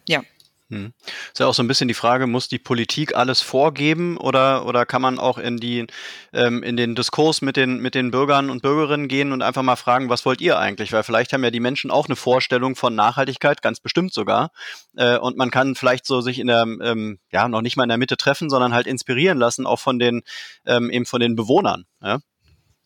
ja. 0.07 0.23
Hm. 0.71 0.93
Ist 1.33 1.41
ja 1.41 1.47
auch 1.47 1.55
so 1.55 1.65
ein 1.65 1.69
bisschen 1.69 1.89
die 1.89 1.95
Frage, 1.95 2.29
muss 2.29 2.47
die 2.47 2.61
Politik 2.61 3.17
alles 3.17 3.41
vorgeben 3.41 4.17
oder, 4.17 4.65
oder 4.67 4.87
kann 4.87 5.03
man 5.03 5.19
auch 5.19 5.37
in, 5.37 5.57
die, 5.57 5.89
ähm, 6.33 6.63
in 6.63 6.77
den 6.77 6.95
Diskurs 6.95 7.43
mit 7.43 7.57
den, 7.57 7.81
mit 7.81 7.97
den 7.97 8.13
Bürgern 8.13 8.51
und 8.51 8.63
Bürgerinnen 8.63 9.09
gehen 9.09 9.33
und 9.33 9.43
einfach 9.43 9.63
mal 9.63 9.75
fragen, 9.75 10.09
was 10.11 10.25
wollt 10.25 10.41
ihr 10.41 10.61
eigentlich? 10.61 10.93
Weil 10.93 11.03
vielleicht 11.03 11.33
haben 11.33 11.43
ja 11.43 11.51
die 11.51 11.59
Menschen 11.59 11.91
auch 11.91 12.07
eine 12.07 12.15
Vorstellung 12.15 12.77
von 12.77 12.95
Nachhaltigkeit, 12.95 13.63
ganz 13.63 13.81
bestimmt 13.81 14.13
sogar. 14.13 14.53
Äh, 14.97 15.19
und 15.19 15.37
man 15.37 15.51
kann 15.51 15.75
vielleicht 15.75 16.07
so 16.07 16.21
sich 16.21 16.39
in 16.39 16.47
der, 16.47 16.63
ähm, 16.63 17.19
ja, 17.33 17.49
noch 17.49 17.63
nicht 17.63 17.77
mal 17.77 17.83
in 17.83 17.89
der 17.89 17.99
Mitte 17.99 18.17
treffen, 18.17 18.49
sondern 18.49 18.73
halt 18.73 18.87
inspirieren 18.87 19.39
lassen, 19.39 19.67
auch 19.67 19.81
von 19.81 19.99
den, 19.99 20.23
ähm, 20.67 20.89
eben 20.91 21.05
von 21.05 21.21
den 21.21 21.35
Bewohnern. 21.35 21.85
Ja, 22.01 22.21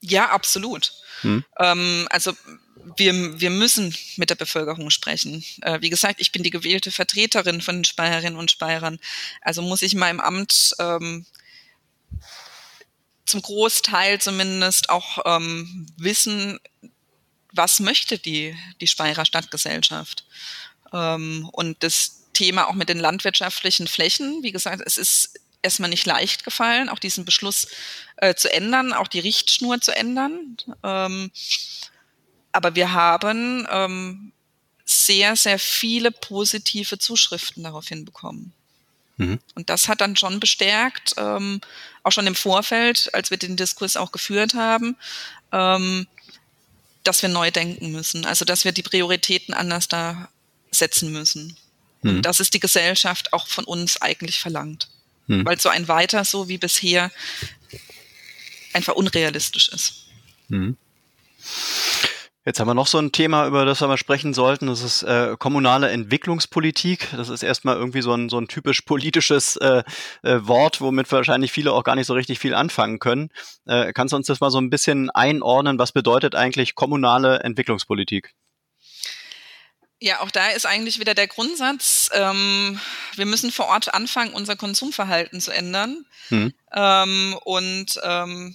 ja 0.00 0.30
absolut. 0.30 0.92
Hm. 1.20 1.44
Ähm, 1.58 2.06
also 2.08 2.32
wir, 2.96 3.40
wir 3.40 3.50
müssen 3.50 3.94
mit 4.16 4.30
der 4.30 4.34
Bevölkerung 4.34 4.90
sprechen. 4.90 5.44
Äh, 5.62 5.80
wie 5.80 5.90
gesagt, 5.90 6.20
ich 6.20 6.32
bin 6.32 6.42
die 6.42 6.50
gewählte 6.50 6.90
Vertreterin 6.90 7.60
von 7.60 7.76
den 7.76 7.84
Speierinnen 7.84 8.38
und 8.38 8.50
Speierern. 8.50 8.98
Also 9.40 9.62
muss 9.62 9.82
ich 9.82 9.94
in 9.94 9.98
meinem 9.98 10.20
Amt 10.20 10.74
ähm, 10.78 11.26
zum 13.26 13.42
Großteil 13.42 14.20
zumindest 14.20 14.90
auch 14.90 15.18
ähm, 15.24 15.86
wissen, 15.96 16.58
was 17.52 17.80
möchte 17.80 18.18
die, 18.18 18.56
die 18.80 18.86
Speyerer 18.86 19.24
Stadtgesellschaft. 19.24 20.24
Ähm, 20.92 21.48
und 21.52 21.82
das 21.82 22.24
Thema 22.32 22.68
auch 22.68 22.74
mit 22.74 22.88
den 22.88 22.98
landwirtschaftlichen 22.98 23.86
Flächen, 23.86 24.42
wie 24.42 24.52
gesagt, 24.52 24.82
es 24.84 24.98
ist 24.98 25.40
erstmal 25.62 25.90
nicht 25.90 26.06
leicht 26.06 26.44
gefallen, 26.44 26.88
auch 26.88 26.98
diesen 26.98 27.24
Beschluss 27.24 27.68
äh, 28.16 28.34
zu 28.34 28.52
ändern, 28.52 28.92
auch 28.92 29.08
die 29.08 29.20
Richtschnur 29.20 29.80
zu 29.80 29.96
ändern. 29.96 30.56
Ähm, 30.82 31.30
aber 32.54 32.76
wir 32.76 32.92
haben 32.92 33.66
ähm, 33.68 34.32
sehr, 34.84 35.34
sehr 35.34 35.58
viele 35.58 36.12
positive 36.12 36.98
Zuschriften 36.98 37.64
daraufhin 37.64 38.04
bekommen. 38.04 38.52
Mhm. 39.16 39.40
Und 39.56 39.70
das 39.70 39.88
hat 39.88 40.00
dann 40.00 40.16
schon 40.16 40.38
bestärkt, 40.38 41.14
ähm, 41.16 41.60
auch 42.04 42.12
schon 42.12 42.28
im 42.28 42.36
Vorfeld, 42.36 43.12
als 43.12 43.30
wir 43.30 43.38
den 43.38 43.56
Diskurs 43.56 43.96
auch 43.96 44.12
geführt 44.12 44.54
haben, 44.54 44.96
ähm, 45.50 46.06
dass 47.02 47.22
wir 47.22 47.28
neu 47.28 47.50
denken 47.50 47.90
müssen. 47.90 48.24
Also 48.24 48.44
dass 48.44 48.64
wir 48.64 48.72
die 48.72 48.82
Prioritäten 48.82 49.52
anders 49.52 49.88
da 49.88 50.28
setzen 50.70 51.10
müssen. 51.12 51.56
Mhm. 52.02 52.10
Und 52.10 52.22
das 52.22 52.38
ist 52.38 52.54
die 52.54 52.60
Gesellschaft 52.60 53.32
auch 53.32 53.48
von 53.48 53.64
uns 53.64 54.00
eigentlich 54.00 54.38
verlangt. 54.38 54.88
Mhm. 55.26 55.44
Weil 55.44 55.58
so 55.58 55.70
ein 55.70 55.88
Weiter 55.88 56.24
so 56.24 56.48
wie 56.48 56.58
bisher 56.58 57.10
einfach 58.72 58.94
unrealistisch 58.94 59.70
ist. 59.70 60.06
Mhm. 60.48 60.76
Jetzt 62.46 62.60
haben 62.60 62.68
wir 62.68 62.74
noch 62.74 62.86
so 62.86 62.98
ein 62.98 63.10
Thema, 63.10 63.46
über 63.46 63.64
das 63.64 63.80
wir 63.80 63.88
mal 63.88 63.96
sprechen 63.96 64.34
sollten. 64.34 64.66
Das 64.66 64.82
ist 64.82 65.02
äh, 65.02 65.34
kommunale 65.38 65.88
Entwicklungspolitik. 65.88 67.08
Das 67.16 67.30
ist 67.30 67.42
erstmal 67.42 67.76
irgendwie 67.76 68.02
so 68.02 68.12
ein, 68.12 68.28
so 68.28 68.38
ein 68.38 68.48
typisch 68.48 68.82
politisches 68.82 69.56
äh, 69.56 69.82
äh, 70.22 70.46
Wort, 70.46 70.82
womit 70.82 71.10
wahrscheinlich 71.10 71.52
viele 71.52 71.72
auch 71.72 71.84
gar 71.84 71.94
nicht 71.94 72.06
so 72.06 72.12
richtig 72.12 72.38
viel 72.38 72.52
anfangen 72.52 72.98
können. 72.98 73.30
Äh, 73.64 73.94
kannst 73.94 74.12
du 74.12 74.16
uns 74.16 74.26
das 74.26 74.40
mal 74.40 74.50
so 74.50 74.58
ein 74.60 74.68
bisschen 74.68 75.08
einordnen? 75.08 75.78
Was 75.78 75.92
bedeutet 75.92 76.34
eigentlich 76.34 76.74
kommunale 76.74 77.40
Entwicklungspolitik? 77.40 78.34
Ja, 80.00 80.20
auch 80.20 80.30
da 80.30 80.48
ist 80.48 80.66
eigentlich 80.66 81.00
wieder 81.00 81.14
der 81.14 81.28
Grundsatz, 81.28 82.10
ähm, 82.12 82.78
wir 83.14 83.24
müssen 83.24 83.50
vor 83.50 83.68
Ort 83.68 83.94
anfangen, 83.94 84.34
unser 84.34 84.54
Konsumverhalten 84.54 85.40
zu 85.40 85.50
ändern. 85.50 86.04
Hm. 86.28 86.52
Ähm, 86.74 87.38
und 87.44 87.98
ähm, 88.02 88.54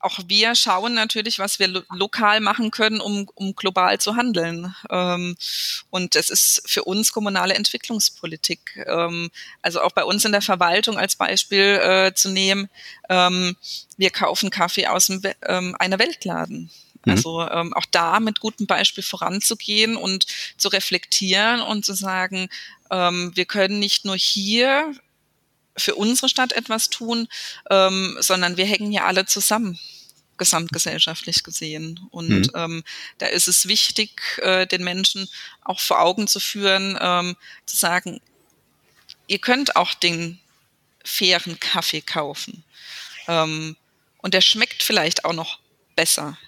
auch 0.00 0.18
wir 0.26 0.54
schauen 0.54 0.94
natürlich, 0.94 1.38
was 1.38 1.58
wir 1.58 1.68
lo 1.68 1.82
lokal 1.90 2.40
machen 2.40 2.70
können, 2.70 3.00
um, 3.00 3.28
um 3.34 3.54
global 3.54 4.00
zu 4.00 4.16
handeln. 4.16 4.74
Ähm, 4.90 5.36
und 5.90 6.16
es 6.16 6.30
ist 6.30 6.62
für 6.66 6.84
uns 6.84 7.12
kommunale 7.12 7.54
Entwicklungspolitik. 7.54 8.84
Ähm, 8.86 9.30
also 9.62 9.82
auch 9.82 9.92
bei 9.92 10.04
uns 10.04 10.24
in 10.24 10.32
der 10.32 10.42
Verwaltung 10.42 10.98
als 10.98 11.16
Beispiel 11.16 11.80
äh, 11.82 12.14
zu 12.14 12.30
nehmen, 12.30 12.70
ähm, 13.08 13.56
wir 13.98 14.10
kaufen 14.10 14.50
Kaffee 14.50 14.86
aus 14.86 15.08
dem, 15.08 15.22
ähm, 15.46 15.76
einer 15.78 15.98
Weltladen. 15.98 16.70
Mhm. 17.04 17.12
Also 17.12 17.48
ähm, 17.48 17.74
auch 17.74 17.86
da 17.90 18.20
mit 18.20 18.40
gutem 18.40 18.66
Beispiel 18.66 19.04
voranzugehen 19.04 19.96
und 19.96 20.26
zu 20.56 20.68
reflektieren 20.68 21.60
und 21.60 21.84
zu 21.84 21.92
sagen, 21.92 22.48
ähm, 22.90 23.32
wir 23.34 23.44
können 23.44 23.78
nicht 23.78 24.04
nur 24.04 24.16
hier 24.16 24.94
für 25.76 25.94
unsere 25.94 26.28
Stadt 26.28 26.52
etwas 26.52 26.90
tun, 26.90 27.28
ähm, 27.70 28.16
sondern 28.20 28.56
wir 28.56 28.66
hängen 28.66 28.92
ja 28.92 29.06
alle 29.06 29.26
zusammen 29.26 29.78
gesamtgesellschaftlich 30.40 31.42
gesehen. 31.44 32.00
Und 32.10 32.28
mhm. 32.28 32.50
ähm, 32.54 32.84
da 33.18 33.26
ist 33.26 33.46
es 33.46 33.68
wichtig, 33.68 34.38
äh, 34.42 34.66
den 34.66 34.82
Menschen 34.82 35.28
auch 35.62 35.78
vor 35.78 36.00
Augen 36.00 36.26
zu 36.26 36.40
führen, 36.40 36.98
ähm, 37.00 37.36
zu 37.66 37.76
sagen, 37.76 38.20
ihr 39.26 39.38
könnt 39.38 39.76
auch 39.76 39.94
den 39.94 40.40
fairen 41.04 41.60
Kaffee 41.60 42.00
kaufen. 42.00 42.64
Ähm, 43.28 43.76
und 44.18 44.34
der 44.34 44.40
schmeckt 44.40 44.82
vielleicht 44.82 45.24
auch 45.24 45.34
noch 45.34 45.58
besser. 45.94 46.38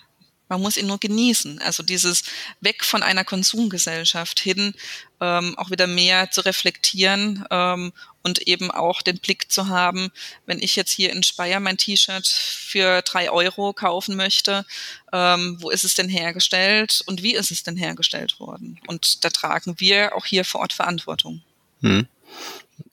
Man 0.53 0.61
muss 0.61 0.77
ihn 0.77 0.87
nur 0.87 0.99
genießen. 0.99 1.61
Also 1.61 1.83
dieses 1.83 2.25
Weg 2.61 2.85
von 2.85 3.03
einer 3.03 3.25
Konsumgesellschaft 3.25 4.39
hin, 4.39 4.75
ähm, 5.19 5.57
auch 5.57 5.71
wieder 5.71 5.87
mehr 5.87 6.31
zu 6.31 6.43
reflektieren 6.43 7.47
ähm, 7.51 7.95
und 8.23 8.47
eben 8.47 8.71
auch 8.71 9.01
den 9.01 9.17
Blick 9.17 9.51
zu 9.51 9.69
haben, 9.69 10.11
wenn 10.45 10.61
ich 10.61 10.77
jetzt 10.77 10.93
hier 10.93 11.11
in 11.11 11.23
Speyer 11.23 11.59
mein 11.59 11.79
T-Shirt 11.79 12.27
für 12.29 13.01
drei 13.01 13.31
Euro 13.31 13.73
kaufen 13.73 14.15
möchte, 14.15 14.67
ähm, 15.15 15.57
wo 15.59 15.71
ist 15.71 15.85
es 15.85 15.95
denn 15.95 16.11
hergestellt 16.11 17.03
und 17.07 17.23
wie 17.23 17.35
ist 17.35 17.51
es 17.51 17.63
denn 17.63 17.79
hergestellt 17.79 18.39
worden? 18.39 18.79
Und 18.89 19.25
da 19.25 19.31
tragen 19.31 19.77
wir 19.79 20.15
auch 20.15 20.27
hier 20.27 20.45
vor 20.45 20.61
Ort 20.61 20.75
Verantwortung. 20.75 21.41
Hm. 21.81 22.07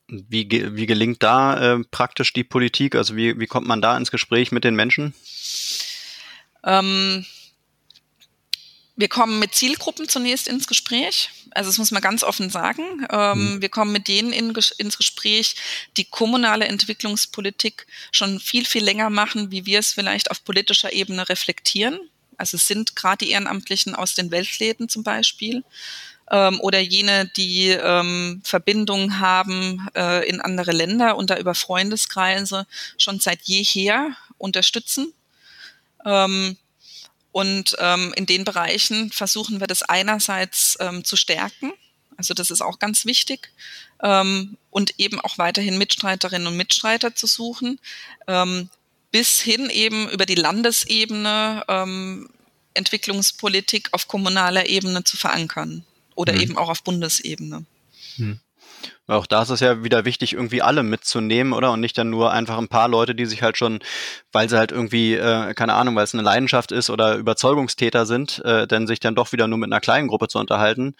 Wie, 0.07 0.47
wie 0.49 0.85
gelingt 0.85 1.21
da 1.23 1.73
äh, 1.75 1.83
praktisch 1.91 2.31
die 2.31 2.45
Politik? 2.45 2.95
Also 2.95 3.17
wie, 3.17 3.37
wie 3.37 3.47
kommt 3.47 3.67
man 3.67 3.81
da 3.81 3.97
ins 3.97 4.11
Gespräch 4.11 4.53
mit 4.53 4.63
den 4.63 4.75
Menschen? 4.75 5.13
Ähm, 6.63 7.25
wir 8.99 9.07
kommen 9.07 9.39
mit 9.39 9.55
Zielgruppen 9.55 10.09
zunächst 10.09 10.49
ins 10.49 10.67
Gespräch. 10.67 11.29
Also 11.51 11.69
das 11.69 11.77
muss 11.77 11.91
man 11.91 12.01
ganz 12.01 12.21
offen 12.21 12.49
sagen. 12.49 13.07
Ähm, 13.09 13.53
mhm. 13.55 13.61
Wir 13.61 13.69
kommen 13.69 13.93
mit 13.93 14.09
denen 14.09 14.33
in, 14.33 14.53
ins 14.77 14.97
Gespräch, 14.97 15.55
die 15.95 16.03
kommunale 16.03 16.67
Entwicklungspolitik 16.67 17.87
schon 18.11 18.41
viel, 18.41 18.65
viel 18.65 18.83
länger 18.83 19.09
machen, 19.09 19.51
wie 19.51 19.65
wir 19.65 19.79
es 19.79 19.93
vielleicht 19.93 20.29
auf 20.31 20.43
politischer 20.43 20.91
Ebene 20.91 21.29
reflektieren. 21.29 21.97
Also 22.35 22.57
es 22.57 22.67
sind 22.67 22.97
gerade 22.97 23.23
die 23.23 23.31
Ehrenamtlichen 23.31 23.95
aus 23.95 24.15
den 24.15 24.31
Weltläden 24.31 24.89
zum 24.89 25.03
Beispiel 25.03 25.63
ähm, 26.29 26.59
oder 26.59 26.79
jene, 26.79 27.31
die 27.37 27.69
ähm, 27.69 28.41
Verbindungen 28.43 29.21
haben 29.21 29.87
äh, 29.95 30.27
in 30.27 30.41
andere 30.41 30.73
Länder 30.73 31.15
und 31.15 31.29
da 31.29 31.37
über 31.37 31.55
Freundeskreise 31.55 32.67
schon 32.97 33.21
seit 33.21 33.43
jeher 33.43 34.09
unterstützen. 34.37 35.13
Ähm, 36.05 36.57
und 37.31 37.75
ähm, 37.79 38.13
in 38.15 38.25
den 38.25 38.43
Bereichen 38.43 39.11
versuchen 39.11 39.59
wir 39.59 39.67
das 39.67 39.83
einerseits 39.83 40.77
ähm, 40.79 41.03
zu 41.03 41.15
stärken. 41.15 41.71
Also 42.17 42.33
das 42.33 42.51
ist 42.51 42.61
auch 42.61 42.79
ganz 42.79 43.05
wichtig. 43.05 43.49
Ähm, 44.01 44.57
und 44.71 44.99
eben 44.99 45.19
auch 45.21 45.37
weiterhin 45.37 45.77
Mitstreiterinnen 45.77 46.47
und 46.47 46.57
Mitstreiter 46.57 47.15
zu 47.15 47.27
suchen, 47.27 47.79
ähm, 48.27 48.69
bis 49.11 49.39
hin 49.39 49.69
eben 49.69 50.09
über 50.09 50.25
die 50.25 50.35
Landesebene 50.35 51.63
ähm, 51.67 52.29
Entwicklungspolitik 52.73 53.89
auf 53.91 54.07
kommunaler 54.07 54.67
Ebene 54.67 55.03
zu 55.03 55.17
verankern 55.17 55.85
oder 56.15 56.33
mhm. 56.33 56.39
eben 56.41 56.57
auch 56.57 56.69
auf 56.69 56.83
Bundesebene. 56.83 57.65
Mhm. 58.17 58.39
Auch 59.07 59.25
da 59.25 59.41
ist 59.41 59.49
es 59.49 59.59
ja 59.59 59.83
wieder 59.83 60.05
wichtig, 60.05 60.33
irgendwie 60.33 60.61
alle 60.61 60.83
mitzunehmen, 60.83 61.53
oder? 61.53 61.71
Und 61.71 61.79
nicht 61.79 61.97
dann 61.97 62.09
nur 62.09 62.31
einfach 62.31 62.57
ein 62.57 62.67
paar 62.67 62.87
Leute, 62.87 63.15
die 63.15 63.25
sich 63.25 63.41
halt 63.41 63.57
schon, 63.57 63.79
weil 64.31 64.49
sie 64.49 64.57
halt 64.57 64.71
irgendwie, 64.71 65.15
äh, 65.15 65.53
keine 65.53 65.73
Ahnung, 65.73 65.95
weil 65.95 66.03
es 66.03 66.13
eine 66.13 66.23
Leidenschaft 66.23 66.71
ist 66.71 66.89
oder 66.89 67.15
Überzeugungstäter 67.15 68.05
sind, 68.05 68.39
äh, 68.45 68.67
denn 68.67 68.87
sich 68.87 68.99
dann 68.99 69.15
doch 69.15 69.31
wieder 69.31 69.47
nur 69.47 69.57
mit 69.57 69.71
einer 69.71 69.81
kleinen 69.81 70.07
Gruppe 70.07 70.27
zu 70.27 70.37
unterhalten, 70.37 70.95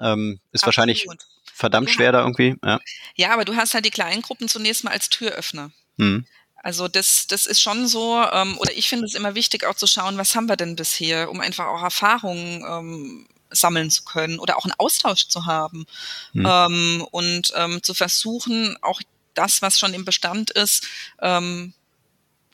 ähm, 0.00 0.40
ist 0.52 0.64
Absolut. 0.64 0.66
wahrscheinlich 0.66 1.06
verdammt 1.54 1.88
ja. 1.88 1.94
schwer 1.94 2.12
da 2.12 2.20
irgendwie. 2.20 2.56
Ja. 2.64 2.80
ja, 3.16 3.32
aber 3.32 3.44
du 3.44 3.54
hast 3.56 3.74
halt 3.74 3.84
die 3.84 3.90
kleinen 3.90 4.22
Gruppen 4.22 4.48
zunächst 4.48 4.84
mal 4.84 4.92
als 4.92 5.10
Türöffner. 5.10 5.70
Hm. 5.98 6.24
Also 6.62 6.88
das, 6.88 7.26
das 7.26 7.46
ist 7.46 7.60
schon 7.60 7.86
so, 7.86 8.22
ähm, 8.32 8.58
oder 8.58 8.72
ich 8.76 8.88
finde 8.88 9.06
es 9.06 9.14
immer 9.14 9.34
wichtig, 9.34 9.64
auch 9.64 9.74
zu 9.74 9.86
schauen, 9.86 10.18
was 10.18 10.34
haben 10.34 10.48
wir 10.48 10.56
denn 10.56 10.76
bisher, 10.76 11.30
um 11.30 11.40
einfach 11.40 11.66
auch 11.66 11.82
Erfahrungen 11.82 12.64
ähm, 12.68 13.28
sammeln 13.50 13.90
zu 13.90 14.04
können 14.04 14.38
oder 14.38 14.56
auch 14.56 14.64
einen 14.64 14.74
Austausch 14.78 15.28
zu 15.28 15.46
haben 15.46 15.86
mhm. 16.32 16.46
ähm, 16.46 17.06
und 17.10 17.52
ähm, 17.56 17.82
zu 17.82 17.94
versuchen, 17.94 18.76
auch 18.82 19.00
das, 19.34 19.62
was 19.62 19.78
schon 19.78 19.94
im 19.94 20.04
Bestand 20.04 20.50
ist, 20.50 20.86
ähm, 21.20 21.72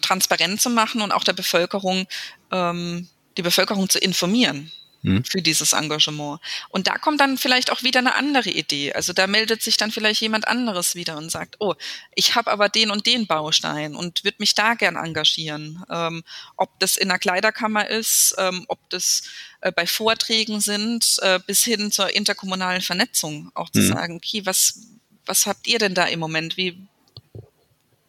transparent 0.03 0.61
zu 0.61 0.71
machen 0.71 1.01
und 1.01 1.13
auch 1.13 1.25
der 1.25 1.33
Bevölkerung, 1.33 2.07
ähm, 2.53 3.09
die 3.37 3.43
Bevölkerung 3.43 3.89
zu 3.89 3.99
informieren. 3.99 4.71
Hm. 5.07 5.23
für 5.25 5.41
dieses 5.41 5.73
Engagement. 5.73 6.41
Und 6.69 6.89
da 6.89 6.99
kommt 6.99 7.21
dann 7.21 7.39
vielleicht 7.39 7.71
auch 7.71 7.85
wieder 7.85 8.01
eine 8.01 8.17
andere 8.17 8.51
Idee. 8.51 8.93
Also 8.93 9.13
da 9.13 9.29
meldet 9.29 9.63
sich 9.63 9.77
dann 9.77 9.93
vielleicht 9.93 10.21
jemand 10.21 10.49
anderes 10.49 10.97
wieder 10.97 11.17
und 11.17 11.31
sagt, 11.31 11.57
oh, 11.61 11.75
ich 12.17 12.35
habe 12.35 12.51
aber 12.51 12.69
den 12.69 12.91
und 12.91 13.07
den 13.07 13.29
Baustein 13.29 13.95
und 13.95 14.25
würde 14.25 14.39
mich 14.41 14.55
da 14.55 14.75
gern 14.75 14.97
engagieren. 14.97 15.85
Ähm, 15.89 16.25
ob 16.57 16.77
das 16.81 16.97
in 16.97 17.09
einer 17.09 17.21
Kleiderkammer 17.21 17.89
ist, 17.89 18.35
ähm, 18.37 18.65
ob 18.67 18.81
das 18.91 19.23
äh, 19.61 19.71
bei 19.71 19.87
Vorträgen 19.87 20.61
sind, 20.61 21.19
äh, 21.23 21.39
bis 21.47 21.63
hin 21.63 21.93
zur 21.93 22.13
interkommunalen 22.13 22.83
Vernetzung. 22.83 23.53
Auch 23.55 23.71
zu 23.71 23.83
hm. 23.83 23.89
sagen, 23.89 24.17
okay, 24.17 24.45
was, 24.45 24.81
was 25.25 25.47
habt 25.47 25.69
ihr 25.69 25.79
denn 25.79 25.95
da 25.95 26.07
im 26.07 26.19
Moment? 26.19 26.57
Wie, 26.57 26.77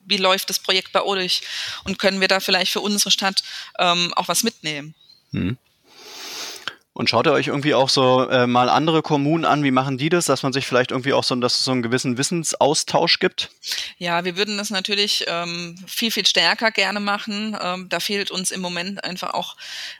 wie 0.03 0.17
läuft 0.17 0.49
das 0.49 0.57
Projekt 0.57 0.93
bei 0.93 1.03
euch? 1.03 1.41
Und 1.83 1.99
können 1.99 2.21
wir 2.21 2.27
da 2.27 2.39
vielleicht 2.39 2.71
für 2.71 2.81
unsere 2.81 3.11
Stadt 3.11 3.43
ähm, 3.77 4.11
auch 4.15 4.27
was 4.27 4.41
mitnehmen? 4.41 4.95
Hm. 5.31 5.59
Und 6.97 7.11
schaut 7.11 7.27
ihr 7.27 7.31
euch 7.31 7.45
irgendwie 7.45 7.75
auch 7.75 7.89
so 7.89 8.27
äh, 8.27 8.47
mal 8.47 8.69
andere 8.69 9.03
Kommunen 9.03 9.45
an, 9.45 9.63
wie 9.63 9.69
machen 9.69 9.99
die 9.99 10.09
das, 10.09 10.25
dass 10.25 10.41
man 10.41 10.51
sich 10.51 10.65
vielleicht 10.65 10.89
irgendwie 10.89 11.13
auch 11.13 11.23
so, 11.23 11.35
dass 11.35 11.53
es 11.53 11.63
so 11.63 11.69
einen 11.69 11.83
gewissen 11.83 12.17
Wissensaustausch 12.17 13.19
gibt? 13.19 13.51
Ja, 13.99 14.25
wir 14.25 14.35
würden 14.35 14.57
das 14.57 14.71
natürlich 14.71 15.23
ähm, 15.27 15.75
viel, 15.85 16.09
viel 16.09 16.25
stärker 16.25 16.71
gerne 16.71 16.99
machen. 16.99 17.55
Ähm, 17.61 17.87
da 17.87 17.99
fehlt 17.99 18.31
uns 18.31 18.49
im 18.49 18.61
Moment 18.61 19.03
einfach 19.03 19.35
auch, 19.35 19.57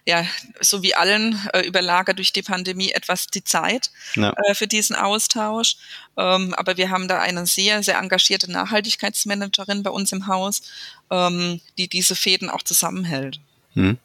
ja, 0.08 0.26
so 0.60 0.82
wie 0.82 0.96
allen 0.96 1.40
äh, 1.54 1.68
überlagert 1.68 2.18
durch 2.18 2.34
die 2.34 2.42
Pandemie 2.42 2.90
etwas 2.90 3.28
die 3.28 3.44
Zeit 3.44 3.92
ja. 4.16 4.34
äh, 4.36 4.56
für 4.56 4.66
diesen 4.66 4.96
Austausch. 4.96 5.78
Ähm, 6.18 6.56
aber 6.56 6.78
wir 6.78 6.90
haben 6.90 7.08
da 7.08 7.20
eine 7.20 7.46
sehr, 7.46 7.84
sehr 7.84 8.00
engagierte 8.00 8.52
Nachhaltigkeitsmanagerin 8.52 9.84
bei 9.84 9.92
uns 9.92 10.12
im 10.14 10.26
Haus, 10.26 10.64
ähm, 11.12 11.62
die 11.78 11.90
diese 11.90 12.16
Fäden 12.16 12.50
auch 12.50 12.64
zusammenhält. 12.64 13.40
Hm. 13.76 14.00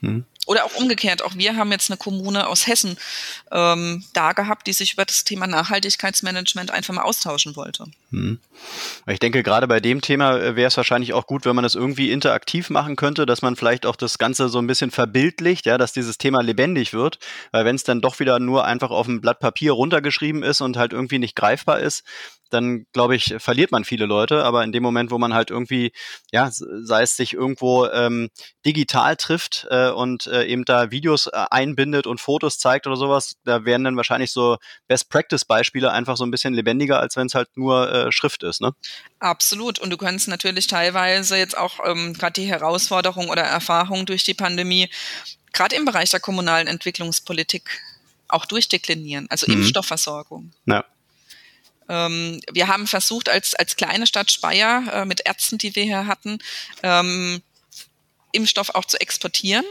Hm. 0.00 0.24
Oder 0.48 0.64
auch 0.64 0.74
umgekehrt, 0.76 1.20
auch 1.20 1.34
wir 1.34 1.56
haben 1.56 1.70
jetzt 1.72 1.90
eine 1.90 1.98
Kommune 1.98 2.46
aus 2.46 2.66
Hessen 2.66 2.96
ähm, 3.52 4.02
da 4.14 4.32
gehabt, 4.32 4.66
die 4.66 4.72
sich 4.72 4.94
über 4.94 5.04
das 5.04 5.22
Thema 5.22 5.46
Nachhaltigkeitsmanagement 5.46 6.70
einfach 6.70 6.94
mal 6.94 7.02
austauschen 7.02 7.54
wollte. 7.54 7.84
Hm. 8.12 8.38
Ich 9.06 9.18
denke, 9.18 9.42
gerade 9.42 9.68
bei 9.68 9.78
dem 9.78 10.00
Thema 10.00 10.38
äh, 10.38 10.56
wäre 10.56 10.68
es 10.68 10.76
wahrscheinlich 10.78 11.12
auch 11.12 11.26
gut, 11.26 11.44
wenn 11.44 11.54
man 11.54 11.64
das 11.64 11.74
irgendwie 11.74 12.10
interaktiv 12.10 12.70
machen 12.70 12.96
könnte, 12.96 13.26
dass 13.26 13.42
man 13.42 13.56
vielleicht 13.56 13.84
auch 13.84 13.94
das 13.94 14.16
Ganze 14.16 14.48
so 14.48 14.58
ein 14.58 14.66
bisschen 14.66 14.90
verbildlicht, 14.90 15.66
ja, 15.66 15.76
dass 15.76 15.92
dieses 15.92 16.16
Thema 16.16 16.42
lebendig 16.42 16.94
wird. 16.94 17.18
Weil 17.52 17.66
wenn 17.66 17.76
es 17.76 17.84
dann 17.84 18.00
doch 18.00 18.18
wieder 18.18 18.38
nur 18.38 18.64
einfach 18.64 18.88
auf 18.88 19.06
ein 19.06 19.20
Blatt 19.20 19.40
Papier 19.40 19.72
runtergeschrieben 19.72 20.42
ist 20.42 20.62
und 20.62 20.78
halt 20.78 20.94
irgendwie 20.94 21.18
nicht 21.18 21.36
greifbar 21.36 21.80
ist, 21.80 22.04
dann 22.50 22.86
glaube 22.92 23.16
ich, 23.16 23.34
verliert 23.38 23.72
man 23.72 23.84
viele 23.84 24.06
Leute. 24.06 24.44
Aber 24.44 24.64
in 24.64 24.72
dem 24.72 24.82
Moment, 24.82 25.10
wo 25.10 25.18
man 25.18 25.34
halt 25.34 25.50
irgendwie, 25.50 25.92
ja, 26.32 26.48
sei 26.50 27.02
es 27.02 27.16
sich 27.16 27.34
irgendwo 27.34 27.86
ähm, 27.86 28.30
digital 28.64 29.16
trifft 29.16 29.66
äh, 29.70 29.90
und 29.90 30.26
äh, 30.26 30.44
eben 30.44 30.64
da 30.64 30.90
Videos 30.90 31.26
äh, 31.26 31.44
einbindet 31.50 32.06
und 32.06 32.20
Fotos 32.20 32.58
zeigt 32.58 32.86
oder 32.86 32.96
sowas, 32.96 33.36
da 33.44 33.64
werden 33.64 33.84
dann 33.84 33.96
wahrscheinlich 33.96 34.32
so 34.32 34.56
Best-Practice-Beispiele 34.88 35.90
einfach 35.90 36.16
so 36.16 36.24
ein 36.24 36.30
bisschen 36.30 36.54
lebendiger, 36.54 37.00
als 37.00 37.16
wenn 37.16 37.26
es 37.26 37.34
halt 37.34 37.48
nur 37.56 37.92
äh, 37.92 38.12
Schrift 38.12 38.42
ist, 38.42 38.60
ne? 38.60 38.72
Absolut. 39.20 39.78
Und 39.78 39.90
du 39.90 39.96
kannst 39.96 40.28
natürlich 40.28 40.66
teilweise 40.66 41.36
jetzt 41.36 41.56
auch 41.56 41.80
ähm, 41.84 42.14
gerade 42.14 42.40
die 42.40 42.46
Herausforderung 42.46 43.28
oder 43.28 43.42
Erfahrung 43.42 44.06
durch 44.06 44.24
die 44.24 44.34
Pandemie, 44.34 44.88
gerade 45.52 45.76
im 45.76 45.84
Bereich 45.84 46.10
der 46.10 46.20
kommunalen 46.20 46.66
Entwicklungspolitik, 46.66 47.82
auch 48.28 48.44
durchdeklinieren, 48.44 49.26
also 49.30 49.46
mhm. 49.48 49.58
Impfstoffversorgung. 49.58 50.52
Ja. 50.66 50.84
Ähm, 51.88 52.40
wir 52.52 52.68
haben 52.68 52.86
versucht, 52.86 53.28
als, 53.28 53.54
als 53.54 53.76
kleine 53.76 54.06
Stadt 54.06 54.30
Speyer 54.30 54.84
äh, 54.92 55.04
mit 55.04 55.26
Ärzten, 55.26 55.58
die 55.58 55.74
wir 55.74 55.84
hier 55.84 56.06
hatten, 56.06 56.38
ähm, 56.82 57.42
Impfstoff 58.32 58.70
auch 58.70 58.84
zu 58.84 59.00
exportieren, 59.00 59.64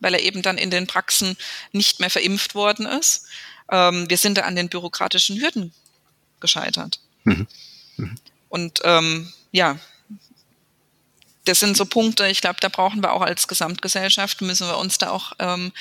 weil 0.00 0.14
er 0.14 0.22
eben 0.22 0.42
dann 0.42 0.58
in 0.58 0.70
den 0.70 0.86
Praxen 0.86 1.36
nicht 1.72 2.00
mehr 2.00 2.10
verimpft 2.10 2.54
worden 2.54 2.86
ist. 2.86 3.26
Ähm, 3.70 4.08
wir 4.08 4.18
sind 4.18 4.36
da 4.36 4.42
an 4.42 4.56
den 4.56 4.68
bürokratischen 4.68 5.40
Hürden 5.40 5.72
gescheitert. 6.40 7.00
Mhm. 7.24 7.46
Mhm. 7.96 8.18
Und 8.48 8.80
ähm, 8.84 9.32
ja, 9.52 9.78
das 11.44 11.60
sind 11.60 11.76
so 11.76 11.86
Punkte, 11.86 12.28
ich 12.28 12.40
glaube, 12.40 12.58
da 12.60 12.68
brauchen 12.68 13.02
wir 13.02 13.12
auch 13.12 13.22
als 13.22 13.48
Gesamtgesellschaft, 13.48 14.40
müssen 14.42 14.66
wir 14.66 14.78
uns 14.78 14.98
da 14.98 15.10
auch 15.10 15.32
ähm, 15.38 15.72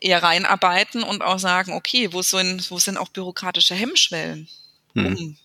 eher 0.00 0.22
reinarbeiten 0.22 1.02
und 1.02 1.22
auch 1.22 1.38
sagen, 1.38 1.72
okay, 1.72 2.12
wo 2.12 2.22
sind, 2.22 2.70
wo 2.70 2.78
sind 2.78 2.96
auch 2.96 3.08
bürokratische 3.08 3.74
Hemmschwellen, 3.74 4.48
mhm. 4.94 5.06
um 5.06 5.36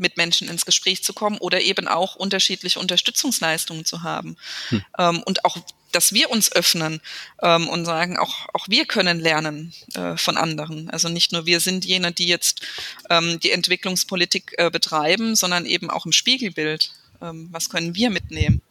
mit 0.00 0.16
Menschen 0.16 0.48
ins 0.48 0.64
Gespräch 0.64 1.04
zu 1.04 1.12
kommen 1.12 1.38
oder 1.38 1.60
eben 1.60 1.86
auch 1.86 2.16
unterschiedliche 2.16 2.80
Unterstützungsleistungen 2.80 3.84
zu 3.84 4.02
haben. 4.02 4.36
Mhm. 4.70 4.84
Ähm, 4.98 5.22
und 5.24 5.44
auch, 5.44 5.58
dass 5.92 6.12
wir 6.12 6.30
uns 6.30 6.50
öffnen 6.50 7.00
ähm, 7.42 7.68
und 7.68 7.84
sagen, 7.84 8.16
auch, 8.16 8.48
auch 8.54 8.66
wir 8.68 8.86
können 8.86 9.20
lernen 9.20 9.74
äh, 9.94 10.16
von 10.16 10.36
anderen. 10.36 10.88
Also 10.90 11.08
nicht 11.08 11.32
nur 11.32 11.46
wir 11.46 11.60
sind 11.60 11.84
jene, 11.84 12.12
die 12.12 12.26
jetzt 12.26 12.62
ähm, 13.10 13.38
die 13.40 13.50
Entwicklungspolitik 13.50 14.54
äh, 14.56 14.70
betreiben, 14.70 15.36
sondern 15.36 15.66
eben 15.66 15.90
auch 15.90 16.06
im 16.06 16.12
Spiegelbild. 16.12 16.92
Ähm, 17.20 17.48
was 17.52 17.68
können 17.68 17.94
wir 17.94 18.08
mitnehmen 18.08 18.62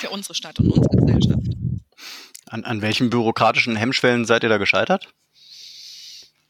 für 0.00 0.10
unsere 0.10 0.34
Stadt 0.34 0.58
und 0.58 0.72
unsere 0.72 0.96
Gesellschaft? 0.96 1.63
An, 2.54 2.62
an 2.62 2.82
welchen 2.82 3.10
bürokratischen 3.10 3.74
Hemmschwellen 3.74 4.26
seid 4.26 4.44
ihr 4.44 4.48
da 4.48 4.58
gescheitert? 4.58 5.08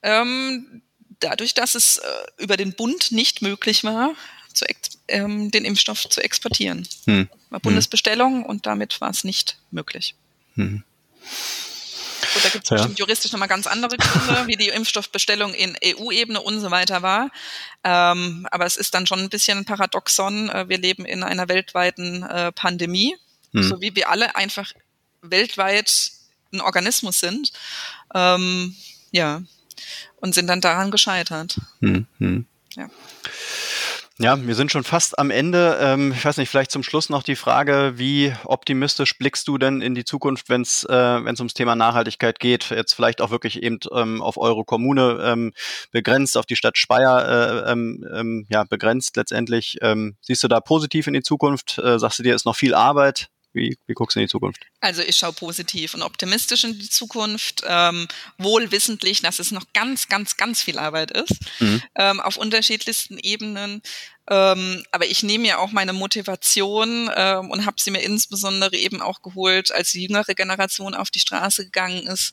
Ähm, 0.02 0.82
dadurch, 1.18 1.54
dass 1.54 1.74
es 1.74 1.96
äh, 1.96 2.02
über 2.36 2.58
den 2.58 2.74
Bund 2.74 3.10
nicht 3.10 3.40
möglich 3.40 3.84
war, 3.84 4.14
ähm, 5.08 5.50
den 5.50 5.64
Impfstoff 5.64 6.06
zu 6.06 6.20
exportieren. 6.22 6.86
Hm. 7.06 7.30
War 7.48 7.60
Bundesbestellung 7.60 8.42
hm. 8.42 8.44
und 8.44 8.66
damit 8.66 9.00
war 9.00 9.08
es 9.08 9.24
nicht 9.24 9.56
möglich. 9.70 10.14
Hm. 10.56 10.84
Gut, 12.34 12.44
da 12.44 12.48
gibt 12.50 12.64
es 12.64 12.70
ja. 12.70 12.76
bestimmt 12.76 12.98
juristisch 12.98 13.32
nochmal 13.32 13.48
ganz 13.48 13.66
andere 13.66 13.96
Gründe, 13.96 14.46
wie 14.46 14.56
die 14.56 14.68
Impfstoffbestellung 14.68 15.54
in 15.54 15.74
EU-Ebene 15.82 16.42
und 16.42 16.60
so 16.60 16.70
weiter 16.70 17.00
war. 17.00 17.30
Ähm, 17.82 18.46
aber 18.50 18.66
es 18.66 18.76
ist 18.76 18.92
dann 18.92 19.06
schon 19.06 19.20
ein 19.20 19.30
bisschen 19.30 19.56
ein 19.56 19.64
Paradoxon. 19.64 20.50
Äh, 20.50 20.68
wir 20.68 20.76
leben 20.76 21.06
in 21.06 21.22
einer 21.22 21.48
weltweiten 21.48 22.24
äh, 22.24 22.52
Pandemie, 22.52 23.16
hm. 23.52 23.62
so 23.62 23.80
wie 23.80 23.96
wir 23.96 24.10
alle 24.10 24.36
einfach 24.36 24.70
weltweit 25.30 26.12
ein 26.52 26.60
Organismus 26.60 27.20
sind. 27.20 27.52
Ähm, 28.14 28.74
ja, 29.12 29.42
und 30.16 30.34
sind 30.34 30.46
dann 30.46 30.60
daran 30.60 30.90
gescheitert. 30.90 31.58
Hm, 31.80 32.06
hm. 32.18 32.46
Ja. 32.76 32.88
Ja, 34.20 34.46
wir 34.46 34.54
sind 34.54 34.70
schon 34.70 34.84
fast 34.84 35.18
am 35.18 35.32
Ende. 35.32 35.76
Ähm, 35.80 36.12
ich 36.12 36.24
weiß 36.24 36.36
nicht, 36.36 36.48
vielleicht 36.48 36.70
zum 36.70 36.84
Schluss 36.84 37.08
noch 37.10 37.24
die 37.24 37.34
Frage, 37.34 37.94
wie 37.96 38.32
optimistisch 38.44 39.18
blickst 39.18 39.48
du 39.48 39.58
denn 39.58 39.82
in 39.82 39.96
die 39.96 40.04
Zukunft, 40.04 40.48
wenn 40.48 40.62
es 40.62 40.84
äh, 40.88 41.20
ums 41.26 41.54
Thema 41.54 41.74
Nachhaltigkeit 41.74 42.38
geht? 42.38 42.70
Jetzt 42.70 42.92
vielleicht 42.92 43.20
auch 43.20 43.32
wirklich 43.32 43.60
eben 43.60 43.80
ähm, 43.92 44.22
auf 44.22 44.36
eure 44.36 44.64
Kommune 44.64 45.20
ähm, 45.24 45.52
begrenzt, 45.90 46.36
auf 46.36 46.46
die 46.46 46.54
Stadt 46.54 46.78
Speyer 46.78 47.64
äh, 47.66 47.72
ähm, 47.72 48.06
ähm, 48.14 48.46
ja, 48.50 48.62
begrenzt 48.62 49.16
letztendlich. 49.16 49.78
Ähm, 49.82 50.16
siehst 50.20 50.44
du 50.44 50.48
da 50.48 50.60
positiv 50.60 51.08
in 51.08 51.14
die 51.14 51.22
Zukunft? 51.22 51.78
Äh, 51.78 51.98
sagst 51.98 52.20
du 52.20 52.22
dir, 52.22 52.36
ist 52.36 52.46
noch 52.46 52.56
viel 52.56 52.74
Arbeit? 52.74 53.30
Wie, 53.54 53.78
wie 53.86 53.94
guckst 53.94 54.16
du 54.16 54.20
in 54.20 54.26
die 54.26 54.30
Zukunft? 54.30 54.66
Also 54.80 55.02
ich 55.02 55.16
schaue 55.16 55.32
positiv 55.32 55.94
und 55.94 56.02
optimistisch 56.02 56.64
in 56.64 56.78
die 56.78 56.90
Zukunft, 56.90 57.62
ähm, 57.66 58.08
wohl 58.36 58.72
wissentlich, 58.72 59.22
dass 59.22 59.38
es 59.38 59.52
noch 59.52 59.64
ganz, 59.72 60.08
ganz, 60.08 60.36
ganz 60.36 60.60
viel 60.60 60.78
Arbeit 60.78 61.12
ist, 61.12 61.36
mhm. 61.60 61.82
ähm, 61.94 62.20
auf 62.20 62.36
unterschiedlichsten 62.36 63.16
Ebenen. 63.18 63.80
Ähm, 64.28 64.84
aber 64.90 65.06
ich 65.06 65.22
nehme 65.22 65.46
ja 65.46 65.58
auch 65.58 65.70
meine 65.70 65.92
Motivation 65.92 67.10
ähm, 67.14 67.50
und 67.50 67.66
habe 67.66 67.76
sie 67.78 67.90
mir 67.90 68.00
insbesondere 68.00 68.74
eben 68.74 69.02
auch 69.02 69.22
geholt, 69.22 69.70
als 69.70 69.92
die 69.92 70.02
jüngere 70.02 70.34
Generation 70.34 70.94
auf 70.94 71.10
die 71.10 71.20
Straße 71.20 71.66
gegangen 71.66 72.06
ist, 72.06 72.32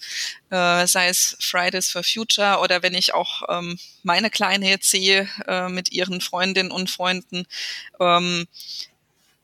äh, 0.50 0.88
sei 0.88 1.10
es 1.10 1.38
Fridays 1.40 1.92
for 1.92 2.04
Future 2.04 2.60
oder 2.62 2.82
wenn 2.82 2.94
ich 2.94 3.14
auch 3.14 3.44
ähm, 3.50 3.78
meine 4.04 4.30
Kleine 4.30 4.70
jetzt 4.70 4.90
sehe 4.90 5.30
äh, 5.48 5.68
mit 5.68 5.92
ihren 5.92 6.22
Freundinnen 6.22 6.72
und 6.72 6.90
Freunden. 6.90 7.46
Ähm, 8.00 8.48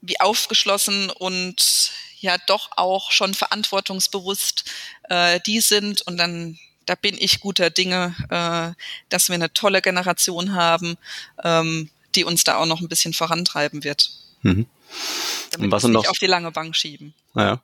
wie 0.02 0.20
aufgeschlossen 0.20 1.10
und 1.10 1.92
ja 2.20 2.38
doch 2.48 2.70
auch 2.76 3.12
schon 3.12 3.34
verantwortungsbewusst 3.34 4.66
äh, 5.10 5.40
die 5.46 5.62
sind. 5.62 6.02
Und 6.04 6.18
dann, 6.18 6.58
da 6.86 6.96
bin 6.96 7.16
ich 7.20 7.40
guter 7.40 7.70
Dinge, 7.70 8.16
äh, 8.30 8.82
dass 9.10 9.30
wir 9.30 9.36
eine 9.36 9.54
tolle 9.54 9.82
Generation 9.82 10.54
haben, 10.54 10.98
ähm, 11.44 11.90
die 12.16 12.24
uns 12.24 12.44
da 12.44 12.58
auch 12.58 12.66
noch 12.66 12.82
ein 12.82 12.90
bisschen 12.90 13.14
vorantreiben 13.14 13.84
wird. 13.84 14.12
Mhm. 14.42 14.68
Damit 15.52 15.66
und 15.66 15.72
was 15.72 15.84
wir 15.84 15.90
nicht 15.90 16.10
auf 16.10 16.18
die 16.18 16.28
lange 16.28 16.52
Bank 16.52 16.76
schieben. 16.76 17.14
Ja. 17.36 17.62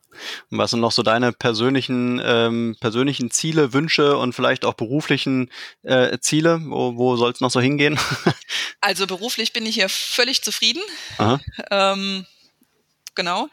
Und 0.50 0.58
was 0.58 0.72
sind 0.72 0.80
noch 0.80 0.92
so 0.92 1.04
deine 1.04 1.32
persönlichen, 1.32 2.22
ähm, 2.24 2.76
persönlichen 2.80 3.32
Ziele, 3.32 3.74
Wünsche 3.74 4.18
und 4.18 4.34
vielleicht 4.34 4.66
auch 4.66 4.74
beruflichen 4.74 5.52
äh, 5.84 6.18
Ziele? 6.20 6.62
Wo, 6.64 6.96
wo 6.96 7.16
soll 7.18 7.32
es 7.32 7.42
noch 7.42 7.52
so 7.52 7.60
hingehen? 7.60 8.00
also 8.82 9.08
beruflich 9.08 9.54
bin 9.54 9.66
ich 9.66 9.76
hier 9.76 9.90
völlig 9.90 10.44
zufrieden. 10.44 10.82
Ähm, 11.72 12.26
genau. 13.16 13.50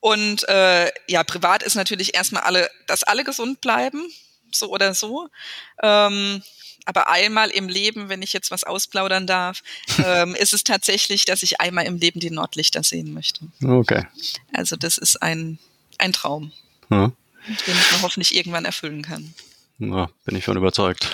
Und 0.00 0.46
äh, 0.48 0.90
ja, 1.08 1.24
privat 1.24 1.62
ist 1.62 1.76
natürlich 1.76 2.14
erstmal 2.14 2.42
alle, 2.42 2.70
dass 2.86 3.04
alle 3.04 3.24
gesund 3.24 3.62
bleiben, 3.62 4.06
so 4.54 4.68
oder 4.68 4.94
so. 4.94 5.28
Ähm, 5.82 6.42
aber 6.86 7.08
einmal 7.08 7.50
im 7.50 7.68
Leben, 7.68 8.08
wenn 8.08 8.22
ich 8.22 8.32
jetzt 8.32 8.50
was 8.50 8.64
ausplaudern 8.64 9.26
darf, 9.26 9.62
ähm, 10.04 10.34
ist 10.34 10.52
es 10.52 10.64
tatsächlich, 10.64 11.24
dass 11.24 11.42
ich 11.42 11.60
einmal 11.60 11.86
im 11.86 11.96
Leben 11.96 12.20
die 12.20 12.30
Nordlichter 12.30 12.82
sehen 12.82 13.12
möchte. 13.14 13.46
Okay. 13.62 14.06
Also 14.52 14.76
das 14.76 14.98
ist 14.98 15.22
ein, 15.22 15.58
ein 15.98 16.12
Traum. 16.12 16.52
Ja. 16.90 17.12
den 17.46 17.54
ich 17.56 17.92
mir 17.92 18.02
hoffentlich 18.02 18.34
irgendwann 18.34 18.64
erfüllen 18.64 19.02
kann. 19.02 19.34
Ja, 19.78 20.08
bin 20.24 20.36
ich 20.36 20.44
schon 20.44 20.56
überzeugt. 20.56 21.08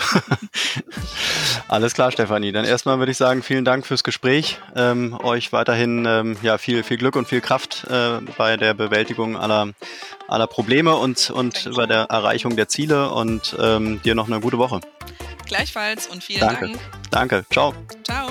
Alles 1.68 1.94
klar, 1.94 2.12
Stefanie. 2.12 2.52
Dann 2.52 2.66
erstmal 2.66 2.98
würde 2.98 3.10
ich 3.10 3.16
sagen, 3.16 3.42
vielen 3.42 3.64
Dank 3.64 3.86
fürs 3.86 4.04
Gespräch. 4.04 4.58
Ähm, 4.76 5.18
euch 5.22 5.52
weiterhin 5.52 6.04
ähm, 6.06 6.36
ja, 6.42 6.58
viel, 6.58 6.82
viel 6.82 6.98
Glück 6.98 7.16
und 7.16 7.26
viel 7.26 7.40
Kraft 7.40 7.86
äh, 7.88 8.20
bei 8.36 8.58
der 8.58 8.74
Bewältigung 8.74 9.36
aller, 9.36 9.70
aller 10.28 10.46
Probleme 10.46 10.94
und, 10.96 11.30
und 11.30 11.70
bei 11.74 11.86
der 11.86 12.02
Erreichung 12.04 12.54
der 12.56 12.68
Ziele 12.68 13.10
und 13.10 13.56
ähm, 13.58 14.02
dir 14.02 14.14
noch 14.14 14.26
eine 14.26 14.40
gute 14.40 14.58
Woche. 14.58 14.80
Gleichfalls 15.46 16.06
und 16.06 16.22
vielen 16.22 16.40
Danke. 16.40 16.66
Dank. 16.66 16.80
Danke. 17.10 17.46
Ciao. 17.50 17.74
Ciao. 18.04 18.30